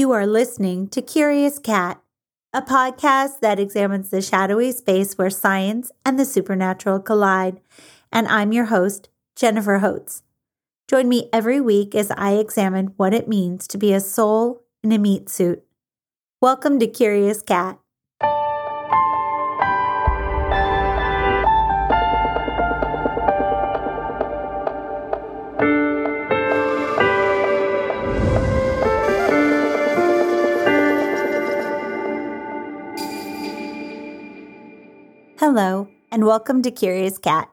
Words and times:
You 0.00 0.12
are 0.12 0.26
listening 0.26 0.88
to 0.92 1.02
Curious 1.02 1.58
Cat, 1.58 2.00
a 2.54 2.62
podcast 2.62 3.40
that 3.40 3.60
examines 3.60 4.08
the 4.08 4.22
shadowy 4.22 4.72
space 4.72 5.18
where 5.18 5.28
science 5.28 5.92
and 6.06 6.18
the 6.18 6.24
supernatural 6.24 7.00
collide. 7.00 7.60
And 8.10 8.26
I'm 8.26 8.50
your 8.50 8.64
host, 8.64 9.10
Jennifer 9.36 9.80
Holtz. 9.80 10.22
Join 10.88 11.06
me 11.06 11.28
every 11.34 11.60
week 11.60 11.94
as 11.94 12.10
I 12.12 12.36
examine 12.36 12.94
what 12.96 13.12
it 13.12 13.28
means 13.28 13.68
to 13.68 13.76
be 13.76 13.92
a 13.92 14.00
soul 14.00 14.62
in 14.82 14.90
a 14.90 14.98
meat 14.98 15.28
suit. 15.28 15.62
Welcome 16.40 16.78
to 16.78 16.86
Curious 16.86 17.42
Cat. 17.42 17.78
Hello, 35.52 35.88
and 36.12 36.24
welcome 36.24 36.62
to 36.62 36.70
Curious 36.70 37.18
Cat. 37.18 37.50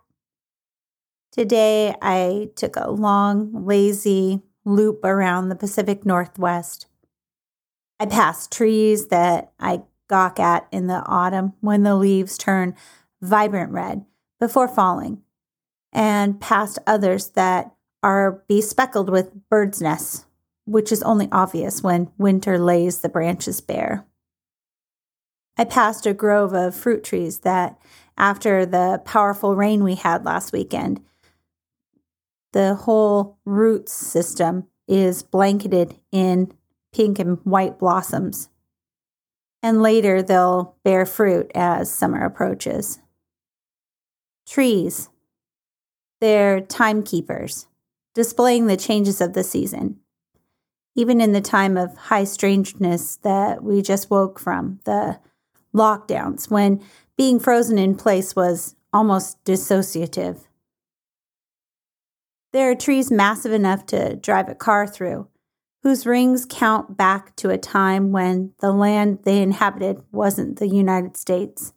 Today, 1.32 1.96
I 2.00 2.52
took 2.56 2.76
a 2.76 2.92
long, 2.92 3.66
lazy 3.66 4.44
loop 4.66 5.04
around 5.04 5.50
the 5.50 5.56
Pacific 5.56 6.06
Northwest. 6.06 6.86
I 8.00 8.06
passed 8.06 8.52
trees 8.52 9.08
that 9.08 9.52
I 9.60 9.82
gawk 10.08 10.40
at 10.40 10.68
in 10.72 10.86
the 10.86 11.04
autumn 11.08 11.54
when 11.62 11.82
the 11.82 11.96
leaves 11.96 12.38
turn 12.38 12.76
vibrant 13.20 13.72
red 13.72 14.06
before 14.40 14.68
falling, 14.68 15.24
and 15.92 16.40
past 16.40 16.78
others 16.86 17.30
that 17.30 17.74
are 18.04 18.44
bespeckled 18.48 19.10
with 19.10 19.50
birds' 19.50 19.82
nests, 19.82 20.28
which 20.66 20.92
is 20.92 21.02
only 21.02 21.30
obvious 21.32 21.82
when 21.82 22.12
winter 22.20 22.60
lays 22.60 23.00
the 23.00 23.10
branches 23.10 23.60
bare. 23.60 24.06
I 25.58 25.66
passed 25.66 26.06
a 26.06 26.14
grove 26.14 26.54
of 26.54 26.76
fruit 26.76 27.04
trees 27.04 27.40
that, 27.40 27.80
after 28.18 28.66
the 28.66 29.02
powerful 29.06 29.56
rain 29.56 29.84
we 29.84 29.96
had 29.96 30.26
last 30.26 30.54
weekend, 30.54 31.02
the 32.54 32.76
whole 32.76 33.38
root 33.46 33.90
system 33.90 34.68
is 34.88 35.24
blanketed 35.24 35.96
in 36.12 36.54
pink 36.94 37.20
and 37.20 37.40
white 37.44 37.78
blossoms. 37.80 38.50
And 39.62 39.82
later 39.82 40.22
they'll 40.22 40.76
bear 40.84 41.06
fruit 41.06 41.52
as 41.54 41.92
summer 41.92 42.24
approaches. 42.24 43.00
Trees. 44.48 45.10
They're 46.22 46.62
timekeepers, 46.62 47.68
displaying 48.16 48.68
the 48.68 48.78
changes 48.78 49.22
of 49.22 49.34
the 49.34 49.44
season. 49.44 50.00
Even 50.96 51.22
in 51.22 51.32
the 51.32 51.42
time 51.42 51.78
of 51.78 51.96
high 51.98 52.24
strangeness 52.24 53.18
that 53.18 53.64
we 53.64 53.82
just 53.82 54.10
woke 54.10 54.40
from, 54.40 54.80
the 54.86 55.20
lockdowns 55.78 56.50
when 56.50 56.84
being 57.18 57.40
frozen 57.40 57.78
in 57.78 57.96
place 57.96 58.36
was 58.36 58.76
almost 58.92 59.44
dissociative. 59.44 60.40
There 62.54 62.72
are 62.72 62.76
trees 62.76 63.12
massive 63.12 63.52
enough 63.52 63.86
to 63.88 64.16
drive 64.16 64.50
a 64.50 64.56
car 64.56 64.88
through, 64.88 65.28
whose 65.84 66.06
rings 66.06 66.46
count 66.50 66.98
back 66.98 67.36
to 67.38 67.50
a 67.50 67.58
time 67.58 68.12
when 68.12 68.54
the 68.60 68.72
land 68.72 69.20
they 69.24 69.42
inhabited 69.42 70.02
wasn't 70.12 70.60
the 70.60 70.68
United 70.68 71.18
States. 71.18 71.74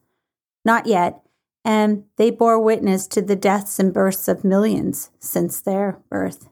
Not 0.65 0.87
yet, 0.87 1.21
and 1.65 2.05
they 2.17 2.31
bore 2.31 2.59
witness 2.59 3.07
to 3.09 3.23
the 3.23 3.37
deaths 3.37 3.79
and 3.79 3.93
births 3.93 4.29
of 4.29 4.45
millions 4.45 5.11
since 5.19 5.61
their 5.61 6.01
birth. 6.09 6.49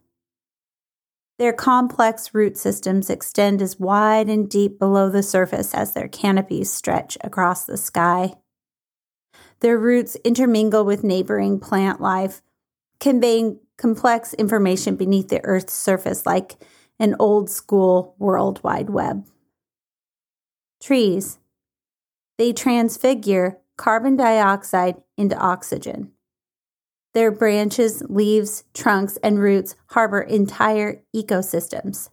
Their 1.38 1.52
complex 1.52 2.34
root 2.34 2.58
systems 2.58 3.08
extend 3.08 3.62
as 3.62 3.78
wide 3.78 4.28
and 4.28 4.50
deep 4.50 4.78
below 4.78 5.08
the 5.08 5.22
surface 5.22 5.72
as 5.72 5.92
their 5.92 6.08
canopies 6.08 6.72
stretch 6.72 7.16
across 7.22 7.64
the 7.64 7.76
sky. 7.76 8.34
Their 9.60 9.78
roots 9.78 10.16
intermingle 10.24 10.84
with 10.84 11.04
neighboring 11.04 11.60
plant 11.60 12.00
life, 12.00 12.42
conveying 12.98 13.60
complex 13.76 14.34
information 14.34 14.96
beneath 14.96 15.28
the 15.28 15.44
Earth's 15.44 15.74
surface 15.74 16.26
like 16.26 16.56
an 16.98 17.14
old 17.20 17.48
school 17.48 18.16
World 18.18 18.62
Wide 18.64 18.90
Web. 18.90 19.24
Trees. 20.82 21.38
They 22.36 22.52
transfigure 22.52 23.58
carbon 23.76 24.16
dioxide 24.16 24.96
into 25.16 25.36
oxygen. 25.36 26.12
Their 27.18 27.32
branches, 27.32 28.00
leaves, 28.08 28.62
trunks, 28.74 29.16
and 29.24 29.40
roots 29.40 29.74
harbor 29.86 30.20
entire 30.20 31.02
ecosystems. 31.12 32.10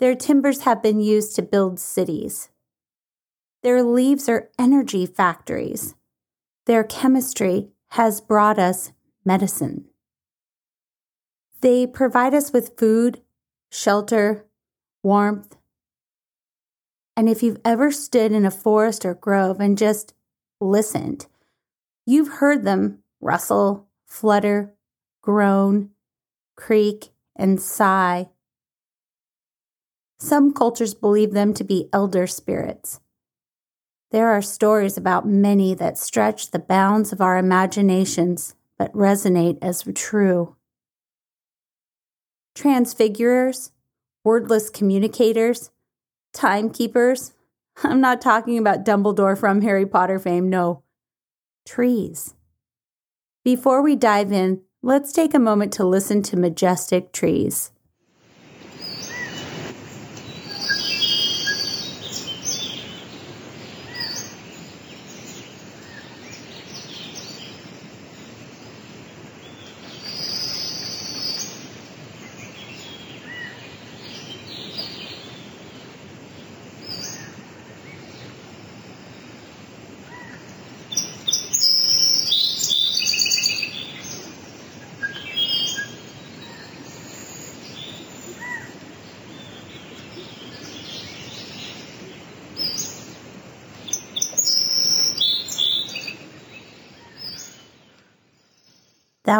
Their 0.00 0.16
timbers 0.16 0.62
have 0.62 0.82
been 0.82 0.98
used 0.98 1.36
to 1.36 1.42
build 1.42 1.78
cities. 1.78 2.48
Their 3.62 3.84
leaves 3.84 4.28
are 4.28 4.50
energy 4.58 5.06
factories. 5.06 5.94
Their 6.66 6.82
chemistry 6.82 7.68
has 7.90 8.20
brought 8.20 8.58
us 8.58 8.90
medicine. 9.24 9.84
They 11.60 11.86
provide 11.86 12.34
us 12.34 12.52
with 12.52 12.76
food, 12.76 13.22
shelter, 13.70 14.46
warmth. 15.04 15.56
And 17.16 17.28
if 17.28 17.40
you've 17.40 17.60
ever 17.64 17.92
stood 17.92 18.32
in 18.32 18.44
a 18.44 18.50
forest 18.50 19.04
or 19.04 19.14
grove 19.14 19.60
and 19.60 19.78
just 19.78 20.12
listened, 20.60 21.26
you've 22.04 22.40
heard 22.40 22.64
them 22.64 22.98
rustle, 23.22 23.88
flutter, 24.04 24.74
groan, 25.22 25.90
creak, 26.56 27.12
and 27.34 27.60
sigh. 27.60 28.28
Some 30.18 30.52
cultures 30.52 30.94
believe 30.94 31.32
them 31.32 31.54
to 31.54 31.64
be 31.64 31.88
elder 31.92 32.26
spirits. 32.26 33.00
There 34.10 34.28
are 34.28 34.42
stories 34.42 34.98
about 34.98 35.26
many 35.26 35.74
that 35.74 35.96
stretch 35.96 36.50
the 36.50 36.58
bounds 36.58 37.12
of 37.12 37.22
our 37.22 37.38
imaginations 37.38 38.54
but 38.78 38.92
resonate 38.92 39.58
as 39.62 39.84
true. 39.94 40.56
Transfigurers, 42.54 43.70
wordless 44.24 44.68
communicators, 44.68 45.70
timekeepers. 46.34 47.32
I'm 47.82 48.00
not 48.00 48.20
talking 48.20 48.58
about 48.58 48.84
Dumbledore 48.84 49.38
from 49.38 49.62
Harry 49.62 49.86
Potter 49.86 50.18
fame, 50.18 50.50
no. 50.50 50.82
Trees. 51.66 52.34
Before 53.44 53.82
we 53.82 53.96
dive 53.96 54.30
in, 54.30 54.62
let's 54.82 55.12
take 55.12 55.34
a 55.34 55.40
moment 55.40 55.72
to 55.72 55.84
listen 55.84 56.22
to 56.22 56.36
majestic 56.36 57.12
trees. 57.12 57.72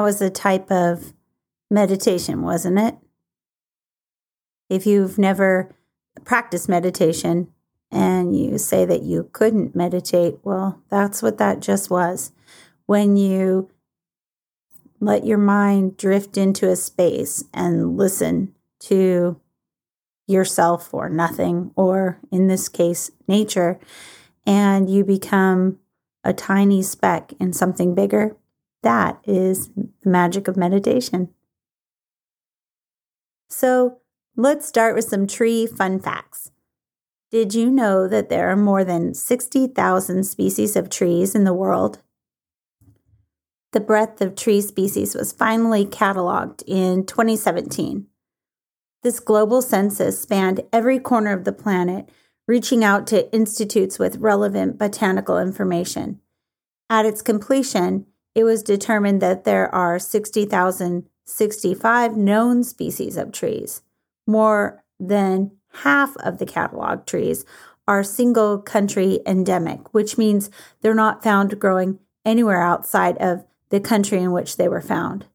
That 0.02 0.06
was 0.06 0.20
a 0.20 0.30
type 0.30 0.68
of 0.72 1.12
meditation, 1.70 2.42
wasn't 2.42 2.76
it? 2.76 2.96
If 4.68 4.84
you've 4.84 5.16
never 5.16 5.76
practiced 6.24 6.68
meditation 6.68 7.52
and 7.88 8.36
you 8.36 8.58
say 8.58 8.84
that 8.84 9.02
you 9.02 9.30
couldn't 9.32 9.76
meditate, 9.76 10.38
well, 10.42 10.82
that's 10.90 11.22
what 11.22 11.38
that 11.38 11.60
just 11.60 11.88
was. 11.88 12.32
When 12.86 13.16
you 13.16 13.70
let 14.98 15.24
your 15.24 15.38
mind 15.38 15.98
drift 15.98 16.36
into 16.36 16.68
a 16.68 16.74
space 16.74 17.44
and 17.54 17.96
listen 17.96 18.56
to 18.80 19.40
yourself 20.26 20.92
or 20.92 21.08
nothing, 21.08 21.70
or 21.76 22.18
in 22.32 22.48
this 22.48 22.68
case, 22.68 23.12
nature, 23.28 23.78
and 24.44 24.90
you 24.90 25.04
become 25.04 25.78
a 26.24 26.32
tiny 26.32 26.82
speck 26.82 27.34
in 27.38 27.52
something 27.52 27.94
bigger, 27.94 28.36
that 28.82 29.20
is 29.24 29.70
the 29.70 29.88
magic 30.04 30.48
of 30.48 30.56
meditation. 30.56 31.30
So 33.48 33.98
let's 34.36 34.66
start 34.66 34.94
with 34.94 35.04
some 35.04 35.26
tree 35.26 35.66
fun 35.66 36.00
facts. 36.00 36.50
Did 37.30 37.54
you 37.54 37.70
know 37.70 38.08
that 38.08 38.28
there 38.28 38.50
are 38.50 38.56
more 38.56 38.84
than 38.84 39.14
60,000 39.14 40.24
species 40.24 40.76
of 40.76 40.90
trees 40.90 41.34
in 41.34 41.44
the 41.44 41.54
world? 41.54 42.00
The 43.72 43.80
breadth 43.80 44.20
of 44.20 44.34
tree 44.34 44.60
species 44.60 45.14
was 45.14 45.32
finally 45.32 45.86
cataloged 45.86 46.62
in 46.66 47.06
2017. 47.06 48.06
This 49.02 49.18
global 49.18 49.62
census 49.62 50.20
spanned 50.20 50.60
every 50.72 50.98
corner 50.98 51.32
of 51.32 51.44
the 51.44 51.52
planet, 51.52 52.10
reaching 52.46 52.84
out 52.84 53.06
to 53.08 53.32
institutes 53.32 53.98
with 53.98 54.18
relevant 54.18 54.78
botanical 54.78 55.38
information. 55.38 56.20
At 56.90 57.06
its 57.06 57.22
completion, 57.22 58.06
it 58.34 58.44
was 58.44 58.62
determined 58.62 59.22
that 59.22 59.44
there 59.44 59.74
are 59.74 59.98
60,065 59.98 62.16
known 62.16 62.64
species 62.64 63.16
of 63.16 63.32
trees. 63.32 63.80
More 64.26 64.82
than 64.98 65.52
half 65.72 66.16
of 66.18 66.36
the 66.38 66.46
catalog 66.46 67.06
trees 67.06 67.44
are 67.86 68.04
single 68.04 68.58
country 68.58 69.20
endemic, 69.26 69.92
which 69.92 70.16
means 70.16 70.50
they're 70.80 70.94
not 70.94 71.22
found 71.22 71.60
growing 71.60 71.98
anywhere 72.24 72.62
outside 72.62 73.18
of 73.18 73.44
the 73.70 73.80
country 73.80 74.18
in 74.18 74.32
which 74.32 74.56
they 74.56 74.68
were 74.68 74.80
found. 74.80 75.26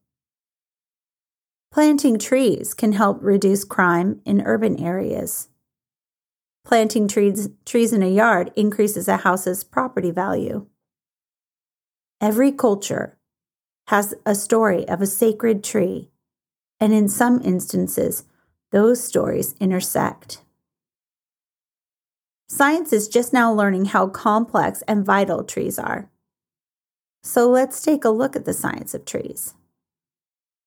Planting 1.70 2.18
trees 2.18 2.72
can 2.72 2.92
help 2.92 3.18
reduce 3.20 3.64
crime 3.64 4.22
in 4.24 4.40
urban 4.40 4.82
areas. 4.82 5.48
Planting 6.64 7.08
trees, 7.08 7.50
trees 7.66 7.92
in 7.92 8.02
a 8.02 8.10
yard 8.10 8.50
increases 8.56 9.06
a 9.06 9.18
house's 9.18 9.64
property 9.64 10.10
value. 10.10 10.66
Every 12.20 12.50
culture 12.50 13.16
has 13.86 14.12
a 14.26 14.34
story 14.34 14.86
of 14.88 15.00
a 15.00 15.06
sacred 15.06 15.62
tree, 15.62 16.10
and 16.80 16.92
in 16.92 17.08
some 17.08 17.40
instances, 17.42 18.24
those 18.72 19.02
stories 19.02 19.54
intersect. 19.60 20.42
Science 22.48 22.92
is 22.92 23.08
just 23.08 23.32
now 23.32 23.52
learning 23.52 23.86
how 23.86 24.08
complex 24.08 24.82
and 24.88 25.06
vital 25.06 25.44
trees 25.44 25.78
are. 25.78 26.10
So 27.22 27.48
let's 27.48 27.82
take 27.82 28.04
a 28.04 28.10
look 28.10 28.34
at 28.34 28.46
the 28.46 28.54
science 28.54 28.94
of 28.94 29.04
trees. 29.04 29.54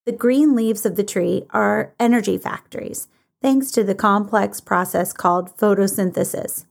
The 0.06 0.12
green 0.12 0.56
leaves 0.56 0.86
of 0.86 0.96
the 0.96 1.04
tree 1.04 1.46
are 1.50 1.94
energy 2.00 2.38
factories, 2.38 3.08
thanks 3.42 3.72
to 3.72 3.84
the 3.84 3.96
complex 3.96 4.62
process 4.62 5.12
called 5.12 5.56
photosynthesis. 5.58 6.66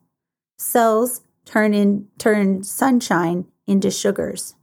Cells 0.59 1.21
turn 1.45 1.75
in 1.75 2.09
turn 2.19 2.63
sunshine 2.63 3.47
into 3.67 3.91
sugars. 3.91 4.55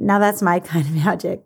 Now 0.00 0.18
that's 0.18 0.42
my 0.42 0.58
kind 0.60 0.86
of 0.86 0.92
magic. 0.92 1.44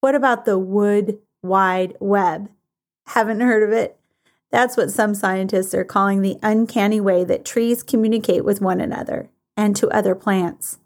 What 0.00 0.14
about 0.14 0.46
the 0.46 0.58
wood 0.58 1.18
wide 1.42 1.96
web? 2.00 2.50
Haven't 3.06 3.40
heard 3.40 3.62
of 3.62 3.72
it? 3.72 3.98
That's 4.50 4.76
what 4.76 4.90
some 4.90 5.14
scientists 5.14 5.74
are 5.74 5.84
calling 5.84 6.22
the 6.22 6.38
uncanny 6.42 7.00
way 7.00 7.22
that 7.24 7.44
trees 7.44 7.82
communicate 7.82 8.44
with 8.44 8.60
one 8.60 8.80
another 8.80 9.30
and 9.56 9.76
to 9.76 9.88
other 9.90 10.14
plants. 10.14 10.78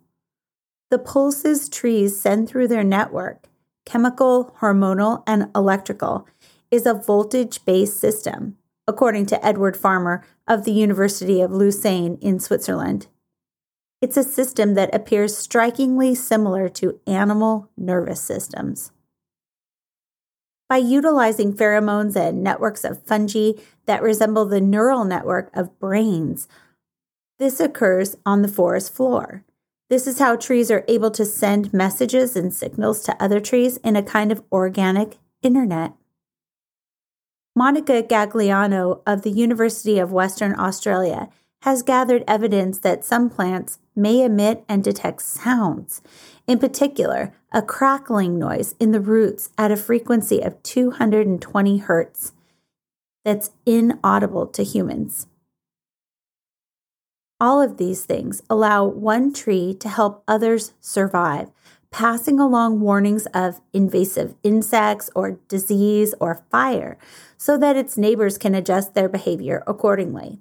The 0.90 0.98
pulses 0.98 1.68
trees 1.68 2.20
send 2.20 2.48
through 2.48 2.68
their 2.68 2.84
network, 2.84 3.48
chemical, 3.86 4.54
hormonal, 4.60 5.22
and 5.26 5.50
electrical, 5.54 6.26
is 6.70 6.86
a 6.86 6.94
voltage 6.94 7.64
based 7.64 7.98
system, 7.98 8.58
according 8.86 9.26
to 9.26 9.46
Edward 9.46 9.76
Farmer 9.76 10.24
of 10.46 10.64
the 10.64 10.72
University 10.72 11.40
of 11.40 11.52
Lausanne 11.52 12.18
in 12.20 12.38
Switzerland. 12.38 13.06
It's 14.04 14.18
a 14.18 14.22
system 14.22 14.74
that 14.74 14.94
appears 14.94 15.34
strikingly 15.34 16.14
similar 16.14 16.68
to 16.68 17.00
animal 17.06 17.70
nervous 17.74 18.20
systems. 18.20 18.92
By 20.68 20.76
utilizing 20.76 21.54
pheromones 21.54 22.14
and 22.14 22.44
networks 22.44 22.84
of 22.84 23.02
fungi 23.06 23.52
that 23.86 24.02
resemble 24.02 24.44
the 24.44 24.60
neural 24.60 25.06
network 25.06 25.48
of 25.56 25.78
brains, 25.78 26.48
this 27.38 27.60
occurs 27.60 28.14
on 28.26 28.42
the 28.42 28.48
forest 28.48 28.92
floor. 28.92 29.42
This 29.88 30.06
is 30.06 30.18
how 30.18 30.36
trees 30.36 30.70
are 30.70 30.84
able 30.86 31.10
to 31.12 31.24
send 31.24 31.72
messages 31.72 32.36
and 32.36 32.52
signals 32.52 33.02
to 33.04 33.16
other 33.22 33.40
trees 33.40 33.78
in 33.78 33.96
a 33.96 34.02
kind 34.02 34.30
of 34.30 34.44
organic 34.52 35.16
internet. 35.40 35.94
Monica 37.56 38.02
Gagliano 38.02 39.00
of 39.06 39.22
the 39.22 39.30
University 39.30 39.98
of 39.98 40.12
Western 40.12 40.54
Australia 40.60 41.30
has 41.62 41.82
gathered 41.82 42.22
evidence 42.28 42.80
that 42.80 43.02
some 43.02 43.30
plants 43.30 43.78
may 43.96 44.24
emit 44.24 44.64
and 44.68 44.82
detect 44.82 45.22
sounds, 45.22 46.02
in 46.46 46.58
particular, 46.58 47.32
a 47.52 47.62
crackling 47.62 48.38
noise 48.38 48.74
in 48.80 48.92
the 48.92 49.00
roots 49.00 49.50
at 49.56 49.70
a 49.70 49.76
frequency 49.76 50.40
of 50.40 50.62
220 50.62 51.78
hertz 51.78 52.32
that's 53.24 53.50
inaudible 53.64 54.46
to 54.48 54.62
humans. 54.62 55.26
All 57.40 57.60
of 57.60 57.76
these 57.78 58.04
things 58.04 58.42
allow 58.48 58.84
one 58.84 59.32
tree 59.32 59.74
to 59.80 59.88
help 59.88 60.22
others 60.28 60.72
survive, 60.80 61.50
passing 61.90 62.38
along 62.38 62.80
warnings 62.80 63.26
of 63.26 63.60
invasive 63.72 64.34
insects 64.42 65.10
or 65.14 65.38
disease 65.48 66.14
or 66.20 66.44
fire 66.50 66.96
so 67.36 67.56
that 67.58 67.76
its 67.76 67.96
neighbors 67.96 68.38
can 68.38 68.54
adjust 68.54 68.94
their 68.94 69.08
behavior 69.08 69.62
accordingly. 69.66 70.38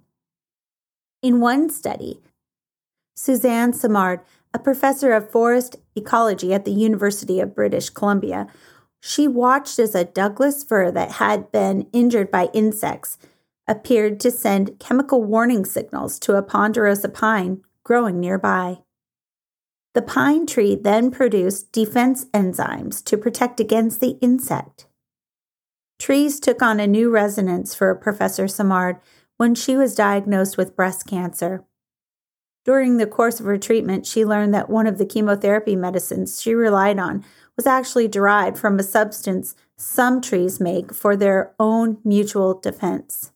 In 1.21 1.39
one 1.39 1.69
study, 1.69 2.19
Suzanne 3.15 3.74
Simard, 3.74 4.21
a 4.54 4.60
professor 4.60 5.13
of 5.13 5.31
forest 5.31 5.77
ecology 5.95 6.54
at 6.54 6.65
the 6.65 6.71
University 6.71 7.39
of 7.39 7.56
British 7.56 7.89
Columbia, 7.89 8.48
she 9.01 9.27
watched 9.27 9.80
as 9.80 9.95
a 9.95 10.06
Douglas 10.06 10.63
fir 10.63 10.92
that 10.92 11.13
had 11.13 11.51
been 11.51 11.88
injured 11.92 12.31
by 12.31 12.50
insects 12.54 13.18
appeared 13.68 14.19
to 14.19 14.31
send 14.31 14.80
chemical 14.80 15.24
warning 15.24 15.65
signals 15.65 16.19
to 16.19 16.36
a 16.36 16.44
ponderosa 16.44 17.10
pine 17.10 17.62
growing 17.83 18.19
nearby. 18.19 18.80
The 19.94 20.01
pine 20.01 20.48
tree 20.48 20.75
then 20.75 21.12
produced 21.12 21.71
defense 21.71 22.25
enzymes 22.33 23.04
to 23.06 23.18
protect 23.18 23.60
against 23.60 24.00
the 24.00 24.18
insect. 24.21 24.88
Trees 26.00 26.39
took 26.39 26.62
on 26.62 26.80
a 26.80 26.88
new 26.88 27.10
resonance 27.10 27.75
for 27.75 27.94
Professor 27.94 28.48
Simard 28.48 28.98
when 29.38 29.54
she 29.54 29.75
was 29.75 29.95
diagnosed 29.95 30.57
with 30.57 30.75
breast 30.75 31.06
cancer. 31.06 31.63
During 32.65 32.98
the 32.98 33.07
course 33.07 33.39
of 33.39 33.45
her 33.45 33.57
treatment, 33.57 34.06
she 34.06 34.24
learned 34.24 34.54
that 34.54 34.69
one 34.69 34.88
of 34.88 34.98
the 34.98 35.06
chemotherapy 35.06 35.75
medicines 35.75 36.42
she 36.42 36.54
relied 36.54 36.98
on 36.98 37.25
was 37.57 37.68
actually 37.68 38.07
derived 38.07 38.57
from 38.57 38.80
a 38.80 38.83
substance 38.83 39.56
some 39.77 40.21
trees 40.21 40.60
make 40.60 40.94
for 40.94 41.15
their 41.15 41.54
own 41.60 41.98
mutual 42.04 42.60
defense. 42.60 43.31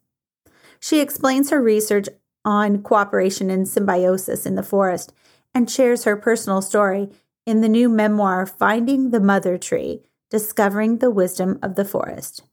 She 0.80 1.02
explains 1.02 1.50
her 1.50 1.62
research 1.62 2.08
on 2.46 2.82
cooperation 2.82 3.50
and 3.50 3.68
symbiosis 3.68 4.46
in 4.46 4.56
the 4.56 4.64
forest 4.64 5.14
and 5.54 5.70
shares 5.70 6.06
her 6.06 6.16
personal 6.16 6.62
story 6.62 7.10
in 7.46 7.62
the 7.62 7.70
new 7.70 7.90
memoir, 7.90 8.46
Finding 8.46 9.10
the 9.10 9.20
Mother 9.20 9.58
Tree 9.58 10.02
Discovering 10.30 10.98
the 10.98 11.10
Wisdom 11.10 11.60
of 11.62 11.76
the 11.76 11.86
Forest. 11.86 12.44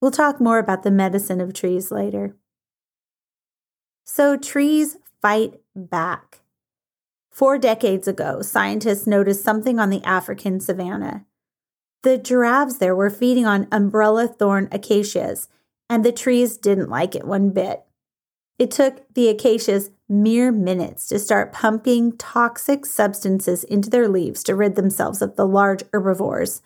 We'll 0.00 0.10
talk 0.10 0.40
more 0.40 0.58
about 0.58 0.82
the 0.82 0.90
medicine 0.90 1.40
of 1.40 1.52
trees 1.52 1.90
later. 1.90 2.34
So, 4.04 4.36
trees 4.36 4.96
fight 5.22 5.60
back. 5.74 6.40
Four 7.30 7.58
decades 7.58 8.08
ago, 8.08 8.42
scientists 8.42 9.06
noticed 9.06 9.44
something 9.44 9.78
on 9.78 9.90
the 9.90 10.04
African 10.04 10.60
savanna. 10.60 11.26
The 12.02 12.18
giraffes 12.18 12.78
there 12.78 12.96
were 12.96 13.10
feeding 13.10 13.46
on 13.46 13.68
umbrella 13.70 14.26
thorn 14.26 14.68
acacias 14.72 15.48
and 15.88 16.04
the 16.04 16.12
trees 16.12 16.56
didn't 16.56 16.88
like 16.88 17.14
it 17.14 17.26
one 17.26 17.50
bit. 17.50 17.82
It 18.58 18.70
took 18.70 19.02
the 19.14 19.28
acacias 19.28 19.90
mere 20.08 20.52
minutes 20.52 21.08
to 21.08 21.18
start 21.18 21.52
pumping 21.52 22.16
toxic 22.16 22.84
substances 22.86 23.64
into 23.64 23.90
their 23.90 24.08
leaves 24.08 24.42
to 24.44 24.54
rid 24.54 24.76
themselves 24.76 25.22
of 25.22 25.36
the 25.36 25.46
large 25.46 25.82
herbivores. 25.92 26.62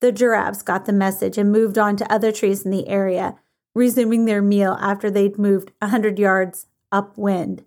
The 0.00 0.12
giraffes 0.12 0.62
got 0.62 0.84
the 0.84 0.92
message 0.92 1.38
and 1.38 1.52
moved 1.52 1.78
on 1.78 1.96
to 1.96 2.12
other 2.12 2.32
trees 2.32 2.64
in 2.64 2.70
the 2.70 2.88
area, 2.88 3.36
resuming 3.74 4.24
their 4.24 4.42
meal 4.42 4.76
after 4.80 5.10
they'd 5.10 5.38
moved 5.38 5.70
a 5.80 5.86
100 5.86 6.18
yards 6.18 6.66
upwind. 6.92 7.64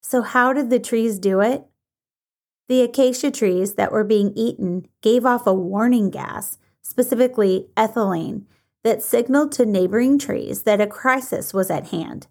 So, 0.00 0.22
how 0.22 0.52
did 0.52 0.70
the 0.70 0.80
trees 0.80 1.18
do 1.18 1.40
it? 1.40 1.64
The 2.68 2.82
acacia 2.82 3.30
trees 3.30 3.74
that 3.74 3.92
were 3.92 4.04
being 4.04 4.32
eaten 4.34 4.88
gave 5.02 5.24
off 5.24 5.46
a 5.46 5.54
warning 5.54 6.10
gas, 6.10 6.58
specifically 6.82 7.68
ethylene, 7.76 8.44
that 8.84 9.02
signaled 9.02 9.52
to 9.52 9.66
neighboring 9.66 10.18
trees 10.18 10.62
that 10.62 10.80
a 10.80 10.86
crisis 10.86 11.52
was 11.52 11.70
at 11.70 11.88
hand. 11.88 12.26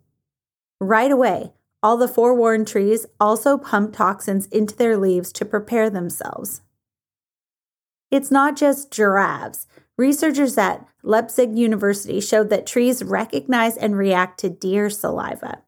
Right 0.79 1.11
away, 1.11 1.53
all 1.81 1.97
the 1.97 2.07
forewarned 2.07 2.67
trees 2.67 3.05
also 3.19 3.57
pumped 3.57 3.95
toxins 3.95 4.47
into 4.47 4.75
their 4.75 4.97
leaves 4.97 5.31
to 5.33 5.45
prepare 5.45 5.89
themselves. 5.89 6.61
It's 8.09 8.31
not 8.31 8.55
just 8.55 8.91
giraffes. 8.91 9.67
Researchers 9.97 10.57
at 10.57 10.87
Leipzig 11.03 11.57
University 11.57 12.19
showed 12.19 12.49
that 12.49 12.67
trees 12.67 13.03
recognize 13.03 13.77
and 13.77 13.97
react 13.97 14.39
to 14.39 14.49
deer 14.49 14.89
saliva. 14.89 15.63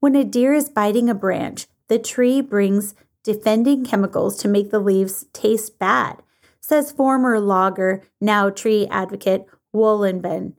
When 0.00 0.16
a 0.16 0.24
deer 0.24 0.54
is 0.54 0.70
biting 0.70 1.10
a 1.10 1.14
branch, 1.14 1.66
the 1.88 1.98
tree 1.98 2.40
brings 2.40 2.94
defending 3.22 3.84
chemicals 3.84 4.38
to 4.38 4.48
make 4.48 4.70
the 4.70 4.78
leaves 4.78 5.26
taste 5.34 5.78
bad, 5.78 6.22
says 6.60 6.90
former 6.90 7.38
logger, 7.38 8.02
now 8.20 8.48
tree 8.48 8.86
advocate 8.90 9.46
Wohlleben. 9.74 10.54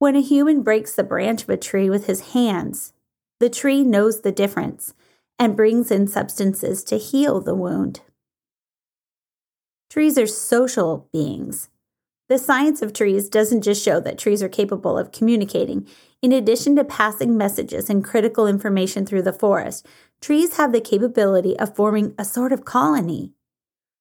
When 0.00 0.16
a 0.16 0.20
human 0.20 0.62
breaks 0.62 0.94
the 0.94 1.04
branch 1.04 1.44
of 1.44 1.50
a 1.50 1.56
tree 1.56 1.88
with 1.88 2.06
his 2.06 2.32
hands, 2.32 2.92
the 3.38 3.48
tree 3.48 3.84
knows 3.84 4.20
the 4.20 4.32
difference 4.32 4.94
and 5.38 5.56
brings 5.56 5.90
in 5.90 6.08
substances 6.08 6.82
to 6.84 6.98
heal 6.98 7.40
the 7.40 7.54
wound. 7.54 8.00
Trees 9.90 10.18
are 10.18 10.26
social 10.26 11.08
beings. 11.12 11.68
The 12.28 12.38
science 12.38 12.80
of 12.80 12.94
trees 12.94 13.28
doesn't 13.28 13.62
just 13.62 13.84
show 13.84 14.00
that 14.00 14.16
trees 14.16 14.42
are 14.42 14.48
capable 14.48 14.96
of 14.96 15.12
communicating. 15.12 15.86
In 16.22 16.32
addition 16.32 16.74
to 16.76 16.84
passing 16.84 17.36
messages 17.36 17.90
and 17.90 18.02
critical 18.02 18.46
information 18.46 19.04
through 19.04 19.22
the 19.22 19.32
forest, 19.32 19.86
trees 20.22 20.56
have 20.56 20.72
the 20.72 20.80
capability 20.80 21.58
of 21.58 21.76
forming 21.76 22.14
a 22.18 22.24
sort 22.24 22.52
of 22.52 22.64
colony. 22.64 23.32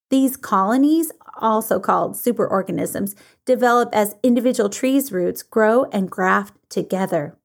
These 0.09 0.37
colonies, 0.37 1.11
also 1.35 1.81
called 1.81 2.13
superorganisms, 2.13 3.13
develop 3.45 3.89
as 3.91 4.15
individual 4.23 4.69
trees' 4.69 5.11
roots 5.11 5.43
grow 5.43 5.85
and 5.85 6.09
graft 6.09 6.53
together. 6.69 7.37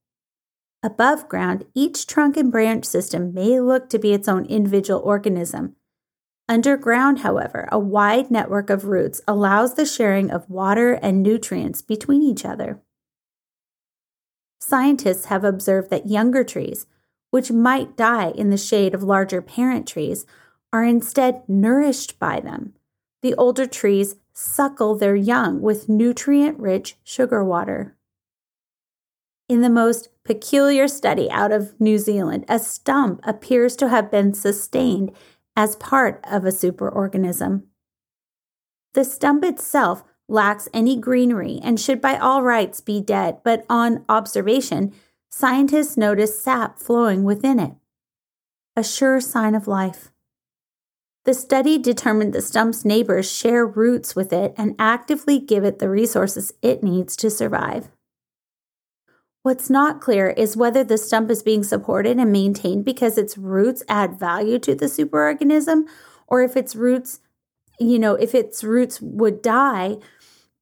Above 0.85 1.29
ground, 1.29 1.65
each 1.75 2.07
trunk 2.07 2.37
and 2.37 2.53
branch 2.53 2.85
system 2.85 3.35
may 3.35 3.59
look 3.59 3.89
to 3.89 3.99
be 3.99 4.13
its 4.13 4.29
own 4.29 4.45
individual 4.47 5.01
organism. 5.01 5.75
Underground, 6.49 7.21
however, 7.21 7.69
a 7.71 7.79
wide 7.79 8.31
network 8.31 8.71
of 8.71 8.87
roots 8.87 9.21
allows 9.29 9.75
the 9.75 9.85
sharing 9.85 10.31
of 10.31 10.49
water 10.49 10.95
and 10.95 11.23
nutrients 11.23 11.83
between 11.83 12.23
each 12.23 12.45
other. 12.45 12.81
Scientists 14.59 15.27
have 15.27 15.45
observed 15.45 15.91
that 15.91 16.09
younger 16.09 16.43
trees, 16.45 16.87
which 17.31 17.53
might 17.53 17.97
die 17.97 18.31
in 18.31 18.49
the 18.49 18.57
shade 18.57 18.95
of 18.95 19.03
larger 19.03 19.43
parent 19.43 19.87
trees, 19.87 20.25
are 20.73 20.85
instead 20.85 21.43
nourished 21.49 22.19
by 22.19 22.41
them. 22.41 22.75
The 23.21 23.35
older 23.35 23.67
trees 23.67 24.17
suckle 24.33 24.97
their 24.97 25.17
young 25.17 25.61
with 25.61 25.89
nutrient 25.89 26.59
rich 26.59 26.97
sugar 27.05 27.45
water. 27.45 27.97
In 29.49 29.61
the 29.63 29.71
most 29.71 30.09
peculiar 30.25 30.89
study 30.89 31.31
out 31.31 31.53
of 31.53 31.79
New 31.81 31.99
Zealand, 31.99 32.45
a 32.49 32.59
stump 32.59 33.21
appears 33.25 33.77
to 33.77 33.89
have 33.89 34.11
been 34.11 34.35
sustained 34.35 35.13
as 35.59 35.75
part 35.75 36.25
of 36.31 36.45
a 36.45 36.53
superorganism. 36.53 37.65
The 38.95 39.03
stump 39.03 39.45
itself 39.45 40.05
lacks 40.29 40.69
any 40.73 40.97
greenery 40.97 41.59
and 41.65 41.81
should 41.81 42.01
by 42.01 42.17
all 42.17 42.45
rights 42.45 42.81
be 42.81 43.01
dead, 43.01 43.39
but 43.43 43.67
on 43.69 44.05
observation, 44.09 44.95
scientists 45.31 45.97
notice 45.97 46.41
sap 46.41 46.79
flowing 46.79 47.25
within 47.25 47.59
it. 47.59 47.73
A 48.77 48.85
sure 48.85 49.21
sign 49.21 49.57
of 49.57 49.67
life. 49.67 50.13
The 51.25 51.35
study 51.35 51.77
determined 51.77 52.35
the 52.35 52.41
stump's 52.41 52.85
neighbors 52.85 53.29
share 53.29 53.67
roots 53.67 54.15
with 54.15 54.33
it 54.33 54.55
and 54.57 54.77
actively 54.79 55.41
give 55.41 55.65
it 55.65 55.81
the 55.81 55.91
resources 55.91 56.53
it 56.63 56.85
needs 56.85 57.17
to 57.17 57.31
survive. 57.31 57.89
What's 59.49 59.71
not 59.71 60.03
clear 60.03 60.29
is 60.29 60.59
whether 60.59 60.85
the 60.85 60.99
stump 60.99 61.31
is 61.31 61.43
being 61.43 61.65
supported 61.65 62.19
and 62.19 62.31
maintained 62.31 62.85
because 62.85 63.17
its 63.17 63.39
roots 63.39 63.83
add 63.89 64.19
value 64.19 64.59
to 64.59 64.75
the 64.75 64.85
superorganism 64.85 65.85
or 66.27 66.43
if 66.43 66.55
its 66.55 66.77
roots, 66.77 67.21
you 67.81 67.99
know, 67.99 68.15
if 68.15 68.35
its 68.35 68.63
roots 68.63 69.01
would 69.01 69.41
die, 69.41 69.97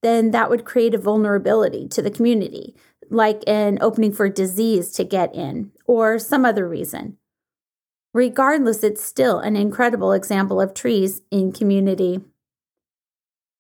then 0.05 0.31
that 0.31 0.51
would 0.51 0.65
create 0.65 0.95
a 0.95 0.99
vulnerability 0.99 1.89
to 1.89 2.01
the 2.01 2.13
community, 2.13 2.77
like 3.11 3.43
an 3.49 3.79
opening 3.81 4.13
for 4.13 4.29
disease 4.29 4.93
to 4.93 5.03
get 5.03 5.35
in 5.35 5.73
or 5.87 6.17
some 6.21 6.45
other 6.45 6.69
reason. 6.69 7.17
Regardless, 8.15 8.85
it's 8.85 9.03
still 9.03 9.41
an 9.41 9.57
incredible 9.57 10.13
example 10.13 10.61
of 10.61 10.75
trees 10.75 11.23
in 11.33 11.51
community. 11.51 12.21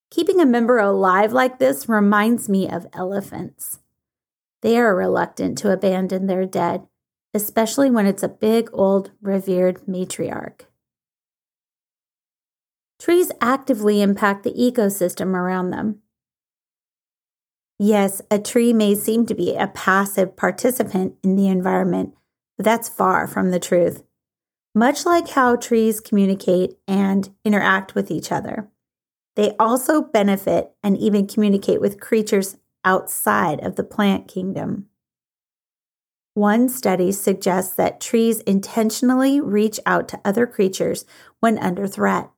Keeping 0.09 0.40
a 0.40 0.47
member 0.47 0.78
alive 0.78 1.33
like 1.33 1.59
this 1.59 1.88
reminds 1.88 2.49
me 2.49 2.71
of 2.71 2.87
elephants. 2.92 3.80
They 4.67 4.79
are 4.79 4.97
reluctant 4.97 5.57
to 5.59 5.71
abandon 5.71 6.27
their 6.27 6.45
dead, 6.45 6.89
especially 7.33 7.89
when 7.89 8.05
it's 8.05 8.25
a 8.25 8.29
big, 8.29 8.69
old, 8.73 9.13
revered 9.23 9.87
matriarch. 9.87 10.63
Trees 12.99 13.31
actively 13.41 14.03
impact 14.03 14.43
the 14.43 14.51
ecosystem 14.51 15.37
around 15.37 15.71
them. 15.71 16.01
Yes, 17.79 18.21
a 18.29 18.41
tree 18.41 18.73
may 18.73 18.97
seem 18.97 19.25
to 19.27 19.37
be 19.37 19.55
a 19.55 19.69
passive 19.69 20.35
participant 20.35 21.15
in 21.23 21.37
the 21.37 21.47
environment, 21.47 22.17
but 22.57 22.65
that's 22.65 22.89
far 22.89 23.29
from 23.29 23.53
the 23.53 23.61
truth 23.61 24.03
much 24.75 25.07
like 25.07 25.29
how 25.29 25.55
trees 25.55 26.01
communicate 26.01 26.77
and 26.89 27.33
interact 27.45 27.95
with 27.95 28.11
each 28.11 28.33
other. 28.33 28.69
They 29.37 29.55
also 29.61 30.03
benefit 30.03 30.73
and 30.83 30.99
even 30.99 31.29
communicate 31.29 31.81
with 31.81 32.01
creatures 32.01 32.57
outside 32.87 33.61
of 33.61 33.76
the 33.76 33.85
plant 33.85 34.28
kingdom. 34.28 34.87
One 36.33 36.69
study 36.69 37.12
suggests 37.12 37.75
that 37.75 38.00
trees 38.00 38.40
intentionally 38.40 39.40
reach 39.40 39.78
out 39.85 40.09
to 40.09 40.21
other 40.25 40.47
creatures 40.47 41.05
when 41.40 41.59
under 41.59 41.87
threat. 41.87 42.31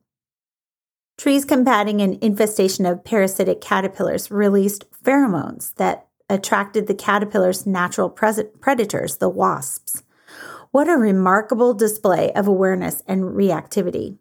Trees 1.17 1.45
combating 1.45 2.01
an 2.01 2.19
infestation 2.23 2.87
of 2.87 3.05
parasitic 3.05 3.61
caterpillars 3.61 4.31
released 4.31 4.85
pheromones 4.93 5.75
that 5.75 6.07
attracted 6.31 6.87
the 6.87 6.95
caterpillar's 6.95 7.67
natural 7.67 8.09
predators, 8.09 9.17
the 9.17 9.29
wasps. 9.29 10.05
What 10.71 10.89
a 10.89 10.93
remarkable 10.93 11.75
display 11.75 12.33
of 12.35 12.47
awareness 12.47 13.03
and 13.09 13.23
reactivity. 13.23 14.19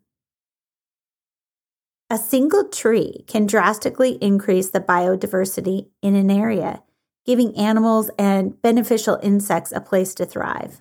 A 2.10 2.18
single 2.18 2.70
tree 2.70 3.26
can 3.28 3.46
drastically 3.46 4.18
increase 4.22 4.70
the 4.70 4.80
biodiversity 4.80 5.88
in 6.02 6.16
an 6.16 6.32
area, 6.32 6.82
giving 7.26 7.56
animals 7.58 8.10
and 8.18 8.62
beneficial 8.62 9.20
insects 9.22 9.74
a 9.74 9.82
place 9.82 10.14
to 10.16 10.26
thrive. 10.26 10.80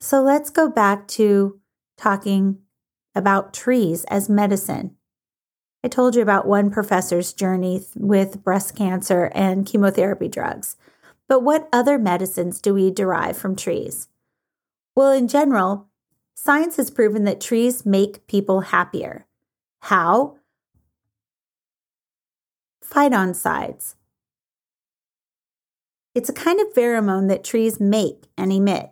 So 0.00 0.22
let's 0.22 0.50
go 0.50 0.68
back 0.68 1.06
to 1.08 1.60
talking 1.96 2.58
about 3.14 3.54
trees 3.54 4.04
as 4.04 4.28
medicine. 4.28 4.96
I 5.84 5.88
told 5.88 6.16
you 6.16 6.22
about 6.22 6.48
one 6.48 6.70
professor's 6.70 7.32
journey 7.32 7.86
with 7.94 8.42
breast 8.42 8.74
cancer 8.74 9.30
and 9.34 9.64
chemotherapy 9.64 10.26
drugs. 10.26 10.76
But 11.28 11.44
what 11.44 11.68
other 11.72 11.96
medicines 11.96 12.60
do 12.60 12.74
we 12.74 12.90
derive 12.90 13.36
from 13.36 13.54
trees? 13.54 14.08
Well, 14.96 15.12
in 15.12 15.28
general, 15.28 15.88
science 16.36 16.76
has 16.76 16.90
proven 16.90 17.24
that 17.24 17.40
trees 17.40 17.84
make 17.84 18.26
people 18.26 18.60
happier. 18.60 19.26
How? 19.80 20.36
Phytoncides. 22.84 23.94
It's 26.14 26.28
a 26.28 26.34
kind 26.34 26.60
of 26.60 26.72
pheromone 26.72 27.28
that 27.28 27.42
trees 27.42 27.80
make 27.80 28.26
and 28.38 28.52
emit. 28.52 28.90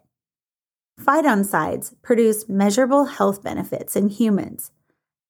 Phytoncides 1.01 1.95
produce 2.03 2.49
measurable 2.49 3.05
health 3.05 3.43
benefits 3.43 3.95
in 3.97 4.09
humans. 4.09 4.73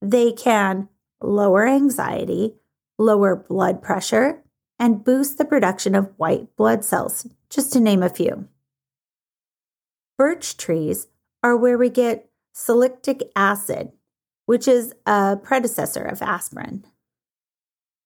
They 0.01 0.33
can 0.33 0.89
lower 1.23 1.67
anxiety, 1.67 2.55
lower 2.99 3.37
blood 3.37 3.83
pressure, 3.83 4.43
and 4.79 5.05
boost 5.05 5.39
the 5.39 5.45
production 5.45 5.95
of 5.95 6.13
white 6.17 6.55
blood 6.57 6.85
cells, 6.85 7.27
just 7.49 7.73
to 7.73 7.81
name 7.81 8.03
a 8.03 8.11
few. 8.11 8.49
Birch 10.19 10.57
trees 10.57 11.07
are 11.45 11.57
where 11.57 11.77
we 11.77 11.91
get 11.91 12.31
salicylic 12.55 13.31
acid, 13.37 13.93
which 14.47 14.67
is 14.67 14.95
a 15.07 15.37
predecessor 15.37 16.03
of 16.03 16.23
aspirin. 16.23 16.85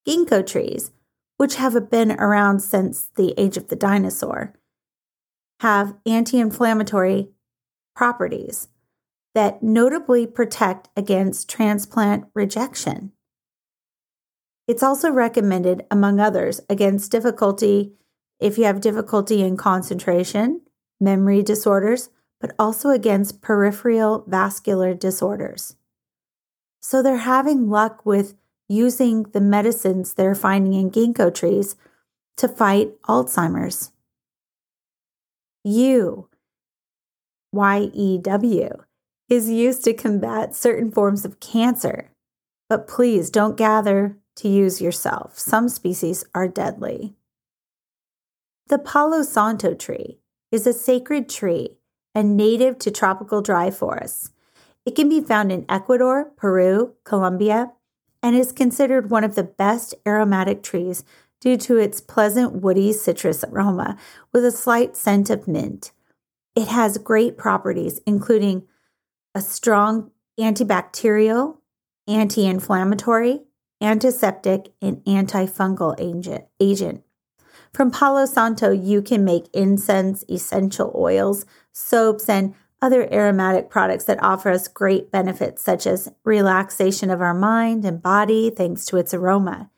Ginkgo 0.06 0.44
trees, 0.44 0.90
which 1.36 1.54
have 1.54 1.88
been 1.88 2.12
around 2.12 2.60
since 2.60 3.10
the 3.14 3.32
age 3.38 3.56
of 3.56 3.68
the 3.68 3.76
dinosaur, 3.76 4.54
have 5.60 5.94
anti 6.04 6.38
inflammatory 6.38 7.28
properties 7.94 8.68
that 9.34 9.62
notably 9.62 10.26
protect 10.26 10.88
against 10.96 11.48
transplant 11.48 12.24
rejection. 12.34 13.12
It's 14.66 14.82
also 14.82 15.10
recommended, 15.10 15.86
among 15.90 16.18
others, 16.18 16.60
against 16.68 17.12
difficulty 17.12 17.92
if 18.40 18.58
you 18.58 18.64
have 18.64 18.80
difficulty 18.80 19.42
in 19.42 19.56
concentration, 19.56 20.62
memory 21.00 21.42
disorders, 21.42 22.10
but 22.40 22.54
also 22.58 22.90
against 22.90 23.40
peripheral 23.40 24.24
vascular 24.26 24.94
disorders. 24.94 25.76
So 26.80 27.02
they're 27.02 27.18
having 27.18 27.68
luck 27.68 28.06
with 28.06 28.34
using 28.68 29.24
the 29.24 29.40
medicines 29.40 30.14
they're 30.14 30.34
finding 30.34 30.74
in 30.74 30.90
ginkgo 30.90 31.34
trees 31.34 31.76
to 32.36 32.48
fight 32.48 33.00
Alzheimer's. 33.02 33.90
Yew, 35.64 36.28
Y 37.52 37.90
E 37.92 38.18
W, 38.18 38.68
is 39.28 39.50
used 39.50 39.84
to 39.84 39.92
combat 39.92 40.54
certain 40.54 40.90
forms 40.90 41.24
of 41.24 41.40
cancer. 41.40 42.10
But 42.68 42.86
please 42.86 43.30
don't 43.30 43.56
gather 43.56 44.16
to 44.36 44.48
use 44.48 44.80
yourself. 44.80 45.38
Some 45.38 45.68
species 45.68 46.24
are 46.34 46.46
deadly. 46.46 47.14
The 48.68 48.78
Palo 48.78 49.22
Santo 49.22 49.74
tree 49.74 50.18
is 50.52 50.66
a 50.66 50.72
sacred 50.72 51.28
tree 51.28 51.78
and 52.14 52.36
native 52.36 52.78
to 52.78 52.90
tropical 52.90 53.42
dry 53.42 53.70
forests. 53.70 54.30
It 54.84 54.94
can 54.94 55.08
be 55.08 55.20
found 55.20 55.52
in 55.52 55.66
Ecuador, 55.68 56.32
Peru, 56.36 56.94
Colombia, 57.04 57.72
and 58.22 58.34
is 58.34 58.52
considered 58.52 59.10
one 59.10 59.24
of 59.24 59.34
the 59.34 59.42
best 59.42 59.94
aromatic 60.06 60.62
trees 60.62 61.04
due 61.40 61.56
to 61.56 61.76
its 61.76 62.00
pleasant 62.00 62.62
woody 62.62 62.92
citrus 62.92 63.44
aroma 63.44 63.96
with 64.32 64.44
a 64.44 64.50
slight 64.50 64.96
scent 64.96 65.30
of 65.30 65.46
mint. 65.46 65.92
It 66.56 66.68
has 66.68 66.98
great 66.98 67.36
properties, 67.36 68.00
including 68.06 68.66
a 69.34 69.40
strong 69.40 70.10
antibacterial, 70.38 71.58
anti 72.08 72.44
inflammatory, 72.44 73.40
antiseptic, 73.80 74.72
and 74.82 74.96
antifungal 75.04 75.94
agent. 76.60 77.02
From 77.72 77.90
Palo 77.90 78.26
Santo, 78.26 78.70
you 78.72 79.02
can 79.02 79.24
make 79.24 79.48
incense, 79.52 80.24
essential 80.28 80.92
oils, 80.94 81.44
soaps, 81.72 82.28
and 82.28 82.54
other 82.80 83.12
aromatic 83.12 83.68
products 83.70 84.04
that 84.04 84.22
offer 84.22 84.50
us 84.50 84.68
great 84.68 85.10
benefits, 85.10 85.62
such 85.62 85.86
as 85.86 86.12
relaxation 86.24 87.10
of 87.10 87.20
our 87.20 87.34
mind 87.34 87.84
and 87.84 88.02
body 88.02 88.50
thanks 88.50 88.84
to 88.86 88.96
its 88.96 89.12
aroma. 89.12 89.70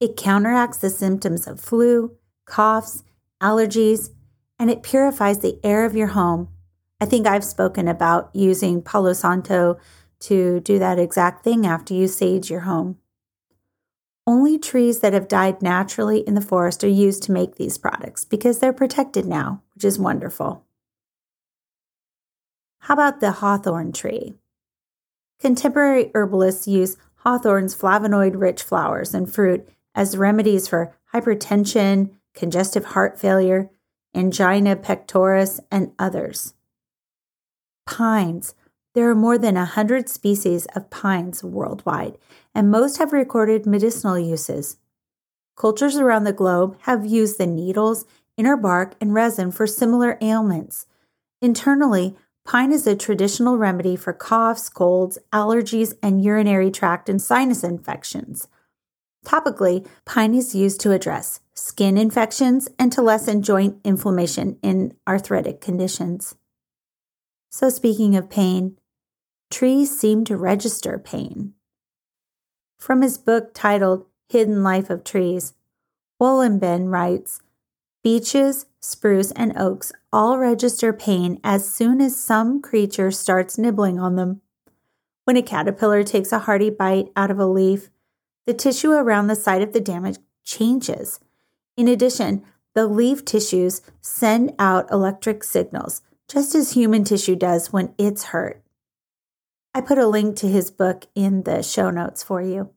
It 0.00 0.16
counteracts 0.16 0.78
the 0.78 0.90
symptoms 0.90 1.46
of 1.46 1.60
flu, 1.60 2.16
coughs, 2.44 3.04
allergies, 3.40 4.10
and 4.58 4.70
it 4.70 4.82
purifies 4.82 5.38
the 5.38 5.58
air 5.62 5.84
of 5.84 5.96
your 5.96 6.08
home. 6.08 6.48
I 7.00 7.04
think 7.04 7.26
I've 7.26 7.44
spoken 7.44 7.88
about 7.88 8.30
using 8.34 8.82
Palo 8.82 9.12
Santo 9.12 9.78
to 10.20 10.60
do 10.60 10.78
that 10.78 10.98
exact 10.98 11.44
thing 11.44 11.66
after 11.66 11.94
you 11.94 12.08
sage 12.08 12.50
your 12.50 12.60
home. 12.60 12.98
Only 14.26 14.58
trees 14.58 15.00
that 15.00 15.12
have 15.12 15.26
died 15.26 15.62
naturally 15.62 16.20
in 16.20 16.34
the 16.34 16.40
forest 16.40 16.84
are 16.84 16.88
used 16.88 17.24
to 17.24 17.32
make 17.32 17.56
these 17.56 17.78
products 17.78 18.24
because 18.24 18.58
they're 18.58 18.72
protected 18.72 19.26
now, 19.26 19.62
which 19.74 19.84
is 19.84 19.98
wonderful. 19.98 20.64
How 22.80 22.94
about 22.94 23.20
the 23.20 23.32
hawthorn 23.32 23.92
tree? 23.92 24.34
Contemporary 25.40 26.12
herbalists 26.14 26.68
use 26.68 26.96
hawthorn's 27.16 27.74
flavonoid 27.74 28.40
rich 28.40 28.62
flowers 28.62 29.12
and 29.12 29.32
fruit 29.32 29.68
as 29.94 30.16
remedies 30.16 30.68
for 30.68 30.94
hypertension, 31.12 32.10
congestive 32.34 32.86
heart 32.86 33.18
failure, 33.18 33.70
angina 34.14 34.76
pectoris, 34.76 35.60
and 35.70 35.92
others. 35.98 36.54
Pines. 37.86 38.54
There 38.94 39.08
are 39.08 39.14
more 39.14 39.38
than 39.38 39.54
100 39.54 40.08
species 40.08 40.66
of 40.74 40.90
pines 40.90 41.42
worldwide, 41.42 42.18
and 42.54 42.70
most 42.70 42.98
have 42.98 43.12
recorded 43.12 43.64
medicinal 43.64 44.18
uses. 44.18 44.76
Cultures 45.56 45.96
around 45.96 46.24
the 46.24 46.32
globe 46.32 46.76
have 46.82 47.06
used 47.06 47.38
the 47.38 47.46
needles, 47.46 48.04
inner 48.36 48.56
bark, 48.56 48.94
and 49.00 49.14
resin 49.14 49.50
for 49.50 49.66
similar 49.66 50.18
ailments. 50.20 50.86
Internally, 51.40 52.16
pine 52.44 52.70
is 52.70 52.86
a 52.86 52.96
traditional 52.96 53.56
remedy 53.56 53.96
for 53.96 54.12
coughs, 54.12 54.68
colds, 54.68 55.18
allergies, 55.32 55.94
and 56.02 56.22
urinary 56.22 56.70
tract 56.70 57.08
and 57.08 57.20
sinus 57.20 57.64
infections. 57.64 58.48
Topically, 59.24 59.86
pine 60.04 60.34
is 60.34 60.54
used 60.54 60.80
to 60.80 60.92
address 60.92 61.40
skin 61.54 61.96
infections 61.96 62.68
and 62.78 62.92
to 62.92 63.00
lessen 63.00 63.42
joint 63.42 63.78
inflammation 63.84 64.58
in 64.62 64.94
arthritic 65.06 65.60
conditions. 65.60 66.34
So, 67.50 67.68
speaking 67.68 68.16
of 68.16 68.30
pain, 68.30 68.78
trees 69.52 69.96
seem 69.96 70.24
to 70.24 70.36
register 70.36 70.98
pain. 70.98 71.52
From 72.78 73.02
his 73.02 73.18
book 73.18 73.52
titled 73.54 74.06
Hidden 74.28 74.64
Life 74.64 74.90
of 74.90 75.04
Trees, 75.04 75.54
Wohlleben 76.20 76.90
writes 76.90 77.40
Beeches, 78.02 78.66
spruce, 78.80 79.30
and 79.32 79.56
oaks 79.56 79.92
all 80.12 80.38
register 80.38 80.92
pain 80.92 81.38
as 81.44 81.68
soon 81.68 82.00
as 82.00 82.16
some 82.16 82.60
creature 82.60 83.10
starts 83.10 83.58
nibbling 83.58 84.00
on 84.00 84.16
them. 84.16 84.40
When 85.24 85.36
a 85.36 85.42
caterpillar 85.42 86.02
takes 86.02 86.32
a 86.32 86.40
hearty 86.40 86.70
bite 86.70 87.12
out 87.14 87.30
of 87.30 87.38
a 87.38 87.46
leaf, 87.46 87.90
the 88.46 88.54
tissue 88.54 88.90
around 88.90 89.28
the 89.28 89.36
site 89.36 89.62
of 89.62 89.72
the 89.72 89.80
damage 89.80 90.16
changes. 90.42 91.20
In 91.76 91.86
addition, 91.86 92.42
the 92.74 92.86
leaf 92.86 93.24
tissues 93.24 93.82
send 94.00 94.54
out 94.58 94.90
electric 94.90 95.44
signals, 95.44 96.02
just 96.26 96.54
as 96.54 96.72
human 96.72 97.04
tissue 97.04 97.36
does 97.36 97.72
when 97.72 97.94
it's 97.98 98.24
hurt. 98.24 98.61
I 99.74 99.80
put 99.80 99.98
a 99.98 100.06
link 100.06 100.36
to 100.36 100.48
his 100.48 100.70
book 100.70 101.06
in 101.14 101.44
the 101.44 101.62
show 101.62 101.90
notes 101.90 102.22
for 102.22 102.42
you. 102.42 102.70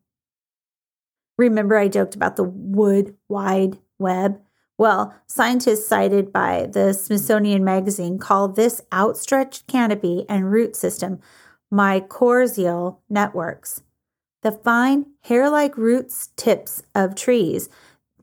Remember, 1.38 1.78
I 1.78 1.90
joked 1.90 2.16
about 2.16 2.38
the 2.38 2.44
wood 2.44 3.16
wide 3.28 3.78
web? 4.00 4.40
Well, 4.78 5.14
scientists 5.28 5.88
cited 5.88 6.32
by 6.32 6.68
the 6.72 6.94
Smithsonian 6.94 7.64
Magazine 7.64 8.18
call 8.18 8.48
this 8.48 8.82
outstretched 8.94 9.68
canopy 9.68 10.26
and 10.30 10.52
root 10.52 10.76
system 10.76 11.20
mycorrhizal 11.74 12.98
networks. 13.10 13.82
The 14.42 14.52
fine 14.52 15.08
hair 15.22 15.50
like 15.50 15.78
roots 15.78 16.30
tips 16.36 16.84
of 16.94 17.16
trees 17.16 17.68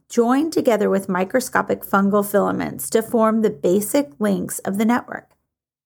join 0.09 0.51
together 0.51 0.89
with 0.89 1.09
microscopic 1.09 1.83
fungal 1.85 2.25
filaments 2.25 2.89
to 2.91 3.03
form 3.03 3.43
the 3.43 3.51
basic 3.51 4.13
links 4.19 4.59
of 4.61 4.79
the 4.79 4.85
network, 4.85 5.32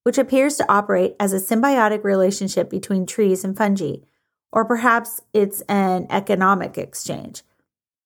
which 0.06 0.18
appears 0.18 0.56
to 0.56 0.72
operate 0.72 1.16
as 1.18 1.32
a 1.32 1.40
symbiotic 1.40 2.04
relationship 2.04 2.70
between 2.70 3.04
trees 3.04 3.42
and 3.42 3.56
fungi, 3.56 3.96
or 4.52 4.64
perhaps 4.64 5.20
it's 5.32 5.62
an 5.62 6.06
economic 6.10 6.78
exchange. 6.78 7.42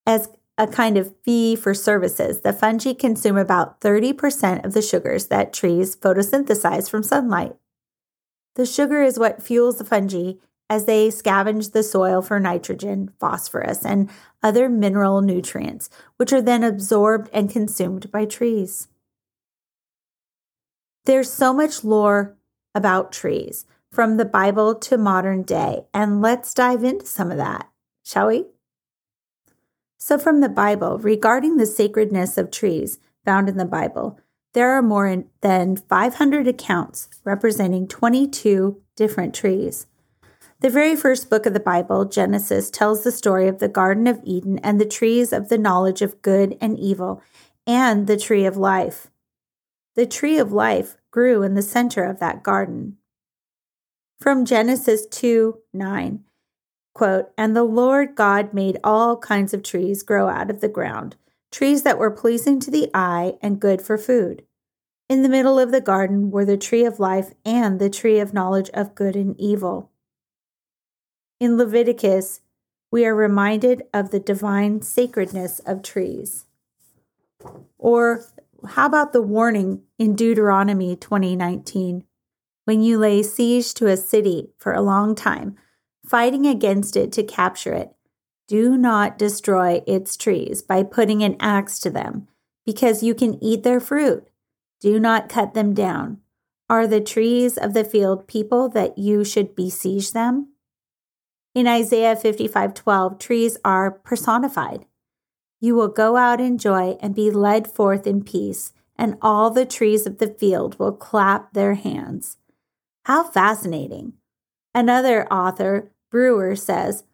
As 0.07 0.31
a 0.57 0.67
kind 0.67 0.97
of 0.97 1.15
fee 1.23 1.55
for 1.55 1.75
services, 1.75 2.41
the 2.41 2.55
fungi 2.55 2.95
consume 2.95 3.37
about 3.37 3.83
30% 3.83 4.65
of 4.65 4.73
the 4.73 4.81
sugars 4.81 5.27
that 5.27 5.53
trees 5.53 5.95
photosynthesize 5.95 6.89
from 6.89 7.03
sunlight. 7.03 7.55
The 8.55 8.65
sugar 8.65 9.03
is 9.03 9.19
what 9.19 9.43
fuels 9.43 9.77
the 9.77 9.85
fungi 9.85 10.39
as 10.71 10.87
they 10.87 11.09
scavenge 11.09 11.73
the 11.73 11.83
soil 11.83 12.23
for 12.23 12.41
nitrogen, 12.41 13.13
phosphorus, 13.21 13.85
and 13.85 14.09
other 14.43 14.71
mineral 14.71 15.21
nutrients, 15.21 15.91
which 16.17 16.33
are 16.33 16.41
then 16.41 16.65
absorbed 16.65 17.29
and 17.31 17.51
consumed 17.51 18.11
by 18.11 18.25
trees. 18.25 18.89
There's 21.07 21.33
so 21.33 21.53
much 21.53 21.83
lore 21.83 22.37
about 22.75 23.13
trees, 23.13 23.65
from 23.91 24.17
the 24.17 24.25
Bible 24.25 24.75
to 24.75 24.97
modern 24.97 25.43
day, 25.43 25.87
and 25.93 26.21
let's 26.21 26.55
dive 26.55 26.85
into 26.85 27.07
some 27.07 27.31
of 27.31 27.39
that, 27.39 27.69
shall 28.05 28.29
we? 28.29 28.47
So, 29.99 30.19
from 30.19 30.41
the 30.41 30.49
Bible, 30.49 30.99
regarding 30.99 31.57
the 31.57 31.67
sacredness 31.67 32.39
of 32.39 32.51
trees 32.51 32.99
found 33.25 33.49
in 33.49 33.57
the 33.57 33.65
Bible, 33.65 34.19
there 34.53 34.71
are 34.71 34.83
more 34.83 35.25
than 35.43 35.77
500 35.77 36.49
accounts 36.49 37.09
representing 37.25 37.87
22 37.87 38.81
different 38.97 39.35
trees. 39.35 39.87
The 40.61 40.71
very 40.71 40.95
first 40.97 41.31
book 41.31 41.47
of 41.47 41.55
the 41.55 41.61
Bible, 41.61 42.05
Genesis, 42.05 42.71
tells 42.71 43.03
the 43.03 43.13
story 43.13 43.49
of 43.49 43.59
the 43.59 43.69
Garden 43.69 44.07
of 44.07 44.21
Eden 44.25 44.59
and 44.59 44.81
the 44.81 44.85
trees 44.85 45.33
of 45.33 45.49
the 45.49 45.59
knowledge 45.59 46.03
of 46.03 46.21
good 46.23 46.57
and 46.61 46.79
evil, 46.79 47.23
and 47.67 48.07
the 48.07 48.17
tree 48.17 48.45
of 48.45 48.57
life. 48.57 49.10
The 49.97 50.07
tree 50.07 50.39
of 50.39 50.53
life 50.53 50.97
grew 51.11 51.43
in 51.43 51.55
the 51.55 51.63
center 51.63 52.05
of 52.05 52.21
that 52.21 52.43
garden. 52.43 52.97
From 54.21 54.45
Genesis 54.45 55.07
2 55.07 55.59
9, 55.73 56.25
Quote, 56.95 57.31
and 57.39 57.57
the 57.57 57.65
Lord 57.65 58.15
God 58.15 58.53
made 58.53 58.79
all 58.85 59.17
kinds 59.17 59.55
of 59.55 59.63
trees 59.63 60.03
grow 60.03 60.29
out 60.29 60.51
of 60.51 60.61
the 60.61 60.69
ground, 60.69 61.17
trees 61.51 61.83
that 61.83 61.99
were 61.99 62.11
pleasing 62.11 62.61
to 62.61 62.71
the 62.71 62.91
eye 62.93 63.35
and 63.41 63.61
good 63.61 63.81
for 63.81 63.97
food. 63.97 64.43
In 65.09 65.23
the 65.23 65.29
middle 65.29 65.59
of 65.59 65.73
the 65.73 65.81
garden 65.81 66.31
were 66.31 66.45
the 66.45 66.57
tree 66.57 66.85
of 66.85 67.01
life 67.01 67.33
and 67.45 67.81
the 67.81 67.91
tree 67.91 68.21
of 68.21 68.35
knowledge 68.35 68.71
of 68.75 68.95
good 68.95 69.17
and 69.17 69.35
evil. 69.41 69.91
In 71.41 71.57
Leviticus, 71.57 72.41
we 72.91 73.07
are 73.07 73.15
reminded 73.15 73.83
of 73.95 74.11
the 74.11 74.21
divine 74.21 74.83
sacredness 74.83 75.59
of 75.61 75.83
trees. 75.83 76.45
Or 77.79 78.25
how 78.67 78.87
about 78.87 79.13
the 79.13 79.23
warning 79.23 79.83
in 79.99 80.15
Deuteronomy 80.15 80.97
2019? 80.97 82.05
When 82.65 82.83
you 82.83 82.99
lay 82.99 83.23
siege 83.23 83.75
to 83.75 83.87
a 83.87 83.97
city 83.97 84.51
for 84.59 84.73
a 84.73 84.83
long 84.83 85.15
time, 85.15 85.57
fighting 86.05 86.47
against 86.47 86.97
it 86.97 87.13
to 87.13 87.23
capture 87.23 87.73
it. 87.73 87.91
Do 88.49 88.77
not 88.77 89.19
destroy 89.19 89.83
its 89.87 90.17
trees 90.17 90.63
by 90.63 90.83
putting 90.83 91.23
an 91.23 91.37
axe 91.39 91.79
to 91.81 91.91
them, 91.91 92.29
because 92.67 93.03
you 93.03 93.15
can 93.15 93.43
eat 93.43 93.63
their 93.63 93.81
fruit. 93.81 94.29
Do 94.81 94.99
not 94.99 95.29
cut 95.29 95.55
them 95.55 95.75
down. 95.75 96.19
Are 96.69 96.87
the 96.87 97.01
trees 97.01 97.57
of 97.59 97.75
the 97.75 97.85
field 97.85 98.27
people 98.27 98.69
that 98.71 98.99
you 98.99 99.25
should 99.25 99.57
besiege 99.57 100.13
them? 100.13 100.49
In 101.55 101.67
Isaiah 101.67 102.17
55:12, 102.17 103.19
trees 103.19 103.57
are 103.65 103.91
personified. 103.91 104.87
You 105.61 105.75
will 105.75 105.89
go 105.89 106.17
out 106.17 106.41
in 106.41 106.57
joy 106.57 106.97
and 107.01 107.15
be 107.15 107.31
led 107.31 107.71
forth 107.71 108.07
in 108.07 108.25
peace, 108.25 108.73
and 108.97 109.17
all 109.21 109.51
the 109.51 109.67
trees 109.67 110.07
of 110.07 110.19
the 110.19 110.29
field 110.29 110.79
will 110.79 110.93
clap 110.93 111.53
their 111.53 111.75
hands. 111.75 112.39
How 113.05 113.25
fascinating! 113.25 114.15
Another 114.75 115.31
author, 115.33 115.93
Brewer, 116.11 116.57
says, 116.57 117.05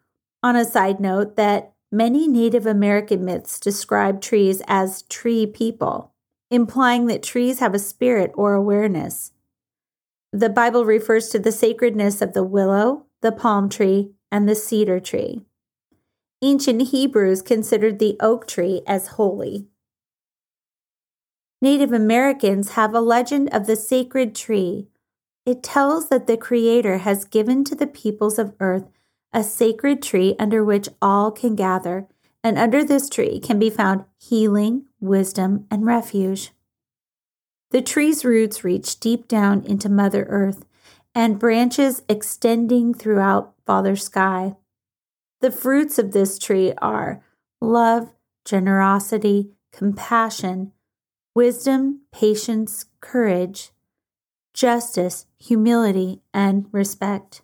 on 0.43 0.55
a 0.57 0.65
side 0.65 1.01
note, 1.01 1.37
that 1.37 1.73
many 1.91 2.29
Native 2.29 2.67
American 2.67 3.25
myths 3.25 3.59
describe 3.59 4.21
trees 4.21 4.63
as 4.69 5.03
tree 5.03 5.47
people, 5.47 6.13
implying 6.51 7.07
that 7.07 7.23
trees 7.23 7.59
have 7.59 7.75
a 7.75 7.79
spirit 7.79 8.31
or 8.35 8.55
awareness. 8.55 9.33
The 10.33 10.51
Bible 10.51 10.85
refers 10.85 11.31
to 11.31 11.39
the 11.39 11.53
sacredness 11.53 12.21
of 12.21 12.33
the 12.33 12.45
willow, 12.45 13.07
the 13.23 13.33
palm 13.33 13.69
tree, 13.69 14.13
and 14.31 14.49
the 14.49 14.55
cedar 14.55 15.01
tree. 15.01 15.43
Ancient 16.43 16.89
Hebrews 16.89 17.43
considered 17.43 17.99
the 17.99 18.17
oak 18.21 18.47
tree 18.47 18.83
as 18.87 19.09
holy. 19.09 19.67
Native 21.63 21.93
Americans 21.93 22.73
have 22.73 22.95
a 22.95 23.01
legend 23.01 23.53
of 23.55 23.67
the 23.67 23.77
sacred 23.77 24.35
tree, 24.35 24.89
it 25.47 25.63
tells 25.63 26.09
that 26.09 26.27
the 26.27 26.37
Creator 26.37 26.99
has 26.99 27.25
given 27.25 27.65
to 27.65 27.77
the 27.77 27.87
peoples 27.87 28.39
of 28.39 28.55
earth 28.59 28.91
a 29.33 29.45
sacred 29.45 30.03
tree 30.03 30.35
under 30.39 30.65
which 30.65 30.89
all 31.01 31.31
can 31.31 31.55
gather, 31.55 32.09
and 32.43 32.59
under 32.59 32.85
this 32.85 33.09
tree 33.09 33.39
can 33.39 33.59
be 33.59 33.71
found 33.71 34.05
healing, 34.19 34.87
wisdom, 35.01 35.67
and 35.71 35.87
refuge. 35.87 36.51
The 37.71 37.83
tree's 37.83 38.25
roots 38.25 38.65
reach 38.65 38.99
deep 39.01 39.29
down 39.29 39.65
into 39.65 39.89
Mother 39.89 40.27
Earth 40.29 40.65
and 41.15 41.39
branches 41.39 42.03
extending 42.09 42.93
throughout 42.93 43.55
Father 43.65 43.97
Sky. 43.97 44.57
The 45.47 45.53
fruits 45.53 45.97
of 45.97 46.11
this 46.11 46.41
tree 46.41 46.73
are 46.79 47.23
love, 47.61 48.11
generosity, 48.45 49.53
compassion, 49.71 50.73
wisdom, 51.37 52.01
patience, 52.11 52.87
courage, 53.01 53.71
justice, 54.53 55.27
humility, 55.39 56.21
and 56.35 56.67
respect. 56.73 57.43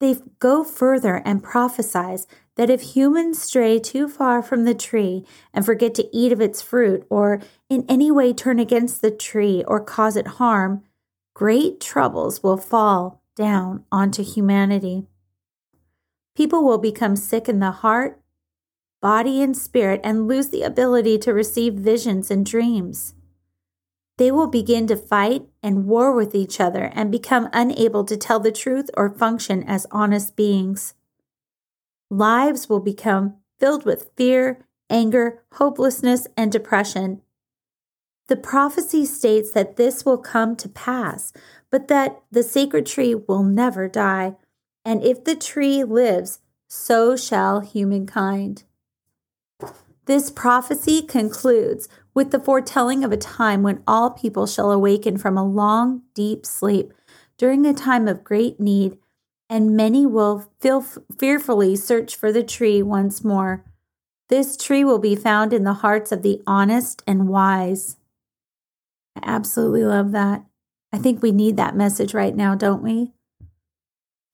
They 0.00 0.16
go 0.38 0.64
further 0.64 1.22
and 1.24 1.42
prophesize 1.42 2.26
that 2.56 2.68
if 2.68 2.94
humans 2.94 3.40
stray 3.40 3.78
too 3.78 4.06
far 4.06 4.42
from 4.42 4.64
the 4.64 4.74
tree 4.74 5.24
and 5.54 5.64
forget 5.64 5.94
to 5.94 6.14
eat 6.14 6.30
of 6.30 6.42
its 6.42 6.60
fruit, 6.60 7.06
or 7.08 7.40
in 7.70 7.86
any 7.88 8.10
way 8.10 8.34
turn 8.34 8.58
against 8.58 9.00
the 9.00 9.10
tree 9.10 9.64
or 9.66 9.80
cause 9.80 10.14
it 10.14 10.26
harm, 10.26 10.82
great 11.32 11.80
troubles 11.80 12.42
will 12.42 12.58
fall 12.58 13.22
down 13.34 13.86
onto 13.90 14.22
humanity. 14.22 15.06
People 16.36 16.62
will 16.64 16.78
become 16.78 17.16
sick 17.16 17.48
in 17.48 17.60
the 17.60 17.70
heart, 17.70 18.20
body, 19.00 19.42
and 19.42 19.56
spirit 19.56 20.00
and 20.04 20.28
lose 20.28 20.50
the 20.50 20.62
ability 20.62 21.18
to 21.18 21.32
receive 21.32 21.74
visions 21.74 22.30
and 22.30 22.44
dreams. 22.44 23.14
They 24.18 24.30
will 24.30 24.46
begin 24.46 24.86
to 24.88 24.96
fight 24.96 25.46
and 25.62 25.86
war 25.86 26.14
with 26.14 26.34
each 26.34 26.60
other 26.60 26.90
and 26.94 27.10
become 27.10 27.48
unable 27.52 28.04
to 28.04 28.16
tell 28.16 28.40
the 28.40 28.52
truth 28.52 28.90
or 28.96 29.10
function 29.10 29.62
as 29.62 29.86
honest 29.90 30.36
beings. 30.36 30.94
Lives 32.10 32.68
will 32.68 32.80
become 32.80 33.36
filled 33.58 33.84
with 33.84 34.10
fear, 34.16 34.64
anger, 34.88 35.42
hopelessness, 35.54 36.26
and 36.36 36.52
depression. 36.52 37.22
The 38.28 38.36
prophecy 38.36 39.04
states 39.04 39.52
that 39.52 39.76
this 39.76 40.04
will 40.04 40.18
come 40.18 40.56
to 40.56 40.68
pass, 40.68 41.32
but 41.70 41.88
that 41.88 42.22
the 42.30 42.42
sacred 42.42 42.86
tree 42.86 43.14
will 43.14 43.42
never 43.42 43.88
die. 43.88 44.36
And 44.86 45.02
if 45.02 45.24
the 45.24 45.34
tree 45.34 45.82
lives, 45.82 46.38
so 46.68 47.16
shall 47.16 47.58
humankind. 47.58 48.62
This 50.04 50.30
prophecy 50.30 51.02
concludes 51.02 51.88
with 52.14 52.30
the 52.30 52.38
foretelling 52.38 53.02
of 53.02 53.10
a 53.10 53.16
time 53.16 53.64
when 53.64 53.82
all 53.84 54.10
people 54.10 54.46
shall 54.46 54.70
awaken 54.70 55.18
from 55.18 55.36
a 55.36 55.44
long, 55.44 56.02
deep 56.14 56.46
sleep 56.46 56.92
during 57.36 57.66
a 57.66 57.74
time 57.74 58.06
of 58.06 58.22
great 58.22 58.60
need, 58.60 58.96
and 59.50 59.76
many 59.76 60.06
will 60.06 60.48
fearfully 61.18 61.74
search 61.74 62.14
for 62.14 62.30
the 62.30 62.44
tree 62.44 62.80
once 62.80 63.24
more. 63.24 63.64
This 64.28 64.56
tree 64.56 64.84
will 64.84 65.00
be 65.00 65.16
found 65.16 65.52
in 65.52 65.64
the 65.64 65.74
hearts 65.74 66.12
of 66.12 66.22
the 66.22 66.40
honest 66.46 67.02
and 67.08 67.28
wise. 67.28 67.96
I 69.16 69.20
absolutely 69.24 69.84
love 69.84 70.12
that. 70.12 70.44
I 70.92 70.98
think 70.98 71.22
we 71.22 71.32
need 71.32 71.56
that 71.56 71.76
message 71.76 72.14
right 72.14 72.36
now, 72.36 72.54
don't 72.54 72.84
we? 72.84 73.12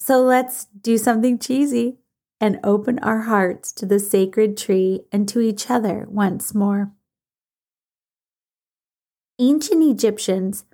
So 0.05 0.21
let's 0.21 0.65
do 0.65 0.99
something 0.99 1.39
cheesy 1.39 1.99
and 2.41 2.59
open 2.65 2.99
our 2.99 3.21
hearts 3.21 3.71
to 3.75 3.87
the 3.87 4.01
sacred 4.01 4.57
tree 4.57 5.03
and 5.13 5.29
to 5.29 5.39
each 5.39 5.71
other 5.71 6.09
once 6.11 6.53
more 6.53 6.91
ancient 9.39 9.85
Egyptians 9.85 10.65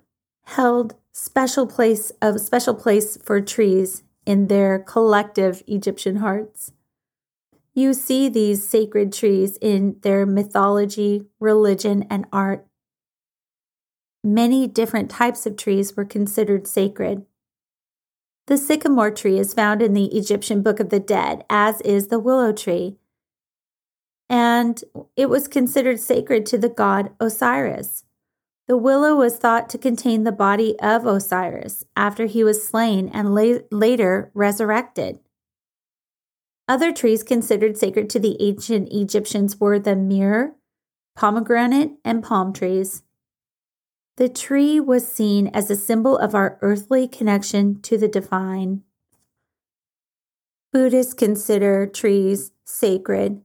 held 0.45 0.95
special 1.11 1.67
place 1.67 2.11
of 2.23 2.41
special 2.41 2.73
place 2.73 3.17
for 3.17 3.39
trees 3.39 4.01
in 4.25 4.47
their 4.47 4.79
collective 4.79 5.61
Egyptian 5.67 6.15
hearts. 6.15 6.71
You 7.75 7.93
see 7.93 8.29
these 8.29 8.67
sacred 8.67 9.13
trees 9.13 9.59
in 9.61 9.97
their 10.01 10.25
mythology, 10.25 11.27
religion, 11.39 12.07
and 12.09 12.25
art. 12.33 12.65
Many 14.23 14.65
different 14.65 15.11
types 15.11 15.45
of 15.45 15.55
trees 15.55 15.95
were 15.95 16.05
considered 16.05 16.65
sacred. 16.65 17.27
The 18.49 18.57
sycamore 18.57 19.11
tree 19.11 19.37
is 19.37 19.53
found 19.53 19.79
in 19.79 19.93
the 19.93 20.07
Egyptian 20.17 20.63
Book 20.63 20.79
of 20.79 20.89
the 20.89 20.99
Dead, 20.99 21.45
as 21.51 21.81
is 21.81 22.07
the 22.07 22.17
willow 22.17 22.51
tree. 22.51 22.97
And 24.27 24.83
it 25.15 25.29
was 25.29 25.47
considered 25.47 25.99
sacred 25.99 26.47
to 26.47 26.57
the 26.57 26.67
god 26.67 27.11
Osiris. 27.19 28.05
The 28.67 28.75
willow 28.75 29.15
was 29.15 29.37
thought 29.37 29.69
to 29.69 29.77
contain 29.77 30.23
the 30.23 30.31
body 30.31 30.75
of 30.79 31.05
Osiris 31.05 31.85
after 31.95 32.25
he 32.25 32.43
was 32.43 32.67
slain 32.67 33.07
and 33.09 33.35
la- 33.35 33.59
later 33.69 34.31
resurrected. 34.33 35.19
Other 36.67 36.91
trees 36.91 37.21
considered 37.21 37.77
sacred 37.77 38.09
to 38.09 38.19
the 38.19 38.35
ancient 38.39 38.91
Egyptians 38.91 39.59
were 39.59 39.77
the 39.77 39.95
myrrh, 39.95 40.55
pomegranate, 41.15 41.91
and 42.03 42.23
palm 42.23 42.51
trees. 42.53 43.03
The 44.19 44.27
tree 44.27 44.81
was 44.81 45.07
seen 45.07 45.47
as 45.53 45.71
a 45.71 45.77
symbol 45.77 46.17
of 46.17 46.35
our 46.35 46.59
earthly 46.61 47.07
connection 47.07 47.81
to 47.83 47.97
the 47.97 48.09
divine. 48.09 48.83
Buddhists 50.73 51.13
consider 51.13 51.87
trees 51.87 52.51
sacred. 52.65 53.41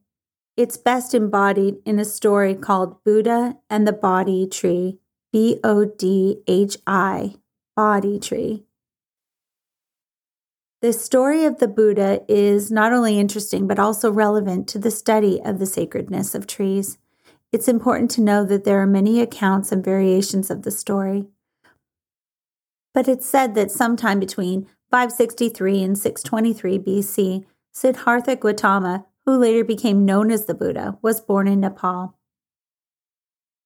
It's 0.57 0.77
best 0.77 1.15
embodied 1.15 1.77
in 1.87 2.01
a 2.01 2.05
story 2.05 2.57
called 2.57 3.05
Buddha 3.05 3.59
and 3.71 3.87
the 3.87 3.93
Bodhi 3.93 4.49
Tree 4.49 4.99
B 5.33 5.61
O 5.63 5.85
D 5.85 6.43
H 6.49 6.77
I, 6.89 7.37
Bodhi 7.77 8.19
tree. 8.19 8.65
The 10.83 10.93
story 10.93 11.45
of 11.45 11.61
the 11.61 11.69
Buddha 11.69 12.23
is 12.27 12.73
not 12.73 12.93
only 12.93 13.21
interesting, 13.21 13.69
but 13.69 13.79
also 13.79 14.11
relevant 14.11 14.67
to 14.71 14.81
the 14.81 14.91
study 14.91 15.41
of 15.45 15.61
the 15.61 15.67
sacredness 15.67 16.35
of 16.35 16.49
trees. 16.49 16.99
It's 17.55 17.69
important 17.69 18.11
to 18.11 18.21
know 18.21 18.45
that 18.47 18.65
there 18.65 18.83
are 18.83 18.87
many 18.87 19.21
accounts 19.21 19.71
and 19.71 19.85
variations 19.85 20.51
of 20.51 20.63
the 20.63 20.73
story. 20.73 21.27
But 22.93 23.07
it's 23.07 23.27
said 23.27 23.55
that 23.55 23.71
sometime 23.71 24.19
between 24.19 24.67
563 24.91 25.85
and 25.85 25.97
623 25.97 26.79
BC, 26.81 27.45
Siddhartha 27.71 28.35
Gautama, 28.35 29.07
who 29.25 29.39
later 29.39 29.63
became 29.63 30.05
known 30.05 30.33
as 30.33 30.47
the 30.47 30.55
Buddha, 30.55 30.99
was 31.01 31.21
born 31.21 31.47
in 31.47 31.61
Nepal. 31.61 32.19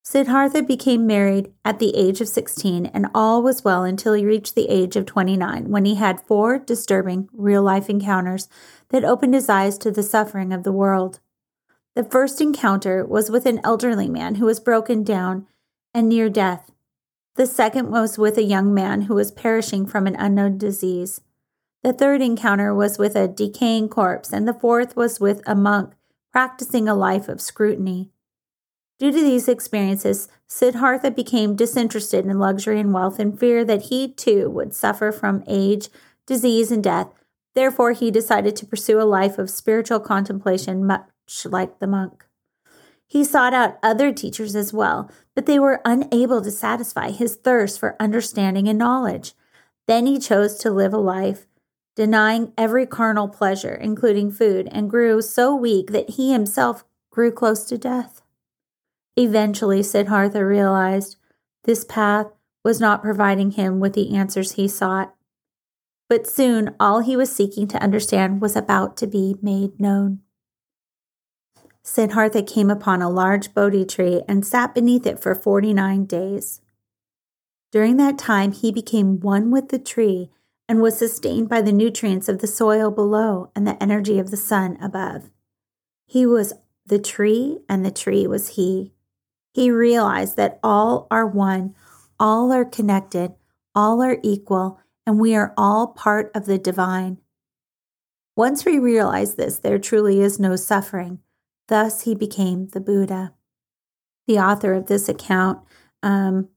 Siddhartha 0.05 0.64
became 0.64 1.07
married 1.07 1.51
at 1.64 1.79
the 1.79 1.96
age 1.96 2.20
of 2.20 2.29
16, 2.29 2.85
and 2.85 3.07
all 3.14 3.42
was 3.42 3.64
well 3.64 3.85
until 3.85 4.12
he 4.12 4.27
reached 4.27 4.55
the 4.55 4.68
age 4.68 4.96
of 4.96 5.07
29, 5.07 5.70
when 5.70 5.87
he 5.87 5.94
had 5.94 6.20
four 6.20 6.59
disturbing 6.59 7.31
real 7.33 7.62
life 7.62 7.88
encounters 7.88 8.51
that 8.90 9.03
opened 9.03 9.33
his 9.33 9.48
eyes 9.48 9.79
to 9.79 9.90
the 9.90 10.03
suffering 10.03 10.53
of 10.53 10.62
the 10.62 10.72
world. 10.72 11.20
The 11.98 12.04
first 12.04 12.40
encounter 12.40 13.04
was 13.04 13.28
with 13.28 13.44
an 13.44 13.61
elderly 13.64 14.08
man 14.08 14.37
who 14.37 14.46
was 14.46 14.61
broken 14.61 15.02
down 15.02 15.48
and 15.92 16.08
near 16.08 16.30
death. 16.30 16.70
The 17.34 17.44
second 17.44 17.90
was 17.90 18.16
with 18.16 18.38
a 18.38 18.44
young 18.44 18.72
man 18.72 19.02
who 19.02 19.16
was 19.16 19.32
perishing 19.32 19.84
from 19.84 20.06
an 20.06 20.14
unknown 20.14 20.58
disease. 20.58 21.22
The 21.82 21.92
third 21.92 22.22
encounter 22.22 22.72
was 22.72 22.98
with 22.98 23.16
a 23.16 23.26
decaying 23.26 23.88
corpse, 23.88 24.32
and 24.32 24.46
the 24.46 24.54
fourth 24.54 24.94
was 24.94 25.18
with 25.18 25.42
a 25.44 25.56
monk 25.56 25.94
practicing 26.30 26.88
a 26.88 26.94
life 26.94 27.28
of 27.28 27.40
scrutiny. 27.40 28.12
Due 29.00 29.11
to 29.11 29.20
these 29.20 29.48
experiences, 29.48 30.28
Siddhartha 30.46 31.11
became 31.11 31.56
disinterested 31.56 32.26
in 32.26 32.38
luxury 32.38 32.78
and 32.78 32.92
wealth 32.92 33.18
in 33.18 33.37
fear 33.37 33.64
that 33.64 33.87
he 33.87 34.12
too 34.12 34.48
would 34.50 34.72
suffer 34.72 35.11
from 35.11 35.42
age, 35.48 35.88
disease, 36.28 36.70
and 36.70 36.84
death. 36.84 37.08
Therefore, 37.56 37.90
he 37.90 38.12
decided 38.12 38.54
to 38.54 38.66
pursue 38.66 39.00
a 39.00 39.02
life 39.02 39.37
of 39.37 39.50
spiritual 39.50 39.98
contemplation, 39.98 40.87
like 41.44 41.78
the 41.78 41.86
monk. 41.86 42.26
He 43.06 43.24
sought 43.24 43.54
out 43.54 43.78
other 43.82 44.12
teachers 44.12 44.54
as 44.54 44.72
well, 44.72 45.10
but 45.34 45.46
they 45.46 45.58
were 45.58 45.80
unable 45.84 46.42
to 46.42 46.50
satisfy 46.50 47.10
his 47.10 47.36
thirst 47.36 47.80
for 47.80 47.96
understanding 47.98 48.68
and 48.68 48.78
knowledge. 48.78 49.32
Then 49.86 50.06
he 50.06 50.18
chose 50.18 50.56
to 50.58 50.70
live 50.70 50.92
a 50.92 50.98
life 50.98 51.46
denying 51.98 52.52
every 52.56 52.86
carnal 52.86 53.26
pleasure, 53.26 53.74
including 53.74 54.30
food, 54.30 54.68
and 54.70 54.88
grew 54.88 55.20
so 55.20 55.52
weak 55.52 55.90
that 55.90 56.10
he 56.10 56.32
himself 56.32 56.84
grew 57.10 57.32
close 57.32 57.64
to 57.64 57.76
death. 57.76 58.22
Eventually, 59.16 59.82
Siddhartha 59.82 60.46
realized 60.46 61.16
this 61.64 61.84
path 61.84 62.28
was 62.62 62.78
not 62.78 63.02
providing 63.02 63.50
him 63.50 63.80
with 63.80 63.94
the 63.94 64.14
answers 64.14 64.52
he 64.52 64.68
sought. 64.68 65.12
But 66.08 66.24
soon, 66.24 66.76
all 66.78 67.00
he 67.00 67.16
was 67.16 67.34
seeking 67.34 67.66
to 67.66 67.82
understand 67.82 68.40
was 68.40 68.54
about 68.54 68.96
to 68.98 69.08
be 69.08 69.34
made 69.42 69.80
known. 69.80 70.20
Siddhartha 71.88 72.42
came 72.42 72.70
upon 72.70 73.01
a 73.01 73.09
large 73.09 73.55
Bodhi 73.55 73.87
tree 73.87 74.22
and 74.29 74.46
sat 74.46 74.74
beneath 74.74 75.07
it 75.07 75.18
for 75.18 75.35
49 75.35 76.05
days. 76.05 76.61
During 77.72 77.96
that 77.96 78.18
time, 78.18 78.53
he 78.53 78.70
became 78.70 79.20
one 79.20 79.51
with 79.51 79.70
the 79.70 79.79
tree 79.79 80.31
and 80.68 80.83
was 80.83 80.98
sustained 80.98 81.48
by 81.48 81.62
the 81.62 81.72
nutrients 81.72 82.29
of 82.29 82.40
the 82.40 82.46
soil 82.46 82.90
below 82.90 83.51
and 83.57 83.66
the 83.66 83.83
energy 83.83 84.18
of 84.18 84.31
the 84.31 84.37
sun 84.37 84.77
above. 84.83 85.31
He 86.07 86.27
was 86.27 86.53
the 86.85 86.98
tree, 86.98 87.61
and 87.70 87.85
the 87.85 87.90
tree 87.90 88.27
was 88.27 88.57
he. 88.57 88.92
He 89.55 89.70
realized 89.70 90.37
that 90.37 90.61
all 90.62 91.07
are 91.11 91.27
one, 91.27 91.74
all 92.20 92.53
are 92.53 92.66
connected, 92.66 93.35
all 93.74 94.03
are 94.03 94.18
equal, 94.22 94.79
and 95.07 95.18
we 95.18 95.35
are 95.35 95.55
all 95.57 95.88
part 95.88 96.31
of 96.35 96.44
the 96.44 96.59
divine. 96.59 97.16
Once 98.37 98.66
we 98.66 98.79
realize 98.79 99.37
this, 99.37 99.59
there 99.59 99.79
truly 99.79 100.20
is 100.20 100.38
no 100.38 100.55
suffering. 100.55 101.20
Thus, 101.68 102.02
he 102.02 102.14
became 102.14 102.68
the 102.68 102.81
Buddha. 102.81 103.35
The 104.26 104.38
author 104.38 104.74
of 104.74 104.87
this 104.87 105.09
account, 105.09 105.61
um, 106.02 106.48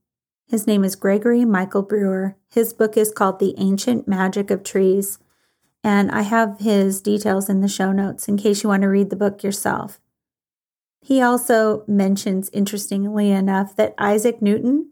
his 0.48 0.66
name 0.66 0.84
is 0.84 0.96
Gregory 0.96 1.44
Michael 1.44 1.82
Brewer. 1.82 2.36
His 2.50 2.74
book 2.74 2.96
is 2.96 3.10
called 3.10 3.38
The 3.38 3.54
Ancient 3.56 4.06
Magic 4.06 4.50
of 4.50 4.62
Trees. 4.62 5.18
And 5.84 6.10
I 6.10 6.22
have 6.22 6.60
his 6.60 7.00
details 7.00 7.48
in 7.48 7.60
the 7.60 7.68
show 7.68 7.92
notes 7.92 8.28
in 8.28 8.36
case 8.36 8.62
you 8.62 8.68
want 8.68 8.82
to 8.82 8.88
read 8.88 9.10
the 9.10 9.16
book 9.16 9.42
yourself. 9.42 9.98
He 11.00 11.20
also 11.20 11.84
mentions, 11.88 12.48
interestingly 12.50 13.30
enough, 13.30 13.74
that 13.76 13.94
Isaac 13.98 14.40
Newton 14.40 14.90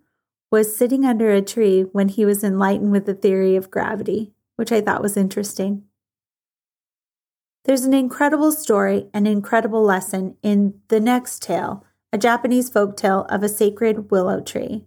was 0.51 0.75
sitting 0.75 1.05
under 1.05 1.31
a 1.31 1.43
tree 1.43 1.83
when 1.93 2.09
he 2.09 2.25
was 2.25 2.43
enlightened 2.43 2.91
with 2.91 3.07
the 3.07 3.15
theory 3.15 3.55
of 3.55 3.71
gravity, 3.71 4.33
which 4.57 4.73
I 4.73 4.81
thought 4.81 5.03
was 5.03 5.17
interesting. 5.17 5.85
There's 7.65 7.85
an 7.85 7.95
incredible 7.95 8.53
story, 8.53 9.09
an 9.13 9.27
incredible 9.27 9.83
lesson 9.83 10.37
in 10.43 10.81
the 10.89 11.01
next 11.01 11.43
tale, 11.43 11.85
a 12.13 12.19
Japanese 12.19 12.71
folk 12.71 12.97
tale 12.97 13.27
of 13.29 13.43
a 13.43 13.49
sacred 13.49 14.11
willow 14.11 14.41
tree. 14.41 14.87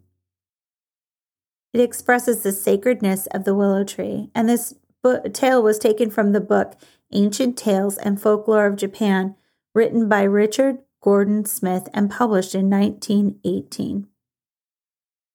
It 1.74 1.82
expresses 1.82 2.42
the 2.42 2.52
sacredness 2.52 3.28
of 3.28 3.46
the 3.46 3.56
willow 3.56 3.84
tree, 3.84 4.30
and 4.36 4.50
this 4.50 4.74
book, 5.02 5.34
tale 5.34 5.62
was 5.62 5.78
taken 5.78 6.10
from 6.10 6.32
the 6.32 6.42
book 6.42 6.76
Ancient 7.12 7.58
Tales 7.58 7.98
and 7.98 8.20
Folklore 8.20 8.66
of 8.66 8.76
Japan, 8.76 9.36
written 9.76 10.10
by 10.10 10.24
Richard 10.24 10.80
Gordon 11.02 11.46
Smith 11.46 11.90
and 11.94 12.10
published 12.10 12.56
in 12.56 12.70
1918. 12.70 14.08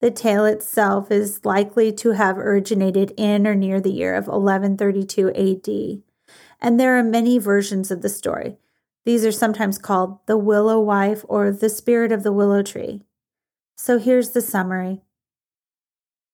The 0.00 0.10
tale 0.10 0.44
itself 0.44 1.10
is 1.10 1.44
likely 1.44 1.92
to 1.92 2.12
have 2.12 2.38
originated 2.38 3.12
in 3.16 3.46
or 3.46 3.54
near 3.54 3.80
the 3.80 3.90
year 3.90 4.14
of 4.14 4.28
1132 4.28 5.28
AD, 5.30 6.02
and 6.60 6.78
there 6.78 6.98
are 6.98 7.02
many 7.02 7.38
versions 7.38 7.90
of 7.90 8.02
the 8.02 8.08
story. 8.08 8.56
These 9.04 9.24
are 9.24 9.32
sometimes 9.32 9.78
called 9.78 10.18
the 10.26 10.36
willow 10.36 10.80
wife 10.80 11.24
or 11.28 11.50
the 11.50 11.68
spirit 11.68 12.12
of 12.12 12.22
the 12.22 12.32
willow 12.32 12.62
tree. 12.62 13.02
So 13.76 13.98
here's 13.98 14.30
the 14.30 14.42
summary 14.42 15.02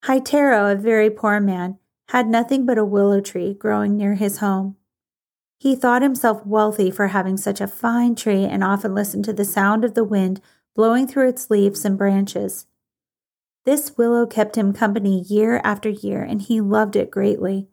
Heitaro, 0.05 0.73
a 0.73 0.77
very 0.77 1.09
poor 1.11 1.41
man, 1.41 1.79
had 2.09 2.27
nothing 2.29 2.67
but 2.67 2.79
a 2.79 2.85
willow 2.85 3.21
tree 3.21 3.55
growing 3.55 3.97
near 3.97 4.15
his 4.15 4.39
home. 4.39 4.77
He 5.59 5.75
thought 5.75 6.03
himself 6.03 6.45
wealthy 6.45 6.91
for 6.91 7.09
having 7.09 7.37
such 7.37 7.61
a 7.61 7.67
fine 7.67 8.15
tree 8.15 8.45
and 8.45 8.63
often 8.63 8.95
listened 8.95 9.25
to 9.27 9.33
the 9.33 9.45
sound 9.45 9.85
of 9.85 9.95
the 9.95 10.05
wind 10.05 10.41
blowing 10.75 11.07
through 11.07 11.29
its 11.29 11.51
leaves 11.51 11.85
and 11.85 11.97
branches. 11.97 12.67
This 13.65 13.97
willow 13.97 14.27
kept 14.27 14.57
him 14.57 14.75
company 14.75 15.23
year 15.23 15.61
after 15.65 15.89
year, 15.89 16.23
and 16.23 16.43
he 16.43 16.61
loved 16.61 16.97
it 16.97 17.11
greatly. 17.11 17.69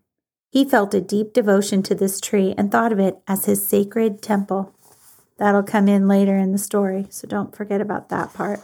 He 0.51 0.65
felt 0.65 0.93
a 0.93 0.99
deep 0.99 1.31
devotion 1.31 1.81
to 1.83 1.95
this 1.95 2.19
tree 2.19 2.53
and 2.57 2.69
thought 2.69 2.91
of 2.91 2.99
it 2.99 3.17
as 3.25 3.45
his 3.45 3.65
sacred 3.65 4.21
temple. 4.21 4.75
That'll 5.37 5.63
come 5.63 5.87
in 5.87 6.09
later 6.09 6.37
in 6.37 6.51
the 6.51 6.57
story, 6.57 7.07
so 7.09 7.25
don't 7.25 7.55
forget 7.55 7.79
about 7.79 8.09
that 8.09 8.33
part. 8.33 8.59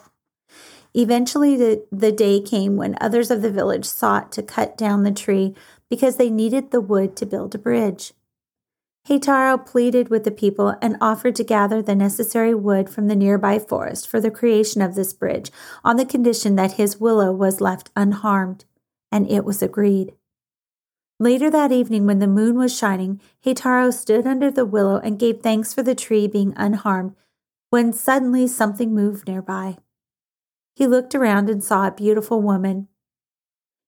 Eventually, 0.94 1.56
the, 1.56 1.86
the 1.92 2.12
day 2.12 2.42
came 2.42 2.76
when 2.76 2.98
others 3.00 3.32
of 3.32 3.42
the 3.42 3.52
village 3.52 3.86
sought 3.86 4.34
to 4.34 4.44
cut 4.44 4.78
down 4.78 5.04
the 5.04 5.12
tree 5.12 5.56
because 5.90 6.18
they 6.18 6.30
needed 6.30 6.72
the 6.72 6.82
wood 6.82 7.16
to 7.16 7.26
build 7.26 7.56
a 7.56 7.58
bridge. 7.58 8.14
Heitaro 9.08 9.66
pleaded 9.66 10.10
with 10.10 10.26
the 10.26 10.32
people 10.32 10.76
and 10.82 10.98
offered 11.00 11.36
to 11.38 11.44
gather 11.46 11.82
the 11.82 11.96
necessary 11.96 12.54
wood 12.54 12.90
from 12.90 13.08
the 13.08 13.16
nearby 13.16 13.60
forest 13.60 14.06
for 14.10 14.20
the 14.20 14.30
creation 14.30 14.82
of 14.82 14.96
this 14.96 15.14
bridge 15.14 15.50
on 15.86 15.96
the 15.96 16.06
condition 16.06 16.58
that 16.58 16.74
his 16.74 17.00
willow 17.00 17.32
was 17.32 17.62
left 17.62 17.90
unharmed, 17.96 18.66
and 19.10 19.30
it 19.32 19.46
was 19.46 19.62
agreed. 19.62 20.14
Later 21.20 21.50
that 21.50 21.72
evening, 21.72 22.06
when 22.06 22.20
the 22.20 22.28
moon 22.28 22.58
was 22.58 22.78
shining, 22.78 23.20
Heitaro 23.44 23.92
stood 23.92 24.28
under 24.28 24.52
the 24.52 24.66
willow 24.66 24.98
and 24.98 25.18
gave 25.18 25.42
thanks 25.42 25.74
for 25.74 25.82
the 25.82 25.96
tree 25.96 26.28
being 26.28 26.54
unharmed, 26.56 27.16
when 27.72 27.92
suddenly 27.92 28.48
something 28.48 28.94
moved 28.94 29.28
nearby. 29.28 29.78
He 30.76 30.86
looked 30.86 31.16
around 31.16 31.50
and 31.50 31.64
saw 31.64 31.88
a 31.88 31.92
beautiful 31.92 32.40
woman. 32.40 32.88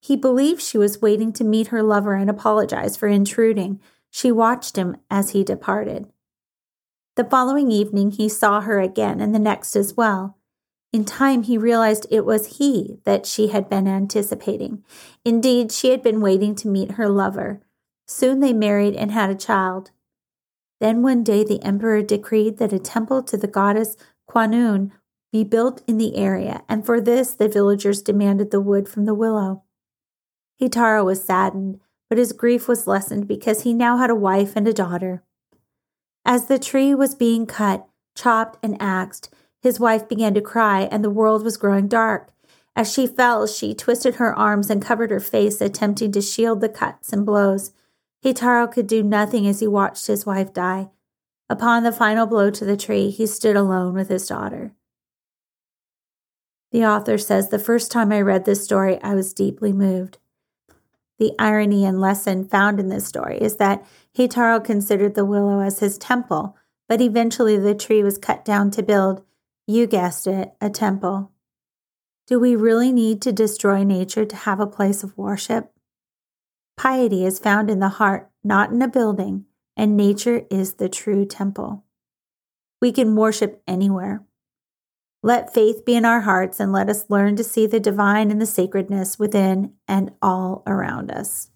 He 0.01 0.15
believed 0.15 0.61
she 0.61 0.77
was 0.79 1.03
waiting 1.03 1.31
to 1.33 1.43
meet 1.43 1.67
her 1.67 1.83
lover 1.83 2.15
and 2.15 2.31
apologize 2.31 2.97
for 2.97 3.07
intruding, 3.07 3.79
she 4.09 4.31
watched 4.31 4.75
him 4.75 4.97
as 5.11 5.31
he 5.31 5.43
departed. 5.43 6.07
The 7.15 7.25
following 7.25 7.69
evening, 7.69 8.11
he 8.11 8.27
saw 8.27 8.61
her 8.61 8.79
again, 8.79 9.21
and 9.21 9.35
the 9.35 9.39
next 9.39 9.75
as 9.75 9.95
well. 9.95 10.38
In 10.91 11.06
time, 11.06 11.43
he 11.43 11.58
realized 11.58 12.08
it 12.10 12.25
was 12.25 12.58
he 12.58 12.99
that 13.04 13.25
she 13.25 13.49
had 13.49 13.69
been 13.69 13.88
anticipating. 13.88 14.84
Indeed, 15.23 15.71
she 15.71 15.91
had 15.91 16.02
been 16.02 16.21
waiting 16.21 16.56
to 16.56 16.67
meet 16.67 16.93
her 16.93 17.08
lover. 17.08 17.62
Soon 18.08 18.39
they 18.39 18.54
married 18.54 18.95
and 18.95 19.12
had 19.12 19.30
a 19.30 19.36
child. 19.36 19.91
Then 20.80 21.02
one 21.02 21.23
day, 21.23 21.43
the 21.43 21.62
emperor 21.62 22.02
decreed 22.02 22.58
that 22.58 22.73
a 22.73 22.80
temple 22.80 23.21
to 23.23 23.38
the 23.38 23.47
goddess 23.47 23.97
Kwannon 24.30 24.91
be 25.32 25.43
built 25.43 25.84
in 25.88 25.97
the 25.97 26.15
area, 26.15 26.63
and 26.67 26.86
for 26.86 26.99
this 26.99 27.34
the 27.34 27.47
villagers 27.47 28.02
demanded 28.02 28.49
the 28.49 28.62
wood 28.62 28.89
from 28.89 29.06
the 29.06 29.13
willow. 29.13 29.63
Heitaro 30.60 31.06
was 31.06 31.23
saddened 31.23 31.80
but 32.10 32.17
his 32.17 32.34
grief 32.34 32.67
was 32.67 32.88
lessened 32.88 33.28
because 33.28 33.62
he 33.62 33.73
now 33.73 33.97
had 33.97 34.10
a 34.10 34.15
wife 34.15 34.54
and 34.56 34.67
a 34.67 34.73
daughter. 34.73 35.23
As 36.25 36.47
the 36.47 36.60
tree 36.60 36.93
was 36.93 37.15
being 37.15 37.45
cut, 37.45 37.88
chopped, 38.15 38.58
and 38.63 38.75
axed, 38.82 39.34
his 39.62 39.80
wife 39.80 40.08
began 40.08 40.34
to 40.34 40.41
cry, 40.41 40.82
and 40.91 41.04
the 41.04 41.10
world 41.10 41.43
was 41.43 41.58
growing 41.58 41.88
dark. 41.88 42.32
As 42.76 42.91
she 42.91 43.08
fell, 43.08 43.45
she 43.45 43.74
twisted 43.74 44.15
her 44.15 44.38
arms 44.38 44.69
and 44.69 44.82
covered 44.82 45.12
her 45.12 45.19
face, 45.19 45.60
attempting 45.60 46.12
to 46.13 46.22
shield 46.22 46.62
the 46.62 46.69
cuts 46.69 47.12
and 47.12 47.26
blows. 47.26 47.72
Heitaro 48.24 48.72
could 48.72 48.88
do 48.88 49.04
nothing 49.04 49.48
as 49.48 49.60
he 49.60 49.67
watched 49.67 50.08
his 50.08 50.26
wife 50.26 50.54
die. 50.54 50.89
Upon 51.50 51.84
the 51.84 51.91
final 51.91 52.26
blow 52.26 52.52
to 52.52 52.63
the 52.63 52.78
tree, 52.78 53.10
he 53.10 53.26
stood 53.26 53.56
alone 53.56 53.93
with 53.93 54.10
his 54.10 54.28
daughter. 54.28 54.74
The 56.72 56.86
author 56.86 57.17
says, 57.17 57.50
The 57.50 57.60
first 57.60 57.91
time 57.91 58.12
I 58.12 58.22
read 58.22 58.45
this 58.45 58.63
story, 58.63 59.02
I 59.02 59.15
was 59.15 59.34
deeply 59.34 59.74
moved. 59.74 60.19
The 61.17 61.34
irony 61.38 61.84
and 61.84 62.00
lesson 62.00 62.48
found 62.48 62.80
in 62.80 62.89
this 62.89 63.06
story 63.06 63.39
is 63.39 63.58
that 63.58 63.86
Heitaro 64.17 64.63
considered 64.63 65.15
the 65.15 65.26
willow 65.26 65.60
as 65.60 65.80
his 65.80 65.98
temple, 65.98 66.56
but 66.88 67.02
eventually 67.02 67.58
the 67.58 67.76
tree 67.76 68.04
was 68.04 68.17
cut 68.17 68.45
down 68.45 68.72
to 68.72 68.84
build, 68.84 69.24
you 69.69 69.86
guessed 69.86 70.25
it, 70.25 70.51
a 70.60 70.67
temple. 70.67 71.32
Do 72.25 72.39
we 72.39 72.55
really 72.55 72.91
need 72.91 73.21
to 73.21 73.32
destroy 73.32 73.84
nature 73.84 74.25
to 74.25 74.36
have 74.36 74.60
a 74.60 74.65
place 74.65 75.03
of 75.03 75.15
worship? 75.15 75.71
Piety 76.75 77.23
is 77.23 77.38
found 77.38 77.69
in 77.69 77.79
the 77.79 77.89
heart, 77.89 78.32
not 78.43 78.71
in 78.71 78.82
a 78.82 78.88
building, 78.88 79.45
and 79.77 79.95
nature 79.95 80.41
is 80.49 80.73
the 80.73 80.89
true 80.89 81.23
temple. 81.23 81.86
We 82.82 82.91
can 82.91 83.15
worship 83.15 83.62
anywhere. 83.67 84.23
Let 85.21 85.53
faith 85.53 85.86
be 85.86 85.93
in 85.93 86.03
our 86.03 86.21
hearts 86.21 86.60
and 86.60 86.71
let 86.71 86.89
us 86.89 87.08
learn 87.08 87.36
to 87.36 87.43
see 87.43 87.67
the 87.67 87.79
divine 87.79 88.32
and 88.32 88.41
the 88.41 88.47
sacredness 88.47 89.19
within 89.19 89.73
and 89.88 90.13
all 90.19 90.63
around 90.65 91.12
us. 91.12 91.51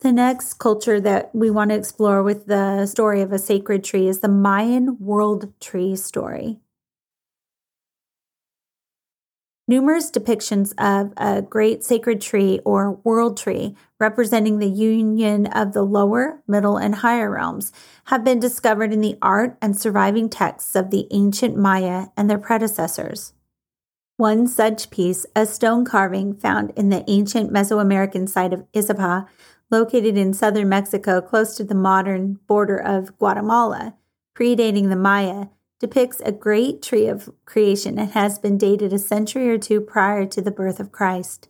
The 0.00 0.12
next 0.12 0.54
culture 0.54 0.98
that 0.98 1.32
we 1.32 1.48
want 1.48 1.70
to 1.70 1.76
explore 1.76 2.24
with 2.24 2.46
the 2.46 2.86
story 2.86 3.20
of 3.20 3.32
a 3.32 3.38
sacred 3.38 3.84
tree 3.84 4.08
is 4.08 4.18
the 4.18 4.26
Mayan 4.26 4.98
world 4.98 5.52
tree 5.60 5.94
story. 5.94 6.58
Numerous 9.68 10.10
depictions 10.10 10.74
of 10.76 11.12
a 11.16 11.40
great 11.40 11.84
sacred 11.84 12.20
tree 12.20 12.58
or 12.64 13.00
world 13.04 13.36
tree 13.36 13.76
representing 14.00 14.58
the 14.58 14.68
union 14.68 15.46
of 15.46 15.72
the 15.72 15.84
lower, 15.84 16.42
middle, 16.48 16.76
and 16.76 16.96
higher 16.96 17.30
realms 17.30 17.72
have 18.06 18.24
been 18.24 18.40
discovered 18.40 18.92
in 18.92 19.00
the 19.00 19.16
art 19.22 19.56
and 19.62 19.78
surviving 19.78 20.28
texts 20.28 20.74
of 20.74 20.90
the 20.90 21.06
ancient 21.12 21.56
Maya 21.56 22.06
and 22.16 22.28
their 22.28 22.38
predecessors. 22.38 23.34
One 24.16 24.48
such 24.48 24.90
piece, 24.90 25.26
a 25.36 25.46
stone 25.46 25.84
carving 25.84 26.34
found 26.34 26.72
in 26.76 26.88
the 26.88 27.04
ancient 27.08 27.52
Mesoamerican 27.52 28.28
site 28.28 28.52
of 28.52 28.64
Izapa, 28.72 29.28
located 29.70 30.16
in 30.16 30.34
southern 30.34 30.68
Mexico 30.68 31.20
close 31.20 31.56
to 31.56 31.64
the 31.64 31.74
modern 31.74 32.40
border 32.48 32.76
of 32.76 33.16
Guatemala, 33.16 33.94
predating 34.36 34.88
the 34.88 34.96
Maya, 34.96 35.46
depicts 35.82 36.20
a 36.20 36.30
great 36.30 36.80
tree 36.80 37.08
of 37.08 37.28
creation 37.44 37.98
and 37.98 38.12
has 38.12 38.38
been 38.38 38.56
dated 38.56 38.92
a 38.92 38.98
century 39.00 39.50
or 39.50 39.58
two 39.58 39.80
prior 39.80 40.24
to 40.24 40.40
the 40.40 40.52
birth 40.52 40.78
of 40.78 40.92
Christ. 40.92 41.48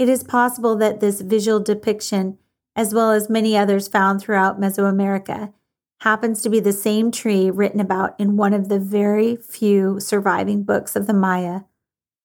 It 0.00 0.08
is 0.08 0.24
possible 0.24 0.74
that 0.78 0.98
this 0.98 1.20
visual 1.20 1.60
depiction, 1.60 2.38
as 2.74 2.92
well 2.92 3.12
as 3.12 3.30
many 3.30 3.56
others 3.56 3.86
found 3.86 4.20
throughout 4.20 4.60
Mesoamerica, 4.60 5.52
happens 6.00 6.42
to 6.42 6.50
be 6.50 6.58
the 6.58 6.72
same 6.72 7.12
tree 7.12 7.48
written 7.48 7.78
about 7.78 8.18
in 8.18 8.36
one 8.36 8.52
of 8.52 8.68
the 8.68 8.80
very 8.80 9.36
few 9.36 10.00
surviving 10.00 10.64
books 10.64 10.96
of 10.96 11.06
the 11.06 11.14
Maya, 11.14 11.60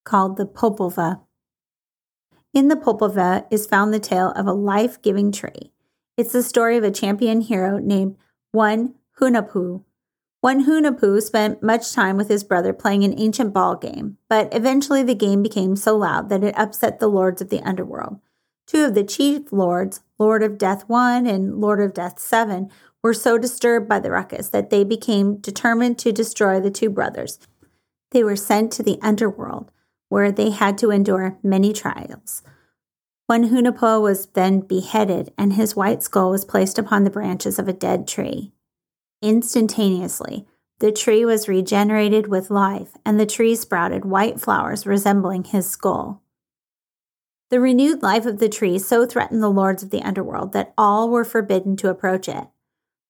called 0.03 0.37
the 0.37 0.47
Popol 0.47 0.91
Vuh. 0.91 1.21
In 2.51 2.67
the 2.67 2.75
Popol 2.75 3.13
Vuh 3.13 3.45
is 3.51 3.67
found 3.67 3.93
the 3.93 3.99
tale 3.99 4.31
of 4.31 4.47
a 4.47 4.53
life 4.53 4.99
giving 5.03 5.31
tree. 5.31 5.71
It's 6.17 6.33
the 6.33 6.41
story 6.41 6.77
of 6.77 6.83
a 6.83 6.89
champion 6.89 7.41
hero 7.41 7.77
named 7.77 8.17
One 8.51 8.95
Hunahpu 9.19 9.83
one 10.41 10.65
Hunahpu 10.65 11.21
spent 11.21 11.61
much 11.61 11.93
time 11.93 12.17
with 12.17 12.27
his 12.27 12.43
brother 12.43 12.73
playing 12.73 13.03
an 13.03 13.17
ancient 13.19 13.53
ball 13.53 13.75
game, 13.75 14.17
but 14.27 14.49
eventually 14.51 15.03
the 15.03 15.13
game 15.13 15.43
became 15.43 15.75
so 15.75 15.95
loud 15.95 16.29
that 16.29 16.43
it 16.43 16.57
upset 16.57 16.99
the 16.99 17.07
lords 17.07 17.41
of 17.41 17.49
the 17.49 17.61
underworld. 17.61 18.19
Two 18.65 18.85
of 18.85 18.95
the 18.95 19.03
chief 19.03 19.51
lords, 19.51 20.01
Lord 20.17 20.41
of 20.41 20.57
Death 20.57 20.89
1 20.89 21.27
and 21.27 21.61
Lord 21.61 21.79
of 21.79 21.93
Death 21.93 22.17
7, 22.17 22.71
were 23.03 23.13
so 23.13 23.37
disturbed 23.37 23.87
by 23.87 23.99
the 23.99 24.09
ruckus 24.09 24.49
that 24.49 24.71
they 24.71 24.83
became 24.83 25.37
determined 25.37 25.99
to 25.99 26.11
destroy 26.11 26.59
the 26.59 26.71
two 26.71 26.89
brothers. 26.89 27.37
They 28.09 28.23
were 28.23 28.35
sent 28.35 28.71
to 28.73 28.83
the 28.83 28.97
underworld, 29.01 29.71
where 30.09 30.31
they 30.31 30.49
had 30.49 30.77
to 30.79 30.89
endure 30.89 31.37
many 31.43 31.71
trials. 31.71 32.41
One 33.27 33.49
Hunahpu 33.49 34.01
was 34.01 34.25
then 34.27 34.61
beheaded, 34.61 35.31
and 35.37 35.53
his 35.53 35.75
white 35.75 36.01
skull 36.01 36.31
was 36.31 36.45
placed 36.45 36.79
upon 36.79 37.03
the 37.03 37.11
branches 37.11 37.59
of 37.59 37.67
a 37.67 37.73
dead 37.73 38.07
tree. 38.07 38.53
Instantaneously, 39.21 40.47
the 40.79 40.91
tree 40.91 41.23
was 41.23 41.47
regenerated 41.47 42.27
with 42.27 42.49
life, 42.49 42.97
and 43.05 43.19
the 43.19 43.25
tree 43.25 43.55
sprouted 43.55 44.03
white 44.03 44.39
flowers 44.39 44.87
resembling 44.87 45.43
his 45.43 45.69
skull. 45.69 46.23
The 47.51 47.59
renewed 47.59 48.01
life 48.01 48.25
of 48.25 48.39
the 48.39 48.49
tree 48.49 48.79
so 48.79 49.05
threatened 49.05 49.43
the 49.43 49.49
lords 49.49 49.83
of 49.83 49.91
the 49.91 50.01
underworld 50.01 50.53
that 50.53 50.73
all 50.77 51.09
were 51.09 51.25
forbidden 51.25 51.75
to 51.77 51.89
approach 51.89 52.27
it. 52.27 52.47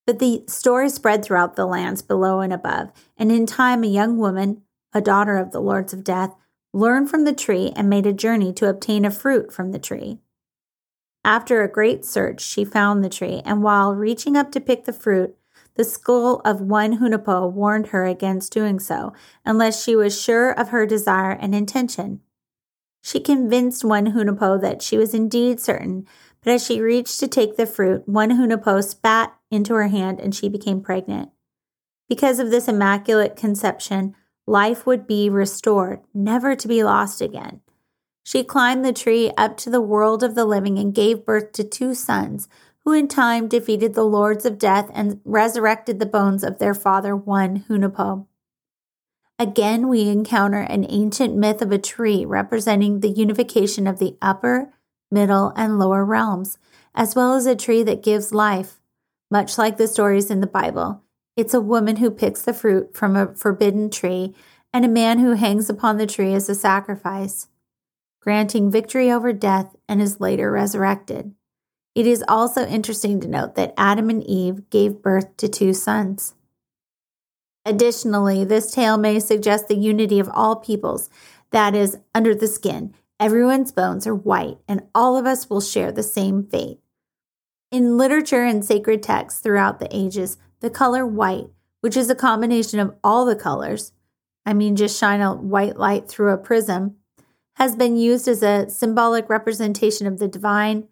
But 0.05 0.19
the 0.19 0.43
story 0.47 0.89
spread 0.89 1.23
throughout 1.23 1.55
the 1.55 1.65
lands 1.65 2.01
below 2.01 2.41
and 2.41 2.51
above, 2.51 2.91
and 3.15 3.31
in 3.31 3.45
time 3.45 3.83
a 3.83 3.87
young 3.87 4.17
woman, 4.17 4.63
a 4.93 4.99
daughter 4.99 5.37
of 5.37 5.51
the 5.51 5.61
lords 5.61 5.93
of 5.93 6.03
death, 6.03 6.35
learned 6.73 7.09
from 7.09 7.23
the 7.23 7.33
tree 7.33 7.71
and 7.75 7.89
made 7.89 8.05
a 8.05 8.13
journey 8.13 8.51
to 8.53 8.67
obtain 8.67 9.05
a 9.05 9.11
fruit 9.11 9.53
from 9.53 9.71
the 9.71 9.79
tree. 9.79 10.19
After 11.23 11.61
a 11.61 11.71
great 11.71 12.03
search, 12.03 12.41
she 12.41 12.65
found 12.65 13.03
the 13.03 13.09
tree, 13.09 13.41
and 13.45 13.61
while 13.61 13.93
reaching 13.93 14.35
up 14.35 14.51
to 14.51 14.59
pick 14.59 14.85
the 14.85 14.93
fruit, 14.93 15.35
the 15.75 15.83
skull 15.83 16.41
of 16.43 16.61
one 16.61 16.99
Hunahpu 16.99 17.51
warned 17.51 17.87
her 17.87 18.05
against 18.05 18.53
doing 18.53 18.79
so 18.79 19.13
unless 19.45 19.83
she 19.83 19.95
was 19.95 20.19
sure 20.19 20.51
of 20.51 20.69
her 20.69 20.85
desire 20.85 21.31
and 21.31 21.55
intention. 21.55 22.21
She 23.01 23.19
convinced 23.19 23.83
one 23.83 24.13
Hunahpu 24.13 24.61
that 24.61 24.81
she 24.81 24.97
was 24.97 25.13
indeed 25.13 25.59
certain, 25.59 26.05
but 26.43 26.53
as 26.53 26.65
she 26.65 26.81
reached 26.81 27.19
to 27.19 27.27
take 27.27 27.55
the 27.55 27.65
fruit, 27.65 28.07
one 28.07 28.31
Hunahpu 28.31 28.83
spat 28.83 29.35
into 29.49 29.73
her 29.73 29.87
hand 29.87 30.19
and 30.19 30.35
she 30.35 30.49
became 30.49 30.81
pregnant. 30.81 31.29
Because 32.07 32.39
of 32.39 32.51
this 32.51 32.67
immaculate 32.67 33.35
conception, 33.35 34.15
life 34.45 34.85
would 34.85 35.07
be 35.07 35.29
restored, 35.29 36.01
never 36.13 36.55
to 36.55 36.67
be 36.67 36.83
lost 36.83 37.21
again. 37.21 37.61
She 38.23 38.43
climbed 38.43 38.85
the 38.85 38.93
tree 38.93 39.31
up 39.37 39.57
to 39.57 39.69
the 39.69 39.81
world 39.81 40.21
of 40.23 40.35
the 40.35 40.45
living 40.45 40.77
and 40.77 40.93
gave 40.93 41.25
birth 41.25 41.53
to 41.53 41.63
two 41.63 41.95
sons, 41.95 42.47
who 42.83 42.93
in 42.93 43.07
time 43.07 43.47
defeated 43.47 43.93
the 43.93 44.03
lords 44.03 44.45
of 44.45 44.57
death 44.57 44.89
and 44.93 45.21
resurrected 45.23 45.99
the 45.99 46.05
bones 46.05 46.43
of 46.43 46.59
their 46.59 46.73
father, 46.73 47.15
one 47.15 47.65
Hunahpu. 47.69 48.25
Again, 49.37 49.87
we 49.87 50.07
encounter 50.07 50.59
an 50.59 50.85
ancient 50.89 51.35
myth 51.35 51.61
of 51.61 51.71
a 51.71 51.77
tree 51.77 52.25
representing 52.25 52.99
the 52.99 53.09
unification 53.09 53.87
of 53.87 53.97
the 53.97 54.17
upper, 54.21 54.71
middle, 55.09 55.51
and 55.55 55.79
lower 55.79 56.05
realms, 56.05 56.57
as 56.93 57.15
well 57.15 57.33
as 57.33 57.45
a 57.45 57.55
tree 57.55 57.83
that 57.83 58.03
gives 58.03 58.33
life. 58.33 58.79
Much 59.29 59.57
like 59.57 59.77
the 59.77 59.87
stories 59.87 60.29
in 60.29 60.41
the 60.41 60.47
Bible, 60.47 61.01
it's 61.35 61.53
a 61.53 61.61
woman 61.61 61.95
who 61.95 62.11
picks 62.11 62.41
the 62.41 62.53
fruit 62.53 62.95
from 62.95 63.15
a 63.15 63.33
forbidden 63.33 63.89
tree 63.89 64.35
and 64.73 64.85
a 64.85 64.89
man 64.89 65.19
who 65.19 65.33
hangs 65.33 65.69
upon 65.69 65.97
the 65.97 66.07
tree 66.07 66.33
as 66.33 66.49
a 66.49 66.55
sacrifice, 66.55 67.47
granting 68.21 68.69
victory 68.69 69.11
over 69.11 69.33
death 69.33 69.75
and 69.87 70.01
is 70.01 70.19
later 70.19 70.51
resurrected. 70.51 71.33
It 71.93 72.07
is 72.07 72.23
also 72.27 72.65
interesting 72.65 73.19
to 73.19 73.27
note 73.27 73.55
that 73.55 73.73
Adam 73.77 74.09
and 74.09 74.23
Eve 74.23 74.69
gave 74.69 75.01
birth 75.01 75.35
to 75.37 75.49
two 75.49 75.73
sons. 75.73 76.35
Additionally, 77.65 78.43
this 78.43 78.71
tale 78.71 78.97
may 78.97 79.19
suggest 79.19 79.67
the 79.67 79.75
unity 79.75 80.19
of 80.19 80.29
all 80.33 80.55
peoples, 80.55 81.09
that 81.51 81.75
is, 81.75 81.97
under 82.15 82.33
the 82.33 82.47
skin. 82.47 82.93
Everyone's 83.19 83.71
bones 83.71 84.07
are 84.07 84.15
white, 84.15 84.57
and 84.67 84.87
all 84.95 85.17
of 85.17 85.25
us 85.25 85.49
will 85.49 85.61
share 85.61 85.91
the 85.91 86.01
same 86.01 86.43
fate. 86.43 86.79
In 87.71 87.97
literature 87.97 88.43
and 88.43 88.65
sacred 88.65 89.03
texts 89.03 89.41
throughout 89.41 89.79
the 89.79 89.95
ages, 89.95 90.37
the 90.61 90.69
color 90.69 91.05
white, 91.05 91.47
which 91.81 91.97
is 91.97 92.09
a 92.09 92.15
combination 92.15 92.79
of 92.79 92.95
all 93.03 93.25
the 93.25 93.35
colors, 93.35 93.91
I 94.45 94.53
mean, 94.53 94.75
just 94.75 94.99
shine 94.99 95.21
a 95.21 95.35
white 95.35 95.77
light 95.77 96.07
through 96.07 96.31
a 96.31 96.37
prism, 96.37 96.95
has 97.55 97.75
been 97.75 97.95
used 97.95 98.27
as 98.27 98.41
a 98.41 98.69
symbolic 98.69 99.29
representation 99.29 100.07
of 100.07 100.17
the 100.17 100.27
divine, 100.27 100.87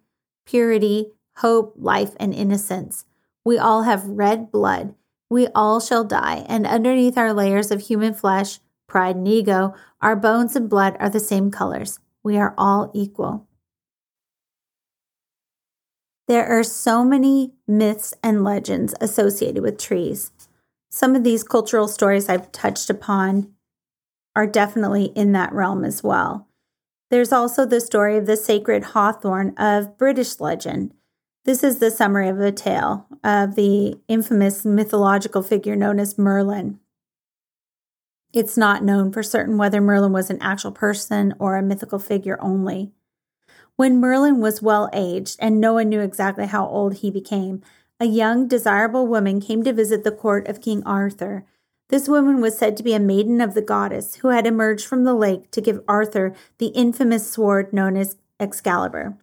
purity, 0.50 1.12
hope, 1.36 1.74
life, 1.76 2.16
and 2.18 2.34
innocence. 2.34 3.04
We 3.44 3.56
all 3.56 3.84
have 3.84 4.04
red 4.04 4.50
blood. 4.50 4.94
We 5.30 5.46
all 5.54 5.78
shall 5.78 6.02
die, 6.02 6.44
and 6.48 6.66
underneath 6.66 7.16
our 7.16 7.32
layers 7.32 7.70
of 7.70 7.82
human 7.82 8.14
flesh, 8.14 8.58
pride, 8.88 9.14
and 9.14 9.28
ego, 9.28 9.74
our 10.00 10.16
bones 10.16 10.56
and 10.56 10.68
blood 10.68 10.96
are 10.98 11.08
the 11.08 11.20
same 11.20 11.52
colors. 11.52 12.00
We 12.24 12.36
are 12.36 12.52
all 12.58 12.90
equal. 12.92 13.46
There 16.26 16.46
are 16.46 16.64
so 16.64 17.04
many 17.04 17.52
myths 17.68 18.12
and 18.22 18.42
legends 18.42 18.94
associated 19.00 19.62
with 19.62 19.78
trees. 19.78 20.32
Some 20.90 21.14
of 21.14 21.22
these 21.22 21.44
cultural 21.44 21.86
stories 21.86 22.28
I've 22.28 22.50
touched 22.50 22.90
upon 22.90 23.52
are 24.34 24.48
definitely 24.48 25.06
in 25.14 25.30
that 25.32 25.52
realm 25.52 25.84
as 25.84 26.02
well. 26.02 26.48
There's 27.10 27.32
also 27.32 27.66
the 27.66 27.80
story 27.80 28.16
of 28.16 28.26
the 28.26 28.36
sacred 28.36 28.84
hawthorn 28.84 29.54
of 29.56 29.98
British 29.98 30.38
legend. 30.38 30.94
This 31.44 31.64
is 31.64 31.80
the 31.80 31.90
summary 31.90 32.28
of 32.28 32.38
the 32.38 32.52
tale 32.52 33.06
of 33.24 33.56
the 33.56 33.98
infamous 34.06 34.64
mythological 34.64 35.42
figure 35.42 35.74
known 35.74 35.98
as 35.98 36.18
Merlin. 36.18 36.78
It's 38.32 38.56
not 38.56 38.84
known 38.84 39.10
for 39.10 39.24
certain 39.24 39.58
whether 39.58 39.80
Merlin 39.80 40.12
was 40.12 40.30
an 40.30 40.40
actual 40.40 40.70
person 40.70 41.34
or 41.40 41.56
a 41.56 41.62
mythical 41.62 41.98
figure 41.98 42.38
only. 42.40 42.92
When 43.74 43.98
Merlin 43.98 44.40
was 44.40 44.62
well 44.62 44.88
aged 44.92 45.36
and 45.40 45.60
no 45.60 45.74
one 45.74 45.88
knew 45.88 46.00
exactly 46.00 46.46
how 46.46 46.66
old 46.66 46.96
he 46.96 47.10
became, 47.10 47.60
a 47.98 48.04
young, 48.04 48.46
desirable 48.46 49.08
woman 49.08 49.40
came 49.40 49.64
to 49.64 49.72
visit 49.72 50.04
the 50.04 50.12
court 50.12 50.46
of 50.46 50.60
King 50.60 50.84
Arthur 50.86 51.44
this 51.90 52.08
woman 52.08 52.40
was 52.40 52.56
said 52.56 52.76
to 52.76 52.82
be 52.82 52.94
a 52.94 53.00
maiden 53.00 53.40
of 53.40 53.54
the 53.54 53.62
goddess 53.62 54.16
who 54.16 54.28
had 54.28 54.46
emerged 54.46 54.86
from 54.86 55.04
the 55.04 55.14
lake 55.14 55.50
to 55.50 55.60
give 55.60 55.82
Arthur 55.88 56.34
the 56.58 56.68
infamous 56.68 57.30
sword 57.30 57.72
known 57.72 57.96
as 57.96 58.16
Excalibur. 58.38 59.18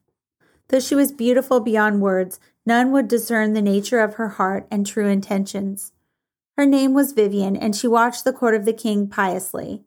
Though 0.67 0.81
she 0.81 0.93
was 0.93 1.13
beautiful 1.13 1.61
beyond 1.61 2.01
words, 2.01 2.39
none 2.65 2.91
would 2.91 3.07
discern 3.07 3.53
the 3.53 3.61
nature 3.61 4.01
of 4.01 4.15
her 4.15 4.29
heart 4.29 4.67
and 4.69 4.85
true 4.85 5.07
intentions. 5.07 5.93
Her 6.57 6.65
name 6.65 6.93
was 6.93 7.13
Vivian, 7.13 7.55
and 7.55 7.73
she 7.73 7.87
watched 7.87 8.25
the 8.25 8.33
court 8.33 8.53
of 8.53 8.65
the 8.65 8.73
king 8.73 9.07
piously. 9.07 9.83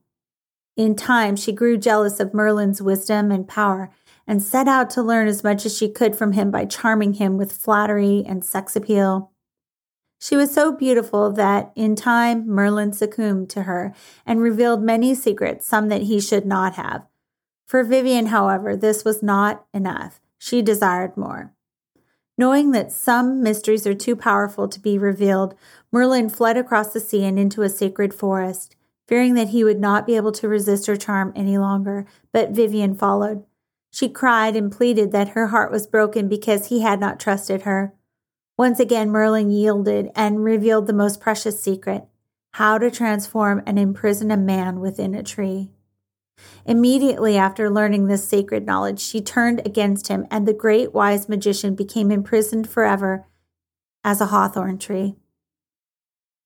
In 0.76 0.96
time, 0.96 1.36
she 1.36 1.52
grew 1.52 1.76
jealous 1.76 2.18
of 2.18 2.32
Merlin's 2.32 2.80
wisdom 2.80 3.30
and 3.30 3.46
power 3.46 3.90
and 4.26 4.42
set 4.42 4.68
out 4.68 4.88
to 4.90 5.02
learn 5.02 5.28
as 5.28 5.44
much 5.44 5.66
as 5.66 5.76
she 5.76 5.90
could 5.90 6.16
from 6.16 6.32
him 6.32 6.50
by 6.50 6.64
charming 6.64 7.14
him 7.14 7.36
with 7.36 7.52
flattery 7.52 8.24
and 8.26 8.44
sex 8.44 8.74
appeal. 8.76 9.29
She 10.22 10.36
was 10.36 10.52
so 10.52 10.70
beautiful 10.70 11.32
that 11.32 11.72
in 11.74 11.96
time 11.96 12.46
Merlin 12.46 12.92
succumbed 12.92 13.48
to 13.50 13.62
her 13.62 13.94
and 14.26 14.42
revealed 14.42 14.82
many 14.82 15.14
secrets, 15.14 15.66
some 15.66 15.88
that 15.88 16.02
he 16.02 16.20
should 16.20 16.44
not 16.44 16.74
have. 16.74 17.06
For 17.66 17.82
Vivian, 17.82 18.26
however, 18.26 18.76
this 18.76 19.02
was 19.02 19.22
not 19.22 19.64
enough. 19.72 20.20
She 20.36 20.60
desired 20.60 21.16
more. 21.16 21.54
Knowing 22.36 22.72
that 22.72 22.92
some 22.92 23.42
mysteries 23.42 23.86
are 23.86 23.94
too 23.94 24.14
powerful 24.14 24.68
to 24.68 24.80
be 24.80 24.98
revealed, 24.98 25.54
Merlin 25.90 26.28
fled 26.28 26.58
across 26.58 26.92
the 26.92 27.00
sea 27.00 27.24
and 27.24 27.38
into 27.38 27.62
a 27.62 27.70
sacred 27.70 28.12
forest, 28.12 28.76
fearing 29.08 29.34
that 29.34 29.48
he 29.48 29.64
would 29.64 29.80
not 29.80 30.06
be 30.06 30.16
able 30.16 30.32
to 30.32 30.48
resist 30.48 30.86
her 30.86 30.96
charm 30.96 31.32
any 31.34 31.56
longer. 31.56 32.06
But 32.30 32.50
Vivian 32.50 32.94
followed. 32.94 33.44
She 33.90 34.08
cried 34.08 34.54
and 34.54 34.70
pleaded 34.70 35.12
that 35.12 35.30
her 35.30 35.48
heart 35.48 35.72
was 35.72 35.86
broken 35.86 36.28
because 36.28 36.66
he 36.66 36.80
had 36.80 37.00
not 37.00 37.18
trusted 37.18 37.62
her. 37.62 37.94
Once 38.60 38.78
again, 38.78 39.08
Merlin 39.08 39.48
yielded 39.48 40.10
and 40.14 40.44
revealed 40.44 40.86
the 40.86 40.92
most 40.92 41.18
precious 41.18 41.62
secret 41.62 42.04
how 42.52 42.76
to 42.76 42.90
transform 42.90 43.62
and 43.64 43.78
imprison 43.78 44.30
a 44.30 44.36
man 44.36 44.80
within 44.80 45.14
a 45.14 45.22
tree. 45.22 45.70
Immediately 46.66 47.38
after 47.38 47.70
learning 47.70 48.06
this 48.06 48.28
sacred 48.28 48.66
knowledge, 48.66 49.00
she 49.00 49.22
turned 49.22 49.62
against 49.64 50.08
him, 50.08 50.26
and 50.30 50.46
the 50.46 50.52
great 50.52 50.92
wise 50.92 51.26
magician 51.26 51.74
became 51.74 52.10
imprisoned 52.10 52.68
forever 52.68 53.24
as 54.04 54.20
a 54.20 54.26
hawthorn 54.26 54.76
tree. 54.76 55.14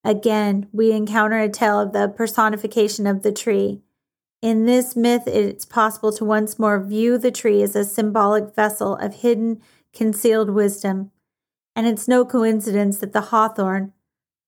Again, 0.05 0.69
we 0.71 0.93
encounter 0.93 1.41
a 1.41 1.49
tale 1.49 1.81
of 1.81 1.93
the 1.93 2.07
personification 2.07 3.09
of 3.09 3.25
the 3.25 3.33
tree. 3.33 3.83
In 4.41 4.67
this 4.67 4.95
myth, 4.95 5.25
it's 5.27 5.65
possible 5.65 6.13
to 6.13 6.25
once 6.25 6.61
more 6.61 6.81
view 6.81 7.19
the 7.19 7.33
tree 7.33 7.61
as 7.61 7.75
a 7.75 7.85
symbolic 7.85 8.55
vessel 8.55 8.95
of 8.95 9.17
hidden, 9.17 9.61
concealed 9.93 10.51
wisdom 10.51 11.11
and 11.77 11.87
it's 11.87 12.09
no 12.09 12.25
coincidence 12.25 12.99
that 12.99 13.13
the 13.13 13.21
hawthorn, 13.21 13.93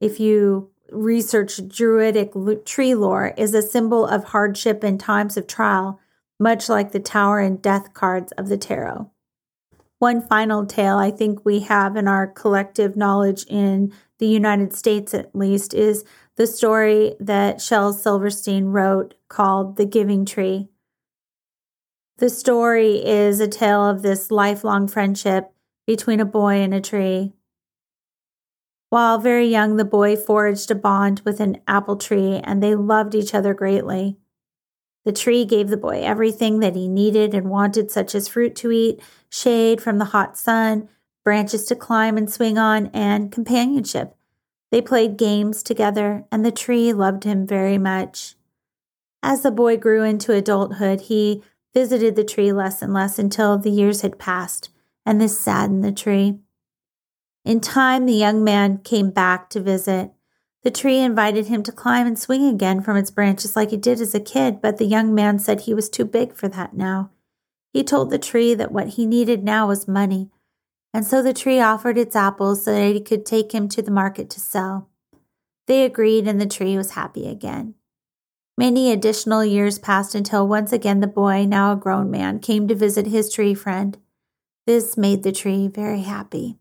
if 0.01 0.21
you 0.21 0.71
research 0.91 1.67
Druidic 1.69 2.33
tree 2.65 2.95
lore, 2.95 3.35
is 3.37 3.55
a 3.55 3.63
symbol 3.63 4.07
of 4.07 4.25
hardship 4.25 4.85
and 4.85 5.01
times 5.01 5.37
of 5.37 5.47
trial, 5.47 6.01
much 6.39 6.69
like 6.69 6.93
the 6.93 7.01
tower 7.01 7.41
and 7.41 7.61
death 7.61 7.93
cards 7.95 8.33
of 8.33 8.49
the 8.49 8.57
tarot. 8.57 9.11
One 9.99 10.21
final 10.21 10.67
tale 10.67 10.99
I 10.99 11.11
think 11.11 11.45
we 11.45 11.61
have 11.61 11.97
in 11.97 12.07
our 12.07 12.27
collective 12.27 12.97
knowledge 12.97 13.45
in 13.49 13.93
the 14.19 14.27
United 14.27 14.75
States, 14.75 15.15
at 15.15 15.35
least, 15.35 15.73
is 15.73 16.05
the 16.37 16.47
story 16.47 17.15
that 17.19 17.61
Shel 17.61 17.93
Silverstein 17.93 18.67
wrote 18.67 19.15
called 19.29 19.77
The 19.77 19.87
Giving 19.87 20.27
Tree. 20.27 20.69
The 22.19 22.31
story 22.31 23.05
is 23.05 23.41
a 23.41 23.49
tale 23.49 23.87
of 23.87 24.03
this 24.03 24.31
lifelong 24.31 24.87
friendship 24.87 25.51
between 25.87 26.21
a 26.21 26.25
boy 26.25 26.57
and 26.57 26.75
a 26.75 26.81
tree. 26.81 27.33
While 28.91 29.19
very 29.19 29.47
young, 29.47 29.77
the 29.77 29.85
boy 29.85 30.17
forged 30.17 30.71
a 30.71 30.75
bond 30.75 31.21
with 31.25 31.41
an 31.41 31.59
apple 31.67 31.97
tree 31.97 32.41
and 32.43 32.63
they 32.63 32.75
loved 32.75 33.15
each 33.15 33.35
other 33.35 33.55
greatly. 33.55 34.17
The 35.05 35.13
tree 35.13 35.45
gave 35.45 35.69
the 35.69 35.77
boy 35.77 36.03
everything 36.03 36.61
that 36.61 36.75
he 36.75 36.89
needed 36.89 37.33
and 37.33 37.49
wanted, 37.49 37.91
such 37.91 38.15
as 38.15 38.27
fruit 38.27 38.57
to 38.57 38.73
eat, 38.73 39.01
shade 39.29 39.81
from 39.81 39.99
the 39.99 40.07
hot 40.07 40.37
sun, 40.37 40.89
branches 41.25 41.65
to 41.67 41.77
climb 41.77 42.17
and 42.17 42.31
swing 42.31 42.59
on, 42.59 42.87
and 42.89 43.31
companionship. 43.31 44.17
They 44.73 44.81
played 44.81 45.17
games 45.17 45.63
together, 45.63 46.25
and 46.33 46.45
the 46.45 46.51
tree 46.51 46.93
loved 46.93 47.23
him 47.23 47.47
very 47.47 47.79
much. 47.79 48.35
As 49.23 49.43
the 49.43 49.53
boy 49.53 49.77
grew 49.77 50.03
into 50.03 50.33
adulthood, 50.33 51.03
he 51.03 51.43
visited 51.73 52.17
the 52.17 52.25
tree 52.25 52.53
less 52.53 52.83
and 52.83 52.93
less 52.93 53.19
until 53.19 53.59
the 53.59 53.71
years 53.71 54.01
had 54.01 54.19
passed, 54.19 54.71
and 55.07 55.21
this 55.21 55.39
saddened 55.39 55.85
the 55.85 55.93
tree. 55.93 56.41
In 57.45 57.61
time, 57.61 58.05
the 58.07 58.13
young 58.13 58.43
man 58.43 58.79
came 58.79 59.11
back 59.11 59.49
to 59.51 59.61
visit. 59.61 60.11
The 60.65 60.71
tree 60.73 60.99
invited 60.99 61.47
him 61.47 61.63
to 61.63 61.73
climb 61.73 62.09
and 62.09 62.19
swing 62.19 62.45
again 62.45 62.83
from 62.83 62.97
its 62.97 63.13
branches 63.13 63.55
like 63.55 63.71
he 63.71 63.77
did 63.77 64.01
as 64.01 64.17
a 64.17 64.21
kid, 64.21 64.61
but 64.61 64.79
the 64.79 64.85
young 64.85 65.15
man 65.15 65.39
said 65.39 65.61
he 65.61 65.73
was 65.73 65.89
too 65.89 66.05
big 66.05 66.35
for 66.35 66.49
that 66.49 66.75
now. 66.75 67.11
He 67.73 67.85
told 67.85 68.11
the 68.11 68.19
tree 68.19 68.53
that 68.55 68.73
what 68.73 68.89
he 68.89 69.07
needed 69.07 69.45
now 69.45 69.69
was 69.69 69.87
money, 69.87 70.31
and 70.93 71.07
so 71.07 71.23
the 71.23 71.33
tree 71.33 71.61
offered 71.61 71.97
its 71.97 72.17
apples 72.17 72.65
so 72.65 72.73
that 72.73 72.95
he 72.95 73.01
could 73.01 73.25
take 73.25 73.53
him 73.53 73.69
to 73.69 73.83
the 73.83 73.93
market 73.93 74.29
to 74.31 74.41
sell. 74.41 74.89
They 75.69 75.85
agreed, 75.85 76.27
and 76.27 76.41
the 76.41 76.47
tree 76.47 76.77
was 76.77 76.93
happy 76.93 77.29
again. 77.29 77.75
Many 78.59 78.91
additional 78.91 79.45
years 79.45 79.79
passed 79.79 80.15
until 80.15 80.49
once 80.49 80.73
again 80.73 81.01
the 81.01 81.07
boy, 81.07 81.45
now 81.45 81.73
a 81.73 81.77
grown 81.77 82.11
man, 82.11 82.41
came 82.41 82.67
to 82.67 82.75
visit 82.75 83.07
his 83.07 83.33
tree 83.33 83.55
friend. 83.55 83.99
This 84.67 84.97
made 84.97 85.23
the 85.23 85.33
tree 85.33 85.69
very 85.69 86.03
happy. 86.03 86.59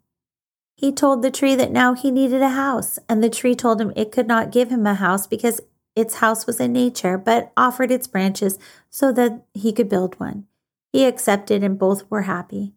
He 0.75 0.91
told 0.91 1.21
the 1.21 1.31
tree 1.31 1.55
that 1.55 1.71
now 1.71 1.93
he 1.93 2.11
needed 2.11 2.41
a 2.41 2.49
house, 2.49 2.99
and 3.09 3.23
the 3.23 3.29
tree 3.29 3.55
told 3.55 3.81
him 3.81 3.91
it 3.95 4.11
could 4.11 4.27
not 4.27 4.51
give 4.51 4.69
him 4.69 4.85
a 4.85 4.93
house 4.93 5.25
because 5.25 5.59
its 5.95 6.15
house 6.15 6.45
was 6.45 6.59
in 6.59 6.73
nature, 6.73 7.17
but 7.17 7.51
offered 7.57 7.89
its 7.89 8.07
branches 8.07 8.59
so 8.89 9.11
that 9.13 9.43
he 9.53 9.71
could 9.73 9.89
build 9.89 10.19
one. 10.19 10.45
He 10.91 11.05
accepted, 11.05 11.63
and 11.63 11.79
both 11.79 12.09
were 12.11 12.23
happy. 12.23 12.73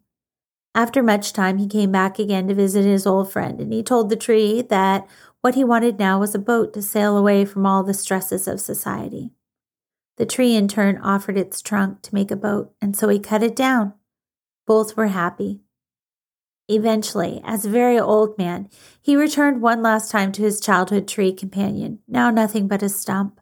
After 0.73 1.03
much 1.03 1.33
time, 1.33 1.57
he 1.57 1.67
came 1.67 1.91
back 1.91 2.17
again 2.17 2.47
to 2.47 2.53
visit 2.53 2.85
his 2.85 3.05
old 3.05 3.31
friend, 3.31 3.59
and 3.59 3.73
he 3.73 3.83
told 3.83 4.09
the 4.09 4.15
tree 4.15 4.61
that 4.63 5.07
what 5.41 5.55
he 5.55 5.63
wanted 5.63 5.99
now 5.99 6.19
was 6.19 6.33
a 6.33 6.39
boat 6.39 6.73
to 6.73 6.81
sail 6.81 7.17
away 7.17 7.45
from 7.45 7.65
all 7.65 7.83
the 7.83 7.93
stresses 7.93 8.47
of 8.47 8.59
society. 8.59 9.31
The 10.17 10.25
tree 10.25 10.55
in 10.55 10.67
turn 10.67 10.97
offered 10.97 11.37
its 11.37 11.61
trunk 11.61 12.01
to 12.03 12.15
make 12.15 12.31
a 12.31 12.35
boat, 12.35 12.73
and 12.81 12.95
so 12.95 13.09
he 13.09 13.19
cut 13.19 13.43
it 13.43 13.55
down. 13.55 13.93
Both 14.69 14.95
were 14.95 15.07
happy. 15.07 15.61
Eventually, 16.67 17.41
as 17.43 17.65
a 17.65 17.71
very 17.71 17.99
old 17.99 18.37
man, 18.37 18.69
he 19.01 19.15
returned 19.15 19.63
one 19.63 19.81
last 19.81 20.11
time 20.11 20.31
to 20.33 20.43
his 20.43 20.61
childhood 20.61 21.07
tree 21.07 21.33
companion, 21.33 22.01
now 22.07 22.29
nothing 22.29 22.67
but 22.67 22.83
a 22.83 22.89
stump. 22.89 23.41